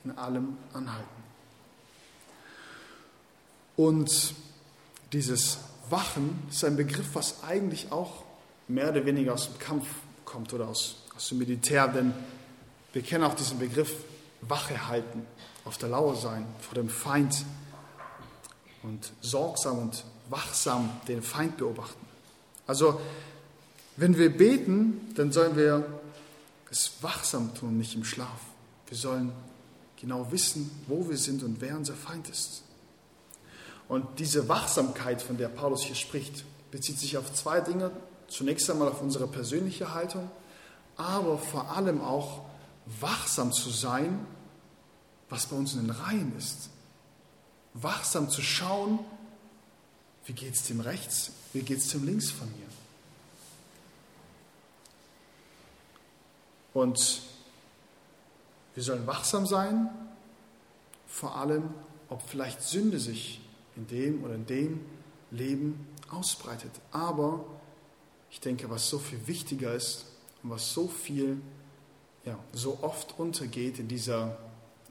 in 0.04 0.18
allem 0.18 0.58
anhalten. 0.74 1.24
Und 3.78 4.34
dieses 5.14 5.60
Wachen 5.90 6.44
ist 6.50 6.66
ein 6.66 6.76
Begriff, 6.76 7.12
was 7.14 7.42
eigentlich 7.44 7.90
auch 7.90 8.26
mehr 8.68 8.90
oder 8.90 9.06
weniger 9.06 9.34
aus 9.36 9.46
dem 9.46 9.60
Kampf 9.60 9.88
kommt 10.26 10.52
oder 10.52 10.68
aus, 10.68 10.98
aus 11.16 11.30
dem 11.30 11.38
Militär, 11.38 11.88
denn 11.88 12.14
wir 12.92 13.02
kennen 13.02 13.24
auch 13.24 13.36
diesen 13.36 13.60
Begriff 13.60 13.94
Wache 14.50 14.88
halten, 14.88 15.26
auf 15.66 15.78
der 15.78 15.90
Lauer 15.90 16.16
sein 16.16 16.46
vor 16.60 16.76
dem 16.76 16.90
Feind 16.90 17.46
und 18.84 19.12
sorgsam 19.22 19.80
und 19.80 20.04
wachsam 20.30 20.90
den 21.08 21.22
Feind 21.22 21.58
beobachten. 21.58 22.06
Also, 22.68 23.00
wenn 23.98 24.18
wir 24.18 24.36
beten, 24.36 25.14
dann 25.16 25.32
sollen 25.32 25.56
wir 25.56 25.86
es 26.70 26.92
wachsam 27.02 27.54
tun, 27.54 27.78
nicht 27.78 27.96
im 27.96 28.04
Schlaf. 28.04 28.40
Wir 28.88 28.98
sollen 28.98 29.32
genau 30.00 30.32
wissen, 30.32 30.72
wo 30.88 31.08
wir 31.08 31.18
sind 31.18 31.44
und 31.44 31.62
wer 31.62 31.78
unser 31.78 31.94
Feind 31.94 32.30
ist. 32.30 32.64
Und 33.88 34.20
diese 34.20 34.50
Wachsamkeit, 34.50 35.22
von 35.22 35.38
der 35.38 35.50
Paulus 35.50 35.84
hier 35.84 35.96
spricht, 35.96 36.46
bezieht 36.72 37.00
sich 37.00 37.18
auf 37.18 37.32
zwei 37.34 37.62
Dinge. 37.62 37.92
Zunächst 38.28 38.70
einmal 38.70 38.88
auf 38.88 39.02
unsere 39.02 39.28
persönliche 39.28 39.94
Haltung, 39.94 40.32
aber 40.98 41.38
vor 41.38 41.70
allem 41.76 42.02
auch 42.02 42.42
wachsam 43.00 43.52
zu 43.52 43.70
sein, 43.70 44.26
was 45.34 45.48
bei 45.48 45.56
uns 45.56 45.74
in 45.74 45.88
den 45.88 45.90
Reihen 45.90 46.38
ist. 46.38 46.70
Wachsam 47.74 48.30
zu 48.30 48.44
schauen, 48.44 49.00
wie 50.26 50.34
geht 50.34 50.54
es 50.54 50.68
dem 50.68 50.80
rechts, 50.80 51.32
wie 51.54 51.64
geht 51.64 51.80
es 51.80 51.88
dem 51.88 52.06
links 52.06 52.30
von 52.30 52.48
mir. 52.50 52.68
Und 56.76 57.24
wir 58.76 58.84
sollen 58.84 59.08
wachsam 59.08 59.48
sein, 59.48 59.90
vor 61.08 61.36
allem, 61.36 61.74
ob 62.10 62.22
vielleicht 62.30 62.62
Sünde 62.62 63.00
sich 63.00 63.42
in 63.76 63.88
dem 63.88 64.24
oder 64.24 64.36
in 64.36 64.46
dem 64.46 64.86
Leben 65.32 65.88
ausbreitet. 66.12 66.72
Aber 66.92 67.44
ich 68.30 68.40
denke, 68.40 68.70
was 68.70 68.88
so 68.88 69.00
viel 69.00 69.26
wichtiger 69.26 69.74
ist 69.74 70.06
und 70.44 70.52
was 70.52 70.74
so 70.74 70.88
viel, 70.88 71.42
ja, 72.24 72.38
so 72.52 72.78
oft 72.84 73.18
untergeht 73.18 73.80
in 73.80 73.88
dieser 73.88 74.38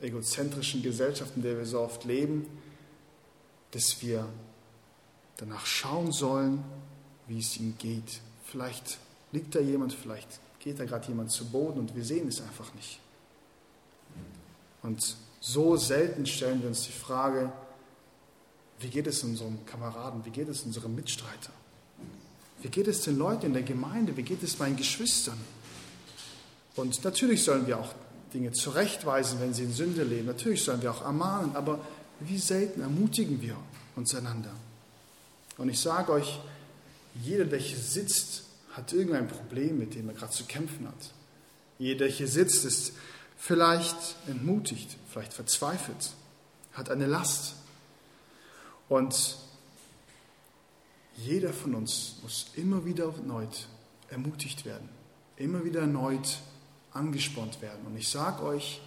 egozentrischen 0.02 0.82
Gesellschaft, 0.82 1.32
in 1.36 1.42
der 1.42 1.56
wir 1.56 1.66
so 1.66 1.80
oft 1.80 2.04
leben, 2.04 2.46
dass 3.70 4.02
wir 4.02 4.28
danach 5.36 5.66
schauen 5.66 6.12
sollen, 6.12 6.62
wie 7.26 7.38
es 7.38 7.56
ihm 7.56 7.76
geht. 7.78 8.20
Vielleicht 8.44 8.98
liegt 9.32 9.54
da 9.54 9.60
jemand, 9.60 9.92
vielleicht 9.92 10.28
geht 10.58 10.78
da 10.78 10.84
gerade 10.84 11.08
jemand 11.08 11.30
zu 11.30 11.46
Boden 11.46 11.80
und 11.80 11.96
wir 11.96 12.04
sehen 12.04 12.28
es 12.28 12.40
einfach 12.40 12.72
nicht. 12.74 13.00
Und 14.82 15.16
so 15.40 15.76
selten 15.76 16.26
stellen 16.26 16.60
wir 16.60 16.68
uns 16.68 16.82
die 16.82 16.92
Frage, 16.92 17.52
wie 18.80 18.88
geht 18.88 19.06
es 19.06 19.22
unserem 19.22 19.64
Kameraden, 19.64 20.24
wie 20.24 20.30
geht 20.30 20.48
es 20.48 20.62
unserem 20.62 20.94
Mitstreiter? 20.94 21.52
Wie 22.60 22.68
geht 22.68 22.88
es 22.88 23.02
den 23.02 23.18
Leuten 23.18 23.46
in 23.46 23.52
der 23.54 23.62
Gemeinde? 23.62 24.16
Wie 24.16 24.22
geht 24.22 24.42
es 24.42 24.58
meinen 24.58 24.76
Geschwistern? 24.76 25.38
Und 26.76 27.02
natürlich 27.04 27.42
sollen 27.42 27.66
wir 27.66 27.78
auch 27.78 27.94
Dinge 28.32 28.52
zurechtweisen, 28.52 29.40
wenn 29.40 29.54
sie 29.54 29.64
in 29.64 29.72
Sünde 29.72 30.04
leben. 30.04 30.26
Natürlich 30.26 30.64
sollen 30.64 30.82
wir 30.82 30.90
auch 30.90 31.02
ermahnen, 31.02 31.54
aber 31.56 31.80
wie 32.20 32.38
selten 32.38 32.80
ermutigen 32.80 33.40
wir 33.40 33.56
uns 33.96 34.14
einander? 34.14 34.52
Und 35.58 35.68
ich 35.68 35.80
sage 35.80 36.12
euch, 36.12 36.40
jeder, 37.22 37.44
der 37.44 37.58
hier 37.58 37.78
sitzt, 37.78 38.44
hat 38.72 38.92
irgendein 38.92 39.28
Problem, 39.28 39.78
mit 39.78 39.94
dem 39.94 40.08
er 40.08 40.14
gerade 40.14 40.32
zu 40.32 40.44
kämpfen 40.44 40.88
hat. 40.88 41.12
Jeder, 41.78 42.06
der 42.06 42.08
hier 42.08 42.28
sitzt, 42.28 42.64
ist 42.64 42.92
vielleicht 43.36 44.16
entmutigt, 44.26 44.96
vielleicht 45.10 45.32
verzweifelt, 45.32 46.12
hat 46.72 46.90
eine 46.90 47.06
Last. 47.06 47.56
Und 48.88 49.36
jeder 51.16 51.52
von 51.52 51.74
uns 51.74 52.16
muss 52.22 52.46
immer 52.56 52.84
wieder 52.84 53.04
erneut 53.04 53.68
ermutigt 54.08 54.64
werden, 54.64 54.88
immer 55.36 55.64
wieder 55.64 55.80
erneut 55.80 56.38
angespornt 56.94 57.60
werden. 57.62 57.86
Und 57.86 57.96
ich 57.96 58.08
sage 58.08 58.42
euch, 58.42 58.80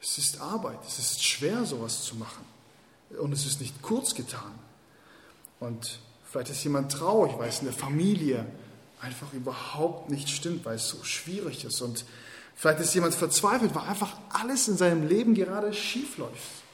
es 0.00 0.18
ist 0.18 0.40
Arbeit, 0.40 0.78
es 0.86 0.98
ist 0.98 1.22
schwer, 1.24 1.64
sowas 1.64 2.04
zu 2.04 2.16
machen. 2.16 2.44
Und 3.18 3.32
es 3.32 3.46
ist 3.46 3.60
nicht 3.60 3.80
kurz 3.82 4.14
getan. 4.14 4.52
Und 5.60 5.98
vielleicht 6.30 6.50
ist 6.50 6.64
jemand 6.64 6.92
traurig, 6.92 7.38
weil 7.38 7.48
es 7.48 7.60
in 7.60 7.66
der 7.66 7.74
Familie 7.74 8.46
einfach 9.00 9.32
überhaupt 9.32 10.10
nicht 10.10 10.28
stimmt, 10.28 10.64
weil 10.64 10.76
es 10.76 10.88
so 10.88 11.02
schwierig 11.04 11.64
ist. 11.64 11.80
Und 11.80 12.04
vielleicht 12.54 12.80
ist 12.80 12.94
jemand 12.94 13.14
verzweifelt, 13.14 13.74
weil 13.74 13.88
einfach 13.88 14.16
alles 14.30 14.68
in 14.68 14.76
seinem 14.76 15.06
Leben 15.06 15.34
gerade 15.34 15.72
schief 15.72 16.18
läuft. 16.18 16.64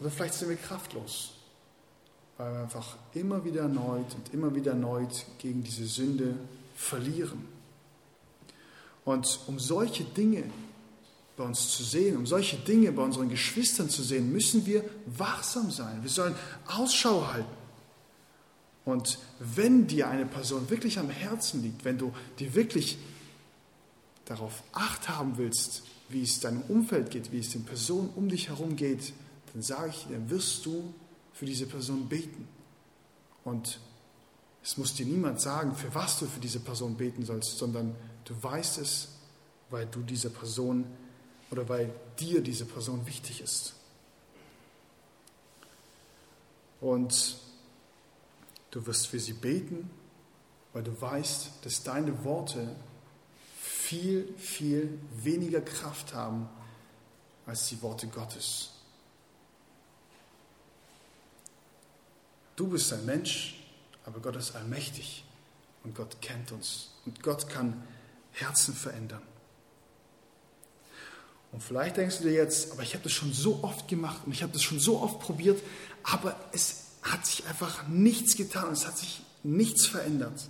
Oder 0.00 0.10
vielleicht 0.10 0.34
sind 0.34 0.48
wir 0.48 0.56
kraftlos, 0.56 1.34
weil 2.36 2.52
wir 2.52 2.60
einfach 2.60 2.96
immer 3.14 3.44
wieder 3.44 3.62
erneut 3.62 4.14
und 4.14 4.34
immer 4.34 4.54
wieder 4.54 4.72
erneut 4.72 5.26
gegen 5.38 5.62
diese 5.62 5.86
Sünde 5.86 6.34
verlieren. 6.74 7.51
Und 9.04 9.40
um 9.46 9.58
solche 9.58 10.04
Dinge 10.04 10.44
bei 11.36 11.44
uns 11.44 11.70
zu 11.70 11.82
sehen, 11.82 12.16
um 12.16 12.26
solche 12.26 12.56
Dinge 12.56 12.92
bei 12.92 13.02
unseren 13.02 13.28
Geschwistern 13.28 13.88
zu 13.88 14.02
sehen, 14.02 14.32
müssen 14.32 14.66
wir 14.66 14.84
wachsam 15.06 15.70
sein. 15.70 16.02
Wir 16.02 16.10
sollen 16.10 16.34
Ausschau 16.66 17.26
halten. 17.26 17.62
Und 18.84 19.18
wenn 19.38 19.86
dir 19.86 20.08
eine 20.08 20.26
Person 20.26 20.68
wirklich 20.68 20.98
am 20.98 21.08
Herzen 21.08 21.62
liegt, 21.62 21.84
wenn 21.84 21.98
du 21.98 22.12
dir 22.38 22.54
wirklich 22.54 22.98
darauf 24.24 24.62
acht 24.72 25.08
haben 25.08 25.36
willst, 25.36 25.82
wie 26.08 26.22
es 26.22 26.40
deinem 26.40 26.62
Umfeld 26.62 27.10
geht, 27.10 27.32
wie 27.32 27.38
es 27.38 27.50
den 27.50 27.64
Personen 27.64 28.10
um 28.14 28.28
dich 28.28 28.48
herum 28.48 28.76
geht, 28.76 29.12
dann 29.52 29.62
sage 29.62 29.90
ich 29.90 30.06
dir, 30.06 30.14
dann 30.14 30.30
wirst 30.30 30.66
du 30.66 30.92
für 31.32 31.46
diese 31.46 31.66
Person 31.66 32.08
beten. 32.08 32.46
Und 33.44 33.78
es 34.62 34.76
muss 34.76 34.94
dir 34.94 35.06
niemand 35.06 35.40
sagen, 35.40 35.74
für 35.74 35.94
was 35.94 36.18
du 36.18 36.26
für 36.26 36.40
diese 36.40 36.60
Person 36.60 36.96
beten 36.96 37.24
sollst, 37.24 37.58
sondern 37.58 37.94
du 38.24 38.42
weißt 38.42 38.78
es, 38.78 39.08
weil 39.70 39.86
du 39.86 40.02
diese 40.02 40.30
Person 40.30 40.86
oder 41.50 41.68
weil 41.68 41.92
dir 42.18 42.40
diese 42.42 42.64
Person 42.64 43.06
wichtig 43.06 43.40
ist. 43.40 43.74
Und 46.80 47.36
du 48.70 48.84
wirst 48.86 49.06
für 49.06 49.20
sie 49.20 49.34
beten, 49.34 49.88
weil 50.72 50.82
du 50.82 51.00
weißt, 51.00 51.50
dass 51.62 51.82
deine 51.82 52.24
Worte 52.24 52.74
viel, 53.60 54.32
viel 54.38 54.98
weniger 55.14 55.60
Kraft 55.60 56.14
haben 56.14 56.48
als 57.46 57.68
die 57.68 57.80
Worte 57.82 58.06
Gottes. 58.08 58.70
Du 62.56 62.68
bist 62.68 62.92
ein 62.92 63.04
Mensch, 63.04 63.62
aber 64.04 64.20
Gott 64.20 64.36
ist 64.36 64.54
allmächtig 64.54 65.24
und 65.84 65.94
Gott 65.94 66.20
kennt 66.20 66.52
uns 66.52 66.90
und 67.04 67.22
Gott 67.22 67.48
kann 67.48 67.82
Herzen 68.32 68.74
verändern. 68.74 69.22
Und 71.52 71.62
vielleicht 71.62 71.98
denkst 71.98 72.18
du 72.18 72.24
dir 72.24 72.32
jetzt, 72.32 72.72
aber 72.72 72.82
ich 72.82 72.94
habe 72.94 73.04
das 73.04 73.12
schon 73.12 73.32
so 73.32 73.60
oft 73.62 73.86
gemacht 73.86 74.22
und 74.24 74.32
ich 74.32 74.42
habe 74.42 74.52
das 74.52 74.62
schon 74.62 74.78
so 74.78 75.00
oft 75.00 75.20
probiert, 75.20 75.62
aber 76.02 76.34
es 76.52 76.84
hat 77.02 77.26
sich 77.26 77.46
einfach 77.46 77.86
nichts 77.88 78.36
getan 78.36 78.68
und 78.68 78.72
es 78.72 78.86
hat 78.86 78.96
sich 78.96 79.22
nichts 79.42 79.86
verändert. 79.86 80.48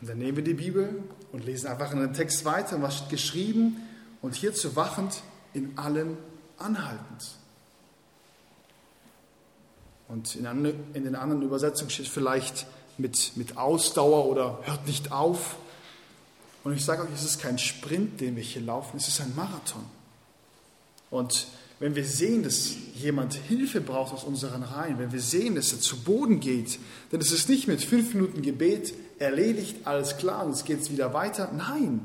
Und 0.00 0.08
dann 0.08 0.18
nehmen 0.18 0.36
wir 0.36 0.44
die 0.44 0.54
Bibel 0.54 1.02
und 1.32 1.44
lesen 1.44 1.66
einfach 1.66 1.90
in 1.90 1.98
den 1.98 2.12
Text 2.12 2.44
weiter, 2.44 2.80
was 2.80 3.08
geschrieben 3.08 3.78
und 4.22 4.36
hierzu 4.36 4.76
wachend 4.76 5.22
in 5.52 5.76
allem 5.78 6.16
anhaltend. 6.58 7.36
Und 10.06 10.36
in 10.36 10.44
den 10.44 11.16
anderen 11.16 11.42
Übersetzungen 11.42 11.90
steht 11.90 12.06
vielleicht 12.06 12.66
mit, 12.98 13.36
mit 13.36 13.56
Ausdauer 13.56 14.26
oder 14.26 14.60
hört 14.62 14.86
nicht 14.86 15.12
auf. 15.12 15.56
Und 16.64 16.74
ich 16.74 16.84
sage 16.84 17.02
euch, 17.02 17.08
es 17.14 17.24
ist 17.24 17.40
kein 17.40 17.58
Sprint, 17.58 18.20
den 18.20 18.36
wir 18.36 18.42
hier 18.42 18.62
laufen, 18.62 18.96
es 18.96 19.08
ist 19.08 19.20
ein 19.20 19.34
Marathon. 19.36 19.84
Und 21.10 21.46
wenn 21.78 21.94
wir 21.94 22.04
sehen, 22.04 22.42
dass 22.42 22.74
jemand 22.94 23.34
Hilfe 23.34 23.80
braucht 23.80 24.14
aus 24.14 24.24
unseren 24.24 24.62
Reihen, 24.62 24.98
wenn 24.98 25.12
wir 25.12 25.20
sehen, 25.20 25.54
dass 25.54 25.72
er 25.72 25.80
zu 25.80 25.98
Boden 25.98 26.40
geht, 26.40 26.78
ist 27.10 27.32
es 27.32 27.48
nicht 27.48 27.68
mit 27.68 27.84
fünf 27.84 28.14
Minuten 28.14 28.42
Gebet 28.42 28.94
erledigt, 29.18 29.86
alles 29.86 30.16
klar, 30.16 30.44
und 30.44 30.52
jetzt 30.52 30.64
geht 30.64 30.80
es 30.80 30.90
wieder 30.90 31.12
weiter. 31.12 31.52
Nein, 31.52 32.00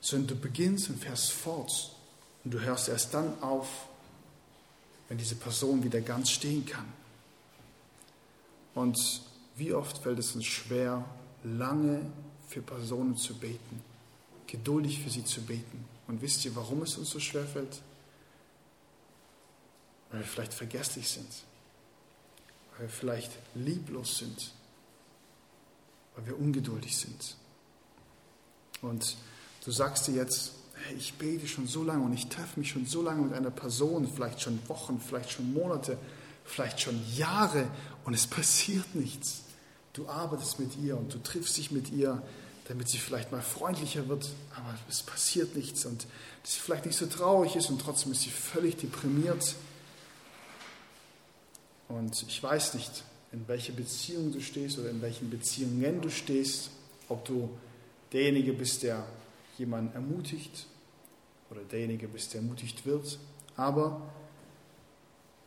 sondern 0.00 0.28
du 0.28 0.36
beginnst 0.36 0.90
und 0.90 1.02
fährst 1.02 1.32
fort. 1.32 1.96
Und 2.44 2.52
du 2.52 2.60
hörst 2.60 2.88
erst 2.88 3.14
dann 3.14 3.40
auf, 3.40 3.68
wenn 5.08 5.16
diese 5.16 5.36
Person 5.36 5.82
wieder 5.82 6.00
ganz 6.00 6.30
stehen 6.30 6.66
kann. 6.66 6.86
Und 8.74 9.22
wie 9.56 9.72
oft 9.72 9.98
fällt 9.98 10.18
es 10.18 10.34
uns 10.34 10.46
schwer, 10.46 11.04
lange 11.44 12.10
für 12.48 12.62
Personen 12.62 13.16
zu 13.16 13.38
beten, 13.38 13.82
geduldig 14.46 15.02
für 15.02 15.10
sie 15.10 15.24
zu 15.24 15.42
beten. 15.42 15.84
Und 16.08 16.22
wisst 16.22 16.44
ihr, 16.44 16.54
warum 16.56 16.82
es 16.82 16.96
uns 16.96 17.10
so 17.10 17.20
schwer 17.20 17.44
fällt? 17.44 17.80
Weil 20.10 20.20
wir 20.20 20.26
vielleicht 20.26 20.54
vergesslich 20.54 21.08
sind, 21.08 21.28
weil 22.72 22.86
wir 22.86 22.92
vielleicht 22.92 23.32
lieblos 23.54 24.18
sind, 24.18 24.52
weil 26.14 26.26
wir 26.26 26.38
ungeduldig 26.38 26.96
sind. 26.96 27.36
Und 28.82 29.16
du 29.64 29.70
sagst 29.70 30.08
dir 30.08 30.14
jetzt, 30.14 30.52
hey, 30.84 30.96
ich 30.96 31.14
bete 31.14 31.46
schon 31.46 31.66
so 31.66 31.82
lange 31.82 32.04
und 32.04 32.12
ich 32.12 32.28
treffe 32.28 32.58
mich 32.58 32.70
schon 32.70 32.84
so 32.84 33.00
lange 33.00 33.22
mit 33.22 33.32
einer 33.32 33.50
Person, 33.50 34.06
vielleicht 34.12 34.42
schon 34.42 34.58
Wochen, 34.68 35.00
vielleicht 35.00 35.30
schon 35.30 35.52
Monate, 35.54 35.96
vielleicht 36.44 36.80
schon 36.80 37.00
Jahre 37.14 37.68
und 38.04 38.14
es 38.14 38.26
passiert 38.26 38.94
nichts. 38.94 39.42
Du 39.92 40.08
arbeitest 40.08 40.58
mit 40.58 40.76
ihr 40.76 40.96
und 40.96 41.12
du 41.12 41.18
triffst 41.18 41.56
dich 41.56 41.70
mit 41.70 41.90
ihr, 41.90 42.22
damit 42.68 42.88
sie 42.88 42.98
vielleicht 42.98 43.32
mal 43.32 43.42
freundlicher 43.42 44.08
wird, 44.08 44.30
aber 44.56 44.74
es 44.88 45.02
passiert 45.02 45.54
nichts 45.56 45.84
und 45.84 46.06
dass 46.42 46.54
sie 46.54 46.60
vielleicht 46.60 46.86
nicht 46.86 46.96
so 46.96 47.06
traurig 47.06 47.56
ist 47.56 47.70
und 47.70 47.80
trotzdem 47.80 48.12
ist 48.12 48.22
sie 48.22 48.30
völlig 48.30 48.76
deprimiert. 48.76 49.54
Und 51.88 52.24
ich 52.26 52.42
weiß 52.42 52.74
nicht, 52.74 53.04
in 53.32 53.46
welcher 53.48 53.72
Beziehung 53.72 54.32
du 54.32 54.40
stehst 54.40 54.78
oder 54.78 54.90
in 54.90 55.02
welchen 55.02 55.30
Beziehungen 55.30 56.00
du 56.00 56.10
stehst, 56.10 56.70
ob 57.08 57.24
du 57.24 57.50
derjenige 58.12 58.52
bist, 58.52 58.82
der 58.82 59.04
jemanden 59.58 59.94
ermutigt 59.94 60.66
oder 61.50 61.62
derjenige 61.62 62.08
bist, 62.08 62.32
der 62.32 62.40
ermutigt 62.40 62.86
wird. 62.86 63.18
Aber 63.56 64.10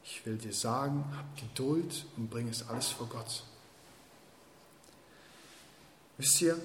ich 0.06 0.26
will 0.26 0.38
dir 0.38 0.54
sagen, 0.54 1.04
hab 1.18 1.36
Geduld 1.36 2.06
und 2.16 2.30
bring 2.30 2.48
es 2.48 2.68
alles 2.70 2.90
vor 2.90 3.08
Gott. 3.08 3.44
Wisst 6.18 6.42
ihr, 6.42 6.58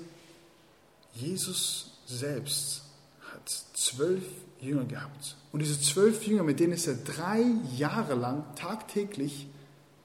Jesus 1.15 1.93
selbst 2.07 2.83
hat 3.33 3.49
zwölf 3.75 4.23
Jünger 4.61 4.85
gehabt. 4.85 5.37
Und 5.53 5.61
diese 5.61 5.81
zwölf 5.81 6.27
Jünger, 6.27 6.43
mit 6.43 6.61
denen 6.61 6.75
ist 6.75 6.87
er 6.87 6.95
drei 6.95 7.45
Jahre 7.77 8.15
lang 8.15 8.45
tagtäglich 8.55 9.47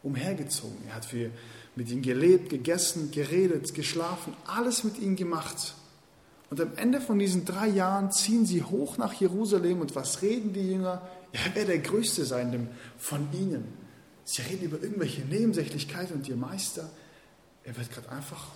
umhergezogen. 0.01 0.77
Er 0.87 0.95
hat 0.95 1.05
für, 1.05 1.29
mit 1.75 1.89
ihnen 1.89 2.01
gelebt, 2.01 2.49
gegessen, 2.49 3.11
geredet, 3.11 3.73
geschlafen, 3.73 4.33
alles 4.47 4.83
mit 4.83 4.97
ihnen 4.97 5.15
gemacht. 5.15 5.75
Und 6.49 6.61
am 6.61 6.75
Ende 6.77 7.01
von 7.01 7.19
diesen 7.19 7.43
drei 7.43 7.67
Jahren 7.67 8.11
ziehen 8.11 8.45
sie 8.45 8.63
hoch 8.63 8.97
nach 8.97 9.13
Jerusalem 9.13 9.81
und 9.81 9.95
was 9.95 10.21
reden 10.21 10.53
die 10.53 10.71
Jünger? 10.71 11.01
Er 11.43 11.55
wäre 11.55 11.65
der 11.65 11.79
Größte 11.79 12.23
sein 12.25 12.69
von 12.97 13.27
ihnen. 13.33 13.73
Sie 14.23 14.41
reden 14.41 14.63
über 14.63 14.81
irgendwelche 14.81 15.21
Nebensächlichkeiten 15.21 16.15
und 16.15 16.27
ihr 16.27 16.37
Meister, 16.37 16.89
er 17.63 17.75
wird 17.77 17.91
gerade 17.91 18.09
einfach, 18.09 18.51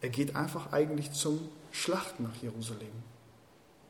er 0.00 0.10
geht 0.10 0.36
einfach 0.36 0.72
eigentlich 0.72 1.12
zum 1.12 1.40
Schlachten 1.72 2.22
nach 2.22 2.36
Jerusalem, 2.36 2.92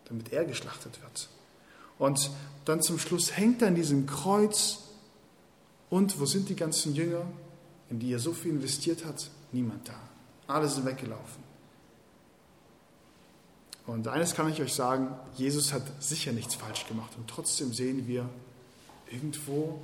damit 0.06 0.32
er 0.32 0.44
geschlachtet 0.44 1.00
wird. 1.02 1.28
Und 1.98 2.30
dann 2.64 2.82
zum 2.82 2.98
Schluss 2.98 3.36
hängt 3.36 3.62
er 3.62 3.68
an 3.68 3.74
diesem 3.74 4.06
Kreuz 4.06 4.78
und 5.90 6.18
wo 6.18 6.24
sind 6.24 6.48
die 6.48 6.56
ganzen 6.56 6.94
Jünger, 6.94 7.26
in 7.90 7.98
die 7.98 8.12
er 8.12 8.18
so 8.18 8.32
viel 8.32 8.52
investiert 8.52 9.04
hat? 9.04 9.30
Niemand 9.52 9.88
da. 9.88 10.00
Alle 10.46 10.68
sind 10.68 10.86
weggelaufen. 10.86 11.49
Und 13.90 14.06
eines 14.06 14.36
kann 14.36 14.48
ich 14.48 14.62
euch 14.62 14.72
sagen, 14.72 15.16
Jesus 15.36 15.72
hat 15.72 15.82
sicher 15.98 16.30
nichts 16.30 16.54
falsch 16.54 16.86
gemacht. 16.86 17.10
Und 17.16 17.28
trotzdem 17.28 17.74
sehen 17.74 18.06
wir, 18.06 18.28
irgendwo 19.10 19.80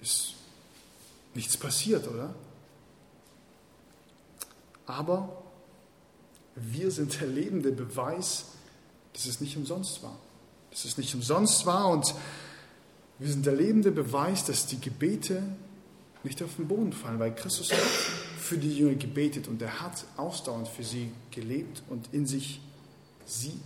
ist 0.00 0.34
nichts 1.34 1.56
passiert, 1.56 2.06
oder? 2.06 2.32
Aber 4.86 5.42
wir 6.54 6.92
sind 6.92 7.20
der 7.20 7.26
lebende 7.26 7.72
Beweis, 7.72 8.44
dass 9.14 9.26
es 9.26 9.40
nicht 9.40 9.56
umsonst 9.56 10.04
war. 10.04 10.16
Dass 10.70 10.84
es 10.84 10.96
nicht 10.96 11.12
umsonst 11.12 11.66
war 11.66 11.88
und 11.88 12.14
wir 13.18 13.28
sind 13.28 13.46
der 13.46 13.54
lebende 13.54 13.90
Beweis, 13.90 14.44
dass 14.44 14.66
die 14.66 14.80
Gebete 14.80 15.42
nicht 16.22 16.40
auf 16.40 16.54
den 16.54 16.68
Boden 16.68 16.92
fallen, 16.92 17.18
weil 17.18 17.34
Christus 17.34 17.72
hat 17.72 17.80
für 18.38 18.58
die 18.58 18.78
Jünger 18.78 18.94
gebetet 18.94 19.48
und 19.48 19.60
er 19.60 19.80
hat 19.80 20.04
ausdauernd 20.16 20.68
für 20.68 20.84
sie 20.84 21.10
gelebt 21.32 21.82
und 21.88 22.08
in 22.12 22.26
sich 22.26 22.60
sie, 23.26 23.60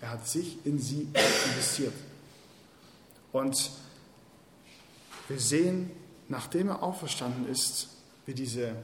er 0.00 0.10
hat 0.10 0.26
sich 0.26 0.58
in 0.64 0.78
sie 0.78 1.08
investiert. 1.12 1.94
Und 3.32 3.70
wir 5.28 5.38
sehen, 5.38 5.90
nachdem 6.28 6.68
er 6.68 6.82
auferstanden 6.82 7.48
ist, 7.48 7.88
wie 8.26 8.34
diese 8.34 8.74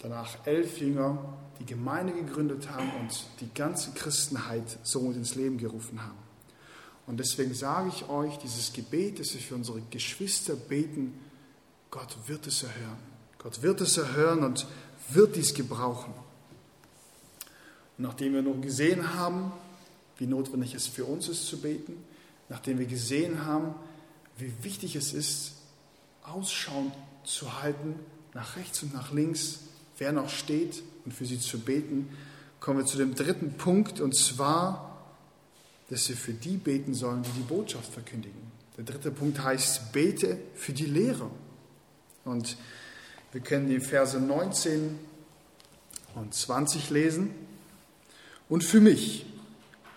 danach 0.00 0.46
elf 0.46 0.80
Jünger 0.80 1.18
die 1.58 1.66
Gemeinde 1.66 2.12
gegründet 2.12 2.70
haben 2.70 2.90
und 3.00 3.24
die 3.40 3.52
ganze 3.54 3.92
Christenheit 3.92 4.78
somit 4.82 5.16
ins 5.16 5.34
Leben 5.34 5.58
gerufen 5.58 6.02
haben. 6.02 6.18
Und 7.06 7.18
deswegen 7.18 7.54
sage 7.54 7.90
ich 7.94 8.08
euch, 8.08 8.36
dieses 8.38 8.72
Gebet, 8.72 9.20
das 9.20 9.34
wir 9.34 9.40
für 9.40 9.54
unsere 9.54 9.80
Geschwister 9.90 10.54
beten, 10.54 11.18
Gott 11.90 12.16
wird 12.26 12.46
es 12.46 12.62
erhören. 12.62 12.98
Gott 13.38 13.62
wird 13.62 13.80
es 13.80 13.96
erhören 13.96 14.44
und 14.44 14.66
wird 15.10 15.36
dies 15.36 15.52
gebrauchen. 15.52 16.14
Nachdem 18.02 18.34
wir 18.34 18.42
nun 18.42 18.60
gesehen 18.60 19.14
haben, 19.14 19.52
wie 20.18 20.26
notwendig 20.26 20.74
es 20.74 20.86
für 20.86 21.04
uns 21.04 21.28
ist 21.28 21.46
zu 21.46 21.60
beten, 21.60 21.94
nachdem 22.48 22.78
wir 22.78 22.86
gesehen 22.86 23.44
haben, 23.44 23.74
wie 24.36 24.52
wichtig 24.62 24.96
es 24.96 25.12
ist, 25.12 25.52
Ausschau 26.22 26.92
zu 27.24 27.62
halten 27.62 27.94
nach 28.34 28.56
rechts 28.56 28.82
und 28.82 28.92
nach 28.92 29.12
links, 29.12 29.60
wer 29.98 30.12
noch 30.12 30.28
steht 30.28 30.82
und 31.04 31.12
für 31.12 31.26
sie 31.26 31.38
zu 31.38 31.60
beten, 31.60 32.08
kommen 32.60 32.78
wir 32.78 32.86
zu 32.86 32.98
dem 32.98 33.14
dritten 33.14 33.54
Punkt 33.54 34.00
und 34.00 34.16
zwar 34.16 34.92
dass 35.92 36.08
wir 36.08 36.16
für 36.16 36.32
die 36.32 36.56
beten 36.56 36.94
sollen, 36.94 37.22
die 37.22 37.30
die 37.32 37.42
Botschaft 37.42 37.92
verkündigen. 37.92 38.40
Der 38.78 38.84
dritte 38.84 39.10
Punkt 39.10 39.44
heißt, 39.44 39.92
bete 39.92 40.38
für 40.54 40.72
die 40.72 40.86
Lehrer. 40.86 41.30
Und 42.24 42.56
wir 43.30 43.42
können 43.42 43.68
die 43.68 43.78
Verse 43.78 44.18
19 44.18 44.98
und 46.14 46.32
20 46.32 46.88
lesen. 46.88 47.34
Und 48.48 48.64
für 48.64 48.80
mich, 48.80 49.26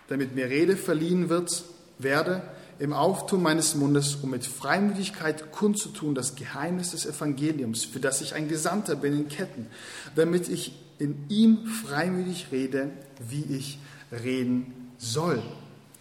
damit 0.07 0.35
mir 0.35 0.49
Rede 0.49 0.77
verliehen 0.77 1.29
wird, 1.29 1.63
werde 1.97 2.41
im 2.77 2.93
Auftun 2.93 3.41
meines 3.41 3.75
Mundes, 3.75 4.15
um 4.15 4.31
mit 4.31 4.45
Freimütigkeit 4.45 5.51
kundzutun 5.51 6.13
das 6.13 6.35
Geheimnis 6.35 6.91
des 6.91 7.05
Evangeliums, 7.05 7.85
für 7.85 7.99
das 7.99 8.21
ich 8.21 8.35
ein 8.35 8.47
Gesandter 8.47 8.95
bin 8.95 9.13
in 9.13 9.27
Ketten, 9.29 9.67
damit 10.15 10.49
ich 10.49 10.73
in 10.99 11.25
ihm 11.29 11.65
freimütig 11.67 12.47
rede, 12.51 12.89
wie 13.29 13.43
ich 13.55 13.79
reden 14.11 14.91
soll. 14.97 15.41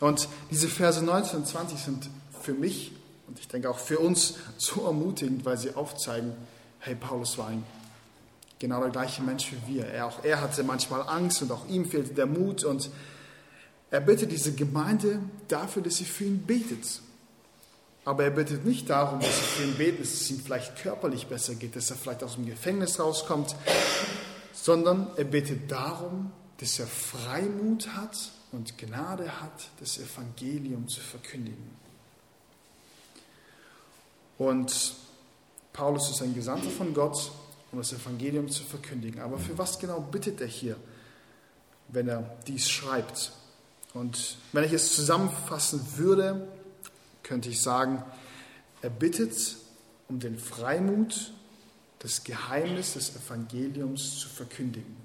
Und 0.01 0.29
diese 0.51 0.69
Verse 0.69 1.05
19 1.05 1.41
und 1.41 1.47
20 1.47 1.79
sind 1.79 2.11
für 2.43 2.55
mich 2.55 2.93
und 3.27 3.39
ich 3.39 3.49
denke 3.49 3.71
auch 3.71 3.79
für 3.79 3.99
uns 3.99 4.35
so 4.59 4.85
ermutigend, 4.85 5.45
weil 5.45 5.59
sie 5.59 5.75
aufzeigen, 5.75 6.33
hey, 6.81 6.95
Paulus 6.95 7.39
war 7.39 7.49
ein 7.49 7.65
genau 8.65 8.81
der 8.81 8.89
gleiche 8.89 9.23
Mensch 9.23 9.53
wie 9.53 9.75
wir. 9.75 9.85
Er, 9.85 10.07
auch 10.07 10.25
er 10.25 10.41
hatte 10.41 10.65
manchmal 10.65 11.03
Angst 11.07 11.43
und 11.43 11.53
auch 11.53 11.69
ihm 11.69 11.85
fehlte 11.85 12.15
der 12.15 12.25
Mut 12.25 12.65
und 12.65 12.89
er 13.91 14.01
bittet 14.01 14.33
diese 14.33 14.55
Gemeinde 14.55 15.21
dafür, 15.49 15.83
dass 15.83 15.97
sie 15.97 16.07
für 16.07 16.25
ihn 16.25 16.47
betet. 16.47 17.03
Aber 18.07 18.25
er 18.25 18.31
bittet 18.31 18.65
nicht 18.65 18.89
darum, 18.89 19.21
dass 19.21 19.37
sie 19.37 19.43
für 19.43 19.65
ihn 19.65 19.75
beten, 19.75 19.99
dass 19.99 20.15
es 20.15 20.31
ihm 20.31 20.41
vielleicht 20.41 20.77
körperlich 20.77 21.27
besser 21.27 21.55
geht, 21.57 21.77
dass 21.77 21.91
er 21.91 21.97
vielleicht 21.97 22.25
aus 22.25 22.37
dem 22.37 22.47
Gefängnis 22.47 22.99
rauskommt, 22.99 23.55
sondern 24.55 25.09
er 25.17 25.25
bittet 25.25 25.71
darum, 25.71 26.33
dass 26.57 26.79
er 26.79 26.87
Freimut 26.87 27.89
hat 27.89 28.17
und 28.51 28.79
Gnade 28.79 29.43
hat, 29.43 29.69
das 29.79 29.99
Evangelium 29.99 30.89
zu 30.89 31.01
verkündigen. 31.01 31.71
Und 34.39 34.95
Paulus 35.75 36.11
ist 36.11 36.23
ein 36.23 36.35
Gesandter 36.35 36.71
von 36.71 36.95
Gott, 36.95 37.31
um 37.75 37.81
das 37.81 37.93
Evangelium 37.93 38.49
zu 38.49 38.63
verkündigen. 38.63 39.21
Aber 39.21 39.39
für 39.39 39.59
was 39.59 39.79
genau 39.79 40.01
bittet 40.01 40.41
er 40.41 40.47
hier, 40.47 40.77
wenn 41.89 42.09
er 42.09 42.37
dies 42.47 42.71
schreibt? 42.71 43.33
Und 43.93 44.39
wenn 44.53 44.65
ich 44.65 44.73
es 44.73 44.95
zusammenfassen 44.95 45.85
würde, 45.97 46.49
könnte 47.25 47.49
ich 47.49 47.61
sagen, 47.61 48.03
er 48.81 48.91
bittet, 48.91 49.57
um 50.09 50.21
den 50.21 50.39
Freimut, 50.39 51.33
das 51.99 52.23
Geheimnis 52.23 52.93
des 52.93 53.17
Evangeliums 53.17 54.21
zu 54.21 54.29
verkündigen. 54.29 54.97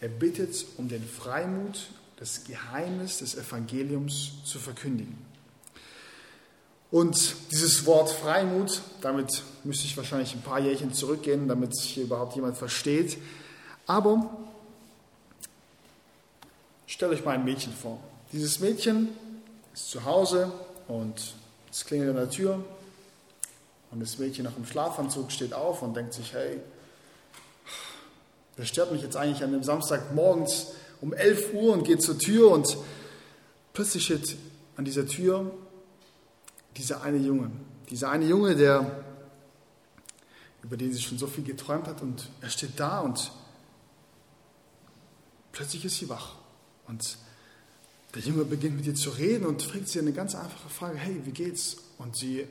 Er 0.00 0.08
bittet 0.08 0.66
um 0.76 0.88
den 0.88 1.06
Freimut, 1.06 1.90
das 2.16 2.44
Geheimnis 2.44 3.18
des 3.18 3.36
Evangeliums 3.36 4.42
zu 4.44 4.58
verkündigen. 4.58 5.18
Und 6.90 7.36
dieses 7.52 7.86
Wort 7.86 8.10
Freimut, 8.10 8.82
damit 9.00 9.42
müsste 9.62 9.84
ich 9.86 9.96
wahrscheinlich 9.96 10.34
ein 10.34 10.42
paar 10.42 10.58
Jährchen 10.58 10.92
zurückgehen, 10.92 11.46
damit 11.46 11.76
sich 11.76 11.90
hier 11.90 12.04
überhaupt 12.04 12.34
jemand 12.34 12.56
versteht. 12.56 13.16
Aber 13.86 14.28
stellt 16.86 17.12
euch 17.12 17.24
mal 17.24 17.36
ein 17.36 17.44
Mädchen 17.44 17.72
vor. 17.72 18.00
Dieses 18.32 18.58
Mädchen 18.58 19.08
ist 19.72 19.90
zu 19.90 20.04
Hause 20.04 20.52
und 20.88 21.34
es 21.70 21.84
klingelt 21.84 22.10
an 22.10 22.16
der 22.16 22.30
Tür 22.30 22.64
und 23.92 24.00
das 24.00 24.18
Mädchen 24.18 24.44
nach 24.44 24.54
dem 24.54 24.66
Schlafanzug 24.66 25.30
steht 25.30 25.52
auf 25.52 25.82
und 25.82 25.96
denkt 25.96 26.14
sich, 26.14 26.32
hey, 26.32 26.60
wer 28.56 28.66
stört 28.66 28.92
mich 28.92 29.02
jetzt 29.02 29.16
eigentlich 29.16 29.42
an 29.44 29.52
dem 29.52 29.62
Samstag 29.62 30.12
morgens 30.14 30.72
um 31.00 31.12
11 31.12 31.54
Uhr 31.54 31.72
und 31.72 31.84
geht 31.84 32.02
zur 32.02 32.18
Tür 32.18 32.50
und 32.50 32.76
plötzlich 33.72 34.04
steht 34.04 34.36
an 34.76 34.84
dieser 34.84 35.06
Tür 35.06 35.52
dieser 36.80 37.02
eine 37.02 37.18
Junge. 37.18 37.50
Dieser 37.90 38.10
eine 38.10 38.24
Junge, 38.24 38.56
der, 38.56 39.04
über 40.62 40.76
den 40.76 40.92
sie 40.92 41.00
schon 41.02 41.18
so 41.18 41.26
viel 41.26 41.44
geträumt 41.44 41.86
hat 41.86 42.00
und 42.00 42.28
er 42.40 42.48
steht 42.48 42.80
da 42.80 43.00
und 43.00 43.32
plötzlich 45.52 45.84
ist 45.84 45.98
sie 45.98 46.08
wach. 46.08 46.36
Und 46.88 47.18
der 48.14 48.22
Junge 48.22 48.44
beginnt 48.44 48.76
mit 48.76 48.86
ihr 48.86 48.94
zu 48.94 49.10
reden 49.10 49.44
und 49.46 49.62
fragt 49.62 49.88
sie 49.88 49.98
eine 49.98 50.12
ganz 50.12 50.34
einfache 50.34 50.70
Frage, 50.70 50.96
hey, 50.96 51.20
wie 51.24 51.32
geht's? 51.32 51.76
Und 51.98 52.16
sie 52.16 52.46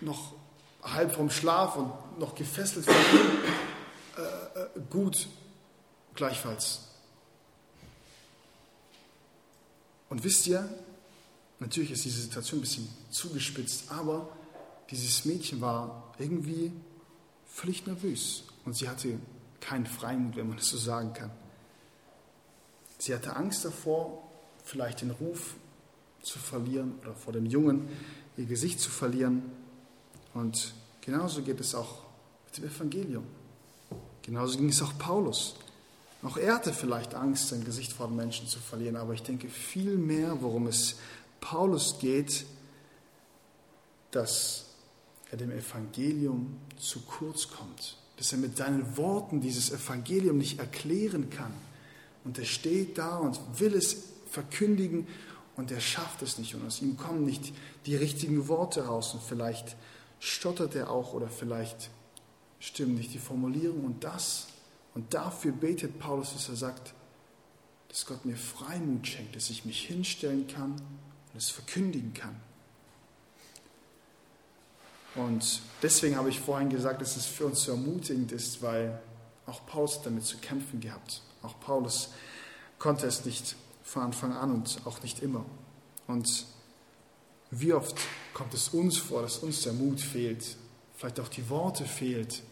noch 0.00 0.34
halb 0.82 1.12
vom 1.12 1.28
Schlaf 1.28 1.76
und 1.76 2.18
noch 2.20 2.34
gefesselt 2.34 2.84
von 2.84 2.94
ihm, 2.94 3.26
äh, 4.16 4.60
äh, 4.60 4.80
gut, 4.88 5.26
gleichfalls. 6.14 6.82
Und 10.08 10.22
wisst 10.22 10.46
ihr, 10.46 10.68
natürlich 11.58 11.90
ist 11.90 12.04
diese 12.04 12.20
Situation 12.20 12.58
ein 12.58 12.62
bisschen 12.62 12.88
zugespitzt, 13.10 13.90
aber 13.90 14.28
dieses 14.90 15.24
Mädchen 15.24 15.60
war 15.60 16.14
irgendwie 16.18 16.72
völlig 17.46 17.86
nervös 17.86 18.44
und 18.64 18.76
sie 18.76 18.88
hatte 18.88 19.18
keinen 19.60 19.86
Freimut, 19.86 20.36
wenn 20.36 20.48
man 20.48 20.58
das 20.58 20.68
so 20.68 20.76
sagen 20.76 21.12
kann. 21.12 21.30
Sie 22.98 23.14
hatte 23.14 23.34
Angst 23.36 23.64
davor, 23.64 24.22
vielleicht 24.64 25.00
den 25.00 25.10
Ruf 25.10 25.54
zu 26.22 26.38
verlieren 26.38 26.94
oder 27.02 27.14
vor 27.14 27.32
dem 27.32 27.46
Jungen 27.46 27.88
ihr 28.36 28.46
Gesicht 28.46 28.80
zu 28.80 28.90
verlieren. 28.90 29.42
Und 30.34 30.74
genauso 31.00 31.42
geht 31.42 31.60
es 31.60 31.74
auch 31.74 32.02
mit 32.46 32.58
dem 32.58 32.64
Evangelium. 32.64 33.24
Genauso 34.22 34.58
ging 34.58 34.68
es 34.68 34.82
auch 34.82 34.96
Paulus. 34.98 35.54
Auch 36.22 36.36
er 36.36 36.56
hatte 36.56 36.72
vielleicht 36.72 37.14
Angst, 37.14 37.48
sein 37.48 37.64
Gesicht 37.64 37.92
vor 37.92 38.08
den 38.08 38.16
Menschen 38.16 38.48
zu 38.48 38.58
verlieren, 38.58 38.96
aber 38.96 39.14
ich 39.14 39.22
denke 39.22 39.48
viel 39.48 39.96
mehr, 39.96 40.42
worum 40.42 40.66
es 40.66 40.96
Paulus 41.40 41.98
geht, 41.98 42.46
dass 44.10 44.66
er 45.30 45.38
dem 45.38 45.50
Evangelium 45.50 46.56
zu 46.78 47.00
kurz 47.00 47.48
kommt, 47.48 47.98
dass 48.16 48.32
er 48.32 48.38
mit 48.38 48.56
seinen 48.56 48.96
Worten 48.96 49.40
dieses 49.40 49.70
Evangelium 49.70 50.38
nicht 50.38 50.58
erklären 50.58 51.30
kann. 51.30 51.52
Und 52.24 52.38
er 52.38 52.44
steht 52.44 52.98
da 52.98 53.18
und 53.18 53.38
will 53.58 53.74
es 53.74 54.04
verkündigen 54.30 55.06
und 55.56 55.70
er 55.70 55.80
schafft 55.80 56.22
es 56.22 56.38
nicht. 56.38 56.54
Und 56.54 56.66
aus 56.66 56.82
ihm 56.82 56.96
kommen 56.96 57.24
nicht 57.24 57.52
die 57.86 57.96
richtigen 57.96 58.48
Worte 58.48 58.86
raus. 58.86 59.14
Und 59.14 59.22
vielleicht 59.22 59.76
stottert 60.18 60.74
er 60.74 60.90
auch 60.90 61.12
oder 61.12 61.28
vielleicht 61.28 61.90
stimmen 62.58 62.94
nicht 62.94 63.12
die 63.12 63.18
Formulierungen 63.18 63.84
und 63.84 64.04
das 64.04 64.48
und 64.96 65.12
dafür 65.12 65.52
betet 65.52 65.98
Paulus, 65.98 66.32
dass 66.32 66.48
er 66.48 66.56
sagt, 66.56 66.94
dass 67.90 68.06
Gott 68.06 68.24
mir 68.24 68.34
Freimut 68.34 69.06
schenkt, 69.06 69.36
dass 69.36 69.50
ich 69.50 69.66
mich 69.66 69.86
hinstellen 69.86 70.46
kann 70.46 70.80
und 71.36 71.42
es 71.42 71.50
verkündigen 71.50 72.14
kann. 72.14 72.34
Und 75.16 75.60
deswegen 75.82 76.16
habe 76.16 76.30
ich 76.30 76.40
vorhin 76.40 76.70
gesagt, 76.70 77.02
dass 77.02 77.14
es 77.18 77.26
für 77.26 77.44
uns 77.44 77.62
so 77.62 77.72
ermutigend 77.72 78.32
ist, 78.32 78.62
weil 78.62 78.98
auch 79.44 79.66
Paulus 79.66 80.00
damit 80.02 80.24
zu 80.24 80.38
kämpfen 80.38 80.80
gehabt. 80.80 81.20
Auch 81.42 81.60
Paulus 81.60 82.08
konnte 82.78 83.06
es 83.06 83.26
nicht 83.26 83.54
von 83.84 84.04
Anfang 84.04 84.32
an 84.32 84.50
und 84.50 84.80
auch 84.86 85.02
nicht 85.02 85.22
immer. 85.22 85.44
Und 86.06 86.46
wie 87.50 87.74
oft 87.74 87.96
kommt 88.32 88.54
es 88.54 88.70
uns 88.70 88.96
vor, 88.96 89.20
dass 89.20 89.36
uns 89.36 89.60
der 89.60 89.74
Mut 89.74 90.00
fehlt, 90.00 90.56
vielleicht 90.96 91.20
auch 91.20 91.28
die 91.28 91.50
Worte 91.50 91.84
fehlt, 91.84 92.42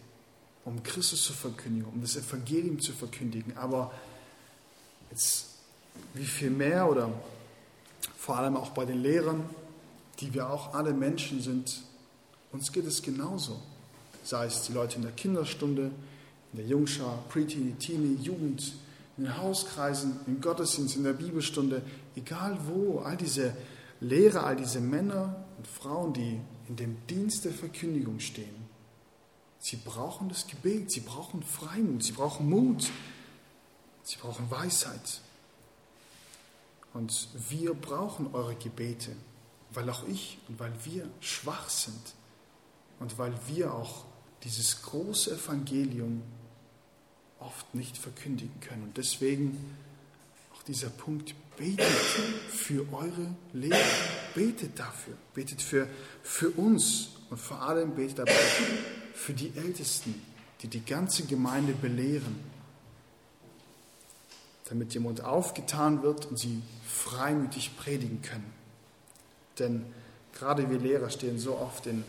um 0.66 0.82
Christus 0.82 1.22
zu 1.22 1.32
verkündigen, 1.32 1.88
um 1.90 2.02
das 2.02 2.16
Evangelium 2.16 2.78
zu 2.82 2.92
verkündigen. 2.92 3.56
Aber 3.56 3.94
jetzt, 5.10 5.46
wie 6.12 6.26
viel 6.26 6.50
mehr 6.50 6.86
oder 6.86 7.10
vor 8.24 8.38
allem 8.38 8.56
auch 8.56 8.70
bei 8.70 8.84
den 8.84 9.02
Lehrern, 9.02 9.44
die 10.20 10.32
wir 10.32 10.48
auch 10.48 10.72
alle 10.72 10.94
Menschen 10.94 11.42
sind, 11.42 11.82
uns 12.52 12.72
geht 12.72 12.86
es 12.86 13.02
genauso. 13.02 13.60
Sei 14.22 14.46
es 14.46 14.62
die 14.62 14.72
Leute 14.72 14.96
in 14.96 15.02
der 15.02 15.12
Kinderstunde, 15.12 15.90
in 16.52 16.58
der 16.58 16.66
Jungschar, 16.66 17.22
Pretty, 17.28 17.74
Teenie, 17.78 18.16
Jugend, 18.22 18.72
in 19.18 19.24
den 19.24 19.36
Hauskreisen, 19.36 20.20
im 20.26 20.40
Gottesdienst, 20.40 20.96
in 20.96 21.04
der 21.04 21.12
Bibelstunde, 21.12 21.82
egal 22.16 22.58
wo, 22.66 23.00
all 23.00 23.16
diese 23.16 23.54
Lehrer, 24.00 24.46
all 24.46 24.56
diese 24.56 24.80
Männer 24.80 25.44
und 25.58 25.66
Frauen, 25.66 26.14
die 26.14 26.40
in 26.68 26.76
dem 26.76 26.96
Dienst 27.08 27.44
der 27.44 27.52
Verkündigung 27.52 28.20
stehen, 28.20 28.64
Sie 29.64 29.76
brauchen 29.76 30.28
das 30.28 30.46
Gebet, 30.46 30.92
sie 30.92 31.00
brauchen 31.00 31.42
Freimut, 31.42 32.04
sie 32.04 32.12
brauchen 32.12 32.50
Mut, 32.50 32.90
sie 34.02 34.18
brauchen 34.18 34.50
Weisheit. 34.50 35.22
Und 36.94 37.28
wir 37.50 37.74
brauchen 37.74 38.32
eure 38.32 38.54
Gebete, 38.54 39.10
weil 39.72 39.90
auch 39.90 40.06
ich 40.08 40.38
und 40.48 40.58
weil 40.58 40.72
wir 40.84 41.08
schwach 41.20 41.68
sind 41.68 42.14
und 43.00 43.18
weil 43.18 43.34
wir 43.48 43.74
auch 43.74 44.04
dieses 44.44 44.82
große 44.82 45.34
Evangelium 45.34 46.22
oft 47.40 47.74
nicht 47.74 47.98
verkündigen 47.98 48.58
können. 48.60 48.84
Und 48.84 48.96
deswegen 48.96 49.76
auch 50.54 50.62
dieser 50.62 50.88
Punkt, 50.88 51.34
betet 51.56 51.84
für 52.48 52.86
eure 52.92 53.34
Lehre, 53.52 53.78
betet 54.34 54.78
dafür, 54.78 55.14
betet 55.34 55.62
für, 55.62 55.88
für 56.22 56.50
uns 56.50 57.10
und 57.30 57.38
vor 57.38 57.62
allem 57.62 57.94
betet 57.94 58.20
dabei 58.20 58.32
für 59.14 59.32
die 59.32 59.52
Ältesten, 59.56 60.20
die 60.62 60.68
die 60.68 60.84
ganze 60.84 61.24
Gemeinde 61.24 61.72
belehren, 61.72 62.40
damit 64.74 64.92
ihr 64.92 65.00
Mund 65.00 65.22
aufgetan 65.22 66.02
wird 66.02 66.26
und 66.26 66.36
sie 66.36 66.60
freimütig 66.84 67.76
predigen 67.76 68.22
können. 68.22 68.52
Denn 69.60 69.86
gerade 70.32 70.68
wir 70.68 70.80
Lehrer 70.80 71.10
stehen 71.10 71.38
so 71.38 71.56
oft 71.56 71.86
in 71.86 72.02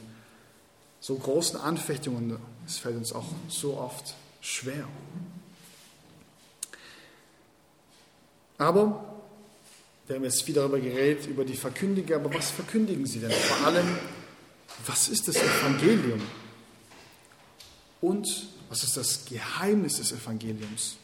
so 1.00 1.16
großen 1.16 1.60
Anfechtungen, 1.60 2.40
es 2.66 2.80
fällt 2.80 2.98
uns 2.98 3.14
auch 3.14 3.28
so 3.50 3.78
oft 3.78 4.16
schwer. 4.42 4.88
Aber 8.58 9.14
wir 10.08 10.16
haben 10.16 10.24
jetzt 10.24 10.42
viel 10.42 10.56
darüber 10.56 10.80
geredet, 10.80 11.28
über 11.28 11.46
die 11.46 11.56
Verkündiger, 11.56 12.16
aber 12.16 12.34
was 12.34 12.50
verkündigen 12.50 13.06
sie 13.06 13.20
denn? 13.20 13.30
Vor 13.30 13.68
allem, 13.68 14.00
was 14.88 15.08
ist 15.08 15.28
das 15.28 15.36
Evangelium? 15.36 16.22
Und 18.02 18.48
was 18.70 18.84
ist 18.84 18.98
das 18.98 19.26
Geheimnis 19.26 19.98
des 19.98 20.14
Evangeliums? 20.14 20.98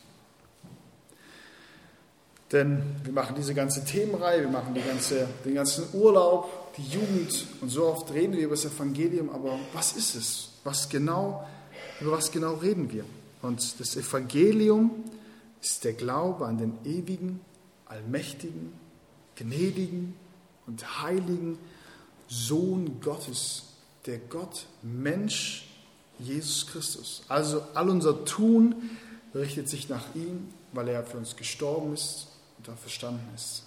Denn 2.51 2.83
wir 3.03 3.13
machen 3.13 3.35
diese 3.37 3.53
ganze 3.53 3.85
Themenreihe, 3.85 4.41
wir 4.41 4.49
machen 4.49 4.73
ganze, 4.75 5.27
den 5.45 5.55
ganzen 5.55 5.85
Urlaub, 5.93 6.75
die 6.75 6.83
Jugend 6.83 7.45
und 7.61 7.69
so 7.69 7.85
oft 7.85 8.11
reden 8.13 8.33
wir 8.33 8.43
über 8.43 8.55
das 8.55 8.65
Evangelium, 8.65 9.29
aber 9.29 9.57
was 9.73 9.93
ist 9.93 10.15
es? 10.15 10.49
Was 10.63 10.89
genau, 10.89 11.47
über 12.01 12.11
was 12.11 12.31
genau 12.31 12.55
reden 12.55 12.91
wir? 12.91 13.05
Und 13.41 13.79
das 13.79 13.95
Evangelium 13.95 15.03
ist 15.61 15.83
der 15.85 15.93
Glaube 15.93 16.45
an 16.45 16.57
den 16.57 16.73
ewigen, 16.83 17.39
allmächtigen, 17.85 18.73
gnädigen 19.35 20.13
und 20.67 21.01
heiligen 21.01 21.57
Sohn 22.27 22.99
Gottes, 23.01 23.63
der 24.05 24.17
Gott 24.17 24.65
Mensch 24.81 25.67
Jesus 26.19 26.67
Christus. 26.67 27.23
Also 27.29 27.63
all 27.73 27.89
unser 27.89 28.25
Tun 28.25 28.75
richtet 29.33 29.69
sich 29.69 29.87
nach 29.87 30.13
ihm, 30.15 30.49
weil 30.73 30.89
er 30.89 31.05
für 31.05 31.17
uns 31.17 31.37
gestorben 31.37 31.93
ist 31.93 32.27
und 32.61 32.67
dann 32.67 32.77
verstanden 32.77 33.27
ist. 33.33 33.63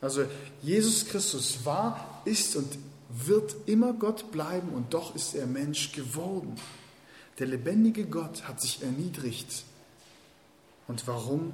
Also 0.00 0.24
Jesus 0.62 1.04
Christus 1.04 1.66
war, 1.66 2.22
ist 2.24 2.56
und 2.56 2.78
wird 3.10 3.54
immer 3.66 3.92
Gott 3.92 4.32
bleiben 4.32 4.70
und 4.70 4.94
doch 4.94 5.14
ist 5.14 5.34
er 5.34 5.46
Mensch 5.46 5.92
geworden. 5.92 6.56
Der 7.38 7.46
lebendige 7.46 8.06
Gott 8.06 8.48
hat 8.48 8.62
sich 8.62 8.82
erniedrigt. 8.82 9.64
Und 10.86 11.06
warum? 11.06 11.52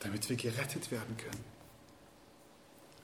Damit 0.00 0.28
wir 0.28 0.36
gerettet 0.36 0.90
werden 0.90 1.16
können. 1.16 1.44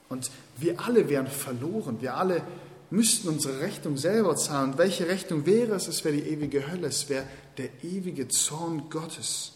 Und 0.09 0.31
wir 0.57 0.81
alle 0.81 1.07
wären 1.07 1.27
verloren. 1.27 2.01
Wir 2.01 2.17
alle 2.17 2.45
müssten 2.89 3.29
unsere 3.29 3.61
Rechnung 3.61 3.95
selber 3.95 4.35
zahlen. 4.35 4.73
Und 4.73 4.77
welche 4.77 5.07
Rechnung 5.07 5.45
wäre 5.45 5.75
es? 5.75 5.87
Es 5.87 6.03
wäre 6.03 6.17
die 6.17 6.23
ewige 6.23 6.69
Hölle, 6.69 6.87
es 6.87 7.07
wäre 7.07 7.25
der 7.57 7.85
ewige 7.85 8.27
Zorn 8.27 8.89
Gottes. 8.89 9.53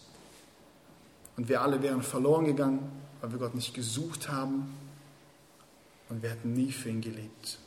Und 1.38 1.48
wir 1.48 1.62
alle 1.62 1.82
wären 1.82 2.02
verloren 2.02 2.46
gegangen, 2.46 2.92
weil 3.22 3.32
wir 3.32 3.40
Gott 3.40 3.56
nicht 3.56 3.74
gesucht 3.74 4.28
haben 4.28 4.74
und 6.10 6.22
wir 6.22 6.32
hätten 6.32 6.54
nie 6.54 6.72
für 6.72 6.90
ihn 6.90 7.02
gelebt. 7.02 7.60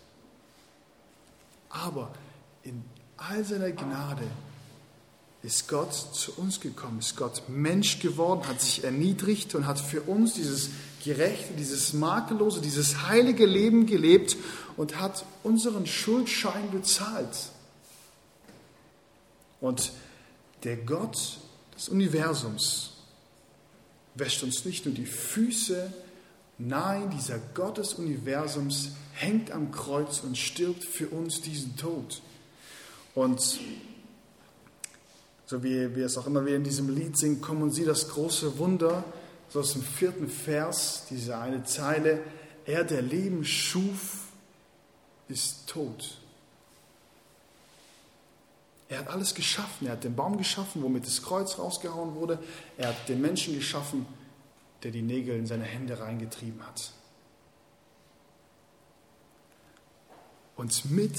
Aber 1.68 2.10
in 2.64 2.84
all 3.16 3.44
seiner 3.44 3.70
Gnade 3.70 4.26
ist 5.42 5.68
Gott 5.68 5.94
zu 5.94 6.34
uns 6.36 6.60
gekommen, 6.60 6.98
ist 6.98 7.16
Gott 7.16 7.44
Mensch 7.48 8.00
geworden, 8.00 8.46
hat 8.46 8.60
sich 8.60 8.84
erniedrigt 8.84 9.54
und 9.54 9.66
hat 9.66 9.78
für 9.78 10.02
uns 10.02 10.34
dieses 10.34 10.70
gerechte, 11.02 11.54
dieses 11.54 11.92
makellose, 11.92 12.60
dieses 12.60 13.06
heilige 13.06 13.46
Leben 13.46 13.86
gelebt 13.86 14.36
und 14.76 15.00
hat 15.00 15.24
unseren 15.42 15.86
Schuldschein 15.86 16.70
bezahlt. 16.70 17.50
Und 19.60 19.92
der 20.64 20.76
Gott 20.76 21.38
des 21.74 21.88
Universums 21.88 22.89
wäscht 24.20 24.42
uns 24.42 24.64
nicht 24.64 24.84
nur 24.86 24.94
die 24.94 25.06
Füße, 25.06 25.92
nein, 26.58 27.10
dieser 27.10 27.38
Gott 27.54 27.78
des 27.78 27.94
Universums 27.94 28.92
hängt 29.14 29.50
am 29.50 29.72
Kreuz 29.72 30.20
und 30.20 30.38
stirbt 30.38 30.84
für 30.84 31.08
uns 31.08 31.40
diesen 31.40 31.76
Tod. 31.76 32.22
Und 33.14 33.58
so 35.46 35.64
wie 35.64 35.96
wir 35.96 36.06
es 36.06 36.16
auch 36.16 36.28
immer 36.28 36.46
wieder 36.46 36.56
in 36.56 36.64
diesem 36.64 36.94
Lied 36.94 37.18
singen, 37.18 37.40
kommen 37.40 37.62
und 37.62 37.74
sieh 37.74 37.84
das 37.84 38.08
große 38.08 38.58
Wunder, 38.58 39.02
so 39.48 39.58
aus 39.58 39.72
dem 39.72 39.82
vierten 39.82 40.28
Vers, 40.28 41.06
diese 41.10 41.38
eine 41.38 41.64
Zeile, 41.64 42.20
er, 42.66 42.84
der 42.84 43.02
Leben 43.02 43.44
schuf, 43.44 44.28
ist 45.28 45.66
tot. 45.66 46.19
Er 48.90 48.98
hat 48.98 49.08
alles 49.08 49.34
geschaffen. 49.34 49.86
Er 49.86 49.92
hat 49.92 50.04
den 50.04 50.16
Baum 50.16 50.36
geschaffen, 50.36 50.82
womit 50.82 51.06
das 51.06 51.22
Kreuz 51.22 51.58
rausgehauen 51.58 52.16
wurde. 52.16 52.40
Er 52.76 52.88
hat 52.88 53.08
den 53.08 53.20
Menschen 53.20 53.54
geschaffen, 53.54 54.04
der 54.82 54.90
die 54.90 55.00
Nägel 55.00 55.38
in 55.38 55.46
seine 55.46 55.64
Hände 55.64 56.00
reingetrieben 56.00 56.60
hat. 56.66 56.92
Und 60.56 60.90
mit 60.90 61.14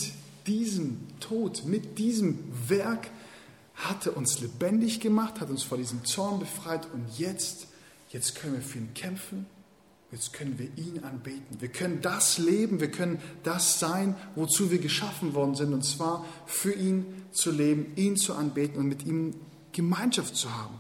diesem 0.46 1.08
Tod, 1.22 1.64
mit 1.64 1.98
diesem 1.98 2.40
Werk 2.70 3.10
hat 3.74 4.06
er 4.06 4.18
uns 4.18 4.42
lebendig 4.42 5.00
gemacht, 5.00 5.40
hat 5.40 5.50
uns 5.50 5.64
vor 5.64 5.78
diesem 5.78 6.04
Zorn 6.04 6.40
befreit 6.40 6.86
und 6.94 7.18
jetzt, 7.18 7.68
jetzt 8.10 8.36
können 8.36 8.56
wir 8.56 8.62
für 8.62 8.80
ihn 8.80 8.94
kämpfen, 8.94 9.46
jetzt 10.12 10.34
können 10.34 10.60
wir 10.60 10.68
ihn 10.78 11.04
anbeten. 11.04 11.62
Wir 11.62 11.70
können 11.70 12.02
das 12.02 12.38
leben, 12.38 12.80
wir 12.80 12.92
können 12.92 13.22
das 13.44 13.80
sein, 13.80 14.16
wozu 14.36 14.72
wir 14.72 14.80
geschaffen 14.80 15.34
worden 15.34 15.56
sind, 15.56 15.74
und 15.74 15.84
zwar 15.84 16.26
für 16.46 16.74
ihn 16.74 17.26
zu 17.32 17.52
leben, 17.52 17.94
ihn 17.96 18.18
zu 18.18 18.36
anbeten 18.36 18.78
und 18.78 18.88
mit 18.88 19.06
ihm 19.06 19.36
Gemeinschaft 19.72 20.36
zu 20.36 20.54
haben. 20.54 20.76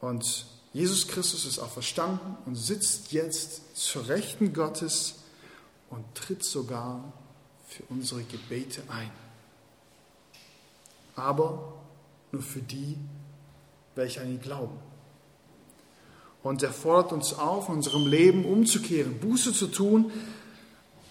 Und 0.00 0.46
Jesus 0.72 1.08
Christus 1.08 1.46
ist 1.46 1.58
auch 1.58 1.70
verstanden 1.70 2.36
und 2.44 2.54
sitzt 2.54 3.12
jetzt 3.12 3.76
zur 3.76 4.08
Rechten 4.08 4.52
Gottes 4.52 5.16
und 5.90 6.04
tritt 6.14 6.44
sogar 6.44 7.12
für 7.66 7.82
unsere 7.88 8.22
Gebete 8.22 8.82
ein. 8.88 9.10
Aber 11.16 11.72
nur 12.30 12.42
für 12.42 12.60
die, 12.60 12.96
welche 13.94 14.20
an 14.20 14.28
ihn 14.28 14.40
glauben. 14.40 14.78
Und 16.42 16.62
er 16.62 16.72
fordert 16.72 17.12
uns 17.12 17.34
auf, 17.34 17.68
in 17.68 17.76
unserem 17.76 18.06
Leben 18.06 18.44
umzukehren, 18.44 19.18
Buße 19.18 19.52
zu 19.52 19.66
tun, 19.66 20.12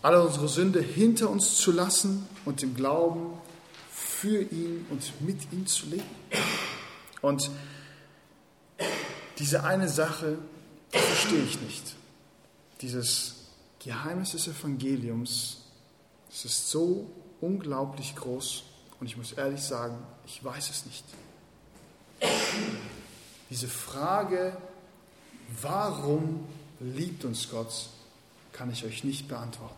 alle 0.02 0.24
unsere 0.26 0.48
Sünde 0.48 0.82
hinter 0.82 1.30
uns 1.30 1.56
zu 1.56 1.72
lassen 1.72 2.28
und 2.46 2.64
im 2.64 2.76
Glauben 2.76 3.34
für 3.92 4.42
ihn 4.42 4.86
und 4.90 5.22
mit 5.22 5.52
ihm 5.52 5.68
zu 5.68 5.88
leben. 5.88 6.06
Und 7.22 7.52
diese 9.38 9.64
eine 9.64 9.90
Sache 9.90 10.38
verstehe 10.90 11.44
ich 11.44 11.62
nicht. 11.62 11.96
Dieses 12.82 13.36
Geheimnis 13.80 14.32
des 14.32 14.48
Evangeliums, 14.48 15.58
es 16.32 16.46
ist 16.46 16.70
so 16.70 17.12
unglaublich 17.42 18.16
groß 18.16 18.64
und 19.00 19.08
ich 19.08 19.18
muss 19.18 19.34
ehrlich 19.34 19.62
sagen, 19.62 19.98
ich 20.26 20.44
weiß 20.44 20.70
es 20.70 20.86
nicht. 20.86 21.04
Diese 23.50 23.68
Frage, 23.68 24.58
warum 25.62 26.46
liebt 26.80 27.26
uns 27.26 27.50
Gott, 27.50 27.90
kann 28.54 28.72
ich 28.72 28.86
euch 28.86 29.04
nicht 29.04 29.28
beantworten. 29.28 29.76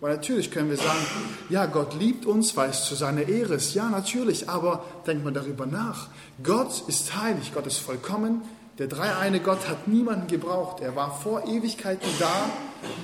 Weil 0.00 0.16
natürlich 0.16 0.50
können 0.50 0.70
wir 0.70 0.78
sagen, 0.78 1.04
ja, 1.50 1.66
Gott 1.66 1.94
liebt 1.94 2.24
uns, 2.24 2.56
weil 2.56 2.70
es 2.70 2.84
zu 2.84 2.94
seiner 2.94 3.28
Ehre 3.28 3.54
ist. 3.54 3.74
Ja, 3.74 3.90
natürlich, 3.90 4.48
aber 4.48 4.84
denkt 5.06 5.24
mal 5.24 5.32
darüber 5.32 5.66
nach. 5.66 6.08
Gott 6.42 6.84
ist 6.86 7.14
heilig, 7.16 7.52
Gott 7.52 7.66
ist 7.66 7.78
vollkommen. 7.78 8.42
Der 8.78 8.86
dreieine 8.86 9.40
Gott 9.40 9.68
hat 9.68 9.88
niemanden 9.88 10.26
gebraucht. 10.26 10.80
Er 10.80 10.96
war 10.96 11.20
vor 11.20 11.46
Ewigkeiten 11.46 12.08
da 12.18 12.50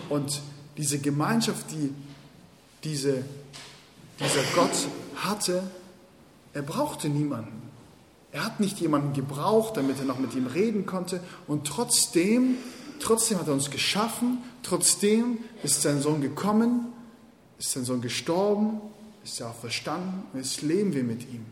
und 0.08 0.40
diese 0.78 0.98
Gemeinschaft, 0.98 1.70
die 1.70 1.92
diese, 2.82 3.22
dieser 4.18 4.42
Gott 4.54 4.70
hatte, 5.16 5.62
er 6.54 6.62
brauchte 6.62 7.10
niemanden. 7.10 7.70
Er 8.36 8.44
hat 8.44 8.60
nicht 8.60 8.80
jemanden 8.80 9.14
gebraucht, 9.14 9.78
damit 9.78 9.98
er 9.98 10.04
noch 10.04 10.18
mit 10.18 10.34
ihm 10.34 10.46
reden 10.46 10.84
konnte. 10.84 11.22
Und 11.46 11.66
trotzdem, 11.66 12.58
trotzdem 13.00 13.38
hat 13.38 13.46
er 13.46 13.54
uns 13.54 13.70
geschaffen. 13.70 14.42
Trotzdem 14.62 15.38
ist 15.62 15.80
sein 15.80 16.02
Sohn 16.02 16.20
gekommen, 16.20 16.92
ist 17.58 17.72
sein 17.72 17.86
Sohn 17.86 18.02
gestorben, 18.02 18.82
ist 19.24 19.40
er 19.40 19.48
auch 19.48 19.54
verstanden. 19.54 20.24
Und 20.34 20.40
jetzt 20.40 20.60
leben 20.60 20.92
wir 20.92 21.02
mit 21.02 21.22
ihm. 21.22 21.46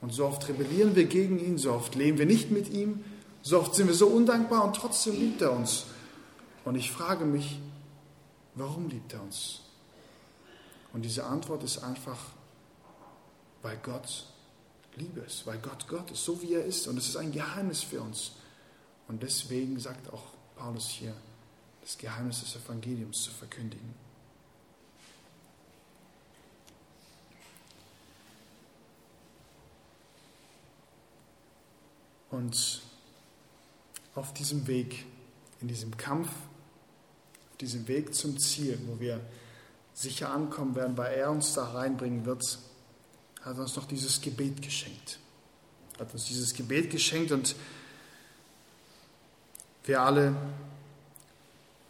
Und 0.00 0.14
so 0.14 0.24
oft 0.24 0.48
rebellieren 0.48 0.96
wir 0.96 1.04
gegen 1.04 1.38
ihn, 1.38 1.58
so 1.58 1.74
oft 1.74 1.94
leben 1.94 2.16
wir 2.16 2.24
nicht 2.24 2.50
mit 2.50 2.72
ihm, 2.72 3.04
so 3.42 3.60
oft 3.60 3.74
sind 3.74 3.88
wir 3.88 3.94
so 3.94 4.06
undankbar 4.06 4.64
und 4.64 4.76
trotzdem 4.76 5.12
liebt 5.12 5.42
er 5.42 5.52
uns. 5.52 5.84
Und 6.64 6.76
ich 6.76 6.90
frage 6.90 7.26
mich, 7.26 7.60
warum 8.54 8.88
liebt 8.88 9.12
er 9.12 9.22
uns? 9.22 9.60
Und 10.94 11.04
diese 11.04 11.24
Antwort 11.26 11.64
ist 11.64 11.84
einfach, 11.84 12.16
weil 13.60 13.76
Gott 13.82 14.24
Liebe 14.98 15.20
ist, 15.20 15.46
weil 15.46 15.58
Gott 15.58 15.86
Gott 15.88 16.10
ist, 16.10 16.24
so 16.24 16.40
wie 16.42 16.54
er 16.54 16.64
ist. 16.64 16.86
Und 16.88 16.96
es 16.98 17.08
ist 17.08 17.16
ein 17.16 17.32
Geheimnis 17.32 17.82
für 17.82 18.00
uns. 18.00 18.32
Und 19.08 19.22
deswegen 19.22 19.78
sagt 19.80 20.12
auch 20.12 20.24
Paulus 20.56 20.88
hier, 20.88 21.14
das 21.82 21.96
Geheimnis 21.96 22.40
des 22.40 22.56
Evangeliums 22.56 23.22
zu 23.22 23.30
verkündigen. 23.30 23.94
Und 32.30 32.82
auf 34.14 34.34
diesem 34.34 34.66
Weg, 34.66 35.06
in 35.60 35.68
diesem 35.68 35.96
Kampf, 35.96 36.28
auf 36.28 37.56
diesem 37.58 37.88
Weg 37.88 38.14
zum 38.14 38.38
Ziel, 38.38 38.78
wo 38.86 39.00
wir 39.00 39.20
sicher 39.94 40.30
ankommen 40.30 40.74
werden, 40.74 40.96
weil 40.96 41.14
er 41.14 41.30
uns 41.30 41.54
da 41.54 41.64
reinbringen 41.72 42.26
wird, 42.26 42.58
hat 43.42 43.58
uns 43.58 43.76
noch 43.76 43.86
dieses 43.86 44.20
Gebet 44.20 44.60
geschenkt. 44.62 45.18
Hat 45.98 46.12
uns 46.12 46.26
dieses 46.26 46.54
Gebet 46.54 46.90
geschenkt 46.90 47.32
und 47.32 47.54
wir 49.84 50.00
alle 50.02 50.36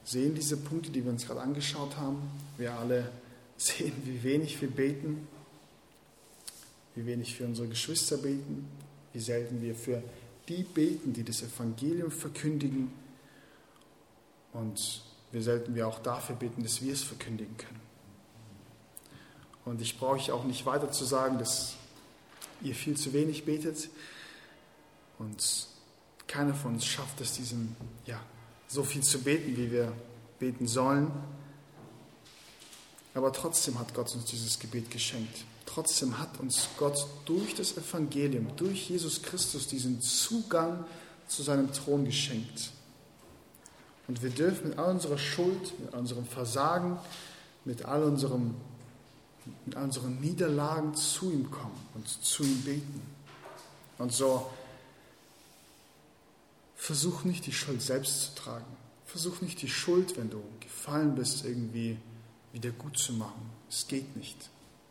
sehen 0.05 0.35
diese 0.35 0.57
Punkte, 0.57 0.91
die 0.91 1.05
wir 1.05 1.11
uns 1.11 1.27
gerade 1.27 1.41
angeschaut 1.41 1.97
haben. 1.97 2.23
Wir 2.57 2.75
alle 2.75 3.11
sehen, 3.57 3.93
wie 4.05 4.23
wenig 4.23 4.61
wir 4.61 4.71
beten, 4.71 5.27
wie 6.95 7.07
wenig 7.07 7.35
für 7.35 7.45
unsere 7.45 7.69
Geschwister 7.69 8.17
beten, 8.17 8.67
wie 9.13 9.21
selten 9.21 9.61
wir 9.61 9.75
für 9.75 10.03
die 10.49 10.63
beten, 10.63 11.13
die 11.13 11.25
das 11.25 11.43
Evangelium 11.43 12.11
verkündigen 12.11 12.91
und 14.53 15.03
wie 15.33 15.43
selten 15.43 15.75
wir 15.75 15.87
auch 15.87 15.99
dafür 15.99 16.37
beten, 16.37 16.63
dass 16.63 16.81
wir 16.81 16.93
es 16.93 17.03
verkündigen 17.03 17.57
können. 17.57 17.88
Und 19.69 19.83
ich 19.83 19.99
brauche 19.99 20.15
euch 20.15 20.31
auch 20.31 20.45
nicht 20.45 20.65
weiter 20.65 20.91
zu 20.91 21.05
sagen, 21.05 21.39
dass 21.39 21.75
ihr 22.63 22.75
viel 22.75 22.97
zu 22.97 23.13
wenig 23.13 23.45
betet 23.45 23.91
und 25.19 25.69
keiner 26.27 26.55
von 26.55 26.75
uns 26.75 26.87
schafft 26.87 27.21
es, 27.21 27.33
diesem, 27.33 27.77
ja, 28.07 28.19
so 28.67 28.83
viel 28.83 29.03
zu 29.03 29.21
beten, 29.21 29.57
wie 29.59 29.71
wir 29.71 29.93
beten 30.39 30.67
sollen. 30.67 31.11
Aber 33.13 33.31
trotzdem 33.31 33.79
hat 33.79 33.93
Gott 33.93 34.15
uns 34.15 34.25
dieses 34.25 34.59
Gebet 34.59 34.91
geschenkt. 34.91 35.45
Trotzdem 35.67 36.19
hat 36.19 36.41
uns 36.41 36.69
Gott 36.79 37.07
durch 37.27 37.55
das 37.55 37.77
Evangelium, 37.77 38.49
durch 38.57 38.89
Jesus 38.89 39.23
Christus 39.23 39.67
diesen 39.67 40.01
Zugang 40.01 40.87
zu 41.27 41.43
seinem 41.43 41.73
Thron 41.75 42.07
geschenkt. 42.07 42.71
Und 44.07 44.23
wir 44.23 44.31
dürfen 44.31 44.71
mit 44.71 44.79
all 44.79 44.93
unserer 44.93 45.19
Schuld, 45.19 45.79
mit 45.79 45.93
all 45.93 46.01
unserem 46.01 46.25
Versagen, 46.25 46.99
mit 47.67 47.85
all 47.85 48.03
unserem 48.03 48.55
mit 49.67 49.75
unseren 49.75 50.21
Niederlagen 50.21 50.95
zu 50.95 51.31
ihm 51.31 51.51
kommen 51.51 51.87
und 51.95 52.09
zu 52.09 52.43
ihm 52.43 52.63
beten. 52.63 53.03
Und 53.99 54.13
so 54.13 54.51
versuch 56.77 57.25
nicht 57.25 57.47
die 57.47 57.53
Schuld 57.53 57.83
selbst 57.83 58.23
zu 58.23 58.35
tragen. 58.35 58.77
Versuch 59.07 59.41
nicht 59.41 59.61
die 59.63 59.69
Schuld, 59.69 60.17
wenn 60.17 60.31
du 60.31 60.43
gefallen 60.61 61.15
bist, 61.15 61.45
irgendwie 61.45 61.99
wieder 62.53 62.71
gut 62.71 62.99
zu 62.99 63.13
machen. 63.13 63.51
Es 63.69 63.87
geht 63.87 64.17
nicht. 64.17 64.51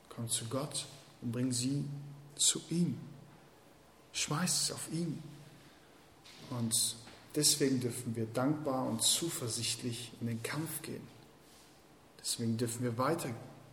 Komm 0.09 0.29
zu 0.29 0.45
Gott 0.45 0.85
und 1.21 1.31
bring 1.31 1.51
sie 1.51 1.85
zu 2.35 2.61
ihm. 2.69 2.97
Schmeiß 4.13 4.63
es 4.63 4.71
auf 4.71 4.91
ihn. 4.91 5.21
Und 6.49 6.95
deswegen 7.35 7.79
dürfen 7.79 8.15
wir 8.15 8.25
dankbar 8.25 8.87
und 8.87 9.01
zuversichtlich 9.01 10.11
in 10.21 10.27
den 10.27 10.43
Kampf 10.43 10.81
gehen. 10.81 11.07
Deswegen 12.19 12.57
dürfen 12.57 12.83
wir 12.83 12.97
weiter 12.97 13.29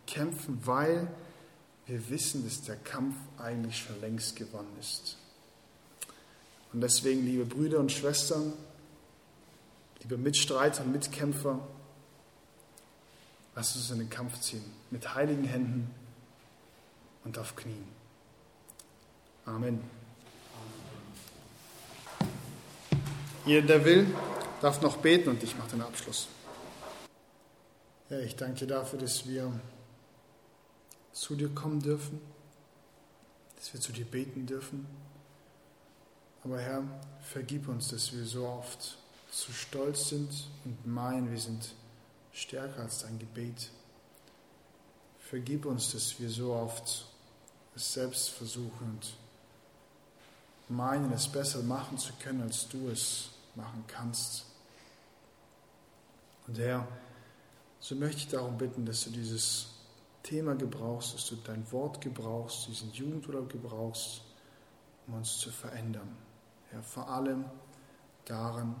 kämpfen, 0.07 0.59
weil 0.65 1.07
wir 1.85 2.09
wissen, 2.09 2.43
dass 2.43 2.63
der 2.63 2.77
Kampf 2.77 3.15
eigentlich 3.37 3.77
schon 3.77 3.99
längst 4.01 4.35
gewonnen 4.35 4.75
ist. 4.79 5.17
Und 6.73 6.81
deswegen, 6.81 7.25
liebe 7.25 7.45
Brüder 7.45 7.79
und 7.79 7.91
Schwestern, 7.91 8.53
liebe 10.01 10.17
Mitstreiter 10.17 10.83
und 10.83 10.91
Mitkämpfer, 10.91 11.59
lasst 13.55 13.75
uns 13.75 13.91
in 13.91 13.99
den 13.99 14.09
Kampf 14.09 14.39
ziehen, 14.41 14.65
mit 14.91 15.15
heiligen 15.15 15.45
Händen 15.45 15.89
und 17.23 17.37
auf 17.37 17.55
Knien. 17.55 17.87
Amen. 19.45 19.79
Jeder, 23.45 23.67
der 23.67 23.85
will, 23.85 24.07
darf 24.59 24.81
noch 24.81 24.97
beten 24.97 25.29
und 25.29 25.43
ich 25.43 25.55
mache 25.55 25.69
den 25.69 25.81
Abschluss. 25.81 26.27
Ja, 28.09 28.19
ich 28.19 28.35
danke 28.35 28.59
dir 28.59 28.67
dafür, 28.67 28.99
dass 28.99 29.27
wir 29.27 29.51
zu 31.15 31.35
dir 31.35 31.49
kommen 31.49 31.81
dürfen, 31.81 32.19
dass 33.55 33.73
wir 33.73 33.79
zu 33.79 33.93
dir 33.93 34.05
beten 34.05 34.45
dürfen. 34.45 34.85
Aber 36.43 36.59
Herr, 36.59 36.83
vergib 37.23 37.67
uns, 37.67 37.87
dass 37.87 38.13
wir 38.13 38.25
so 38.25 38.45
oft 38.45 38.97
zu 39.31 39.51
stolz 39.51 40.09
sind 40.09 40.47
und 40.65 40.85
meinen, 40.85 41.31
wir 41.31 41.39
sind 41.39 41.73
stärker 42.33 42.81
als 42.81 42.99
dein 42.99 43.17
Gebet. 43.17 43.69
Vergib 45.19 45.65
uns, 45.65 45.93
dass 45.93 46.19
wir 46.19 46.29
so 46.29 46.53
oft 46.53 47.07
es 47.75 47.93
selbst 47.93 48.29
versuchen 48.29 48.91
und 48.91 49.17
meinen, 50.67 51.11
es 51.13 51.27
besser 51.27 51.63
machen 51.63 51.97
zu 51.97 52.13
können, 52.19 52.41
als 52.41 52.67
du 52.67 52.89
es 52.89 53.29
machen 53.55 53.83
kannst. 53.87 54.45
Und 56.47 56.59
Herr, 56.59 56.87
so 57.79 57.95
möchte 57.95 58.17
ich 58.17 58.27
darum 58.27 58.57
bitten, 58.57 58.85
dass 58.85 59.05
du 59.05 59.09
dieses 59.09 59.74
Thema 60.25 60.55
gebrauchst, 60.55 61.13
dass 61.13 61.27
du 61.27 61.35
dein 61.35 61.71
Wort 61.71 62.01
gebrauchst, 62.01 62.67
diesen 62.67 62.91
Jugendurlaub 62.91 63.47
gebrauchst, 63.51 64.21
um 65.05 65.13
uns 65.13 65.37
zu 65.37 65.51
verändern. 65.51 66.17
Herr, 66.71 66.81
vor 66.81 67.07
allem 67.07 67.45
daran 68.25 68.75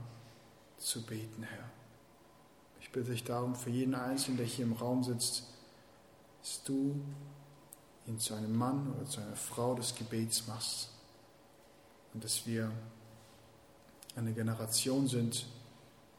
zu 0.77 1.05
beten, 1.05 1.43
Herr. 1.43 1.69
Ich 2.81 2.91
bitte 2.91 3.11
dich 3.11 3.23
darum 3.23 3.53
für 3.53 3.69
jeden 3.69 3.93
Einzelnen, 3.93 4.37
der 4.37 4.47
hier 4.47 4.65
im 4.65 4.73
Raum 4.73 5.03
sitzt, 5.03 5.43
dass 6.41 6.63
du 6.63 6.99
ihn 8.07 8.19
zu 8.19 8.33
einem 8.33 8.55
Mann 8.55 8.93
oder 8.93 9.05
zu 9.05 9.21
einer 9.21 9.35
Frau 9.35 9.75
des 9.75 9.93
Gebets 9.93 10.47
machst 10.47 10.89
und 12.13 12.23
dass 12.23 12.47
wir 12.47 12.71
eine 14.15 14.33
Generation 14.33 15.07
sind, 15.07 15.45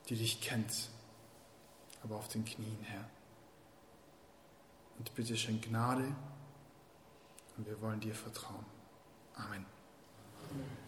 die 0.09 0.15
dich 0.15 0.41
kennt, 0.41 0.89
aber 2.05 2.17
auf 2.17 2.29
den 2.29 2.45
Knien, 2.45 2.79
Herr. 2.83 3.09
Und 4.99 5.15
bitte 5.15 5.37
schenk 5.37 5.63
Gnade 5.63 6.15
und 7.57 7.67
wir 7.67 7.81
wollen 7.81 8.01
dir 8.01 8.15
vertrauen. 8.15 8.65
Amen. 9.35 9.67
Amen. 10.51 10.86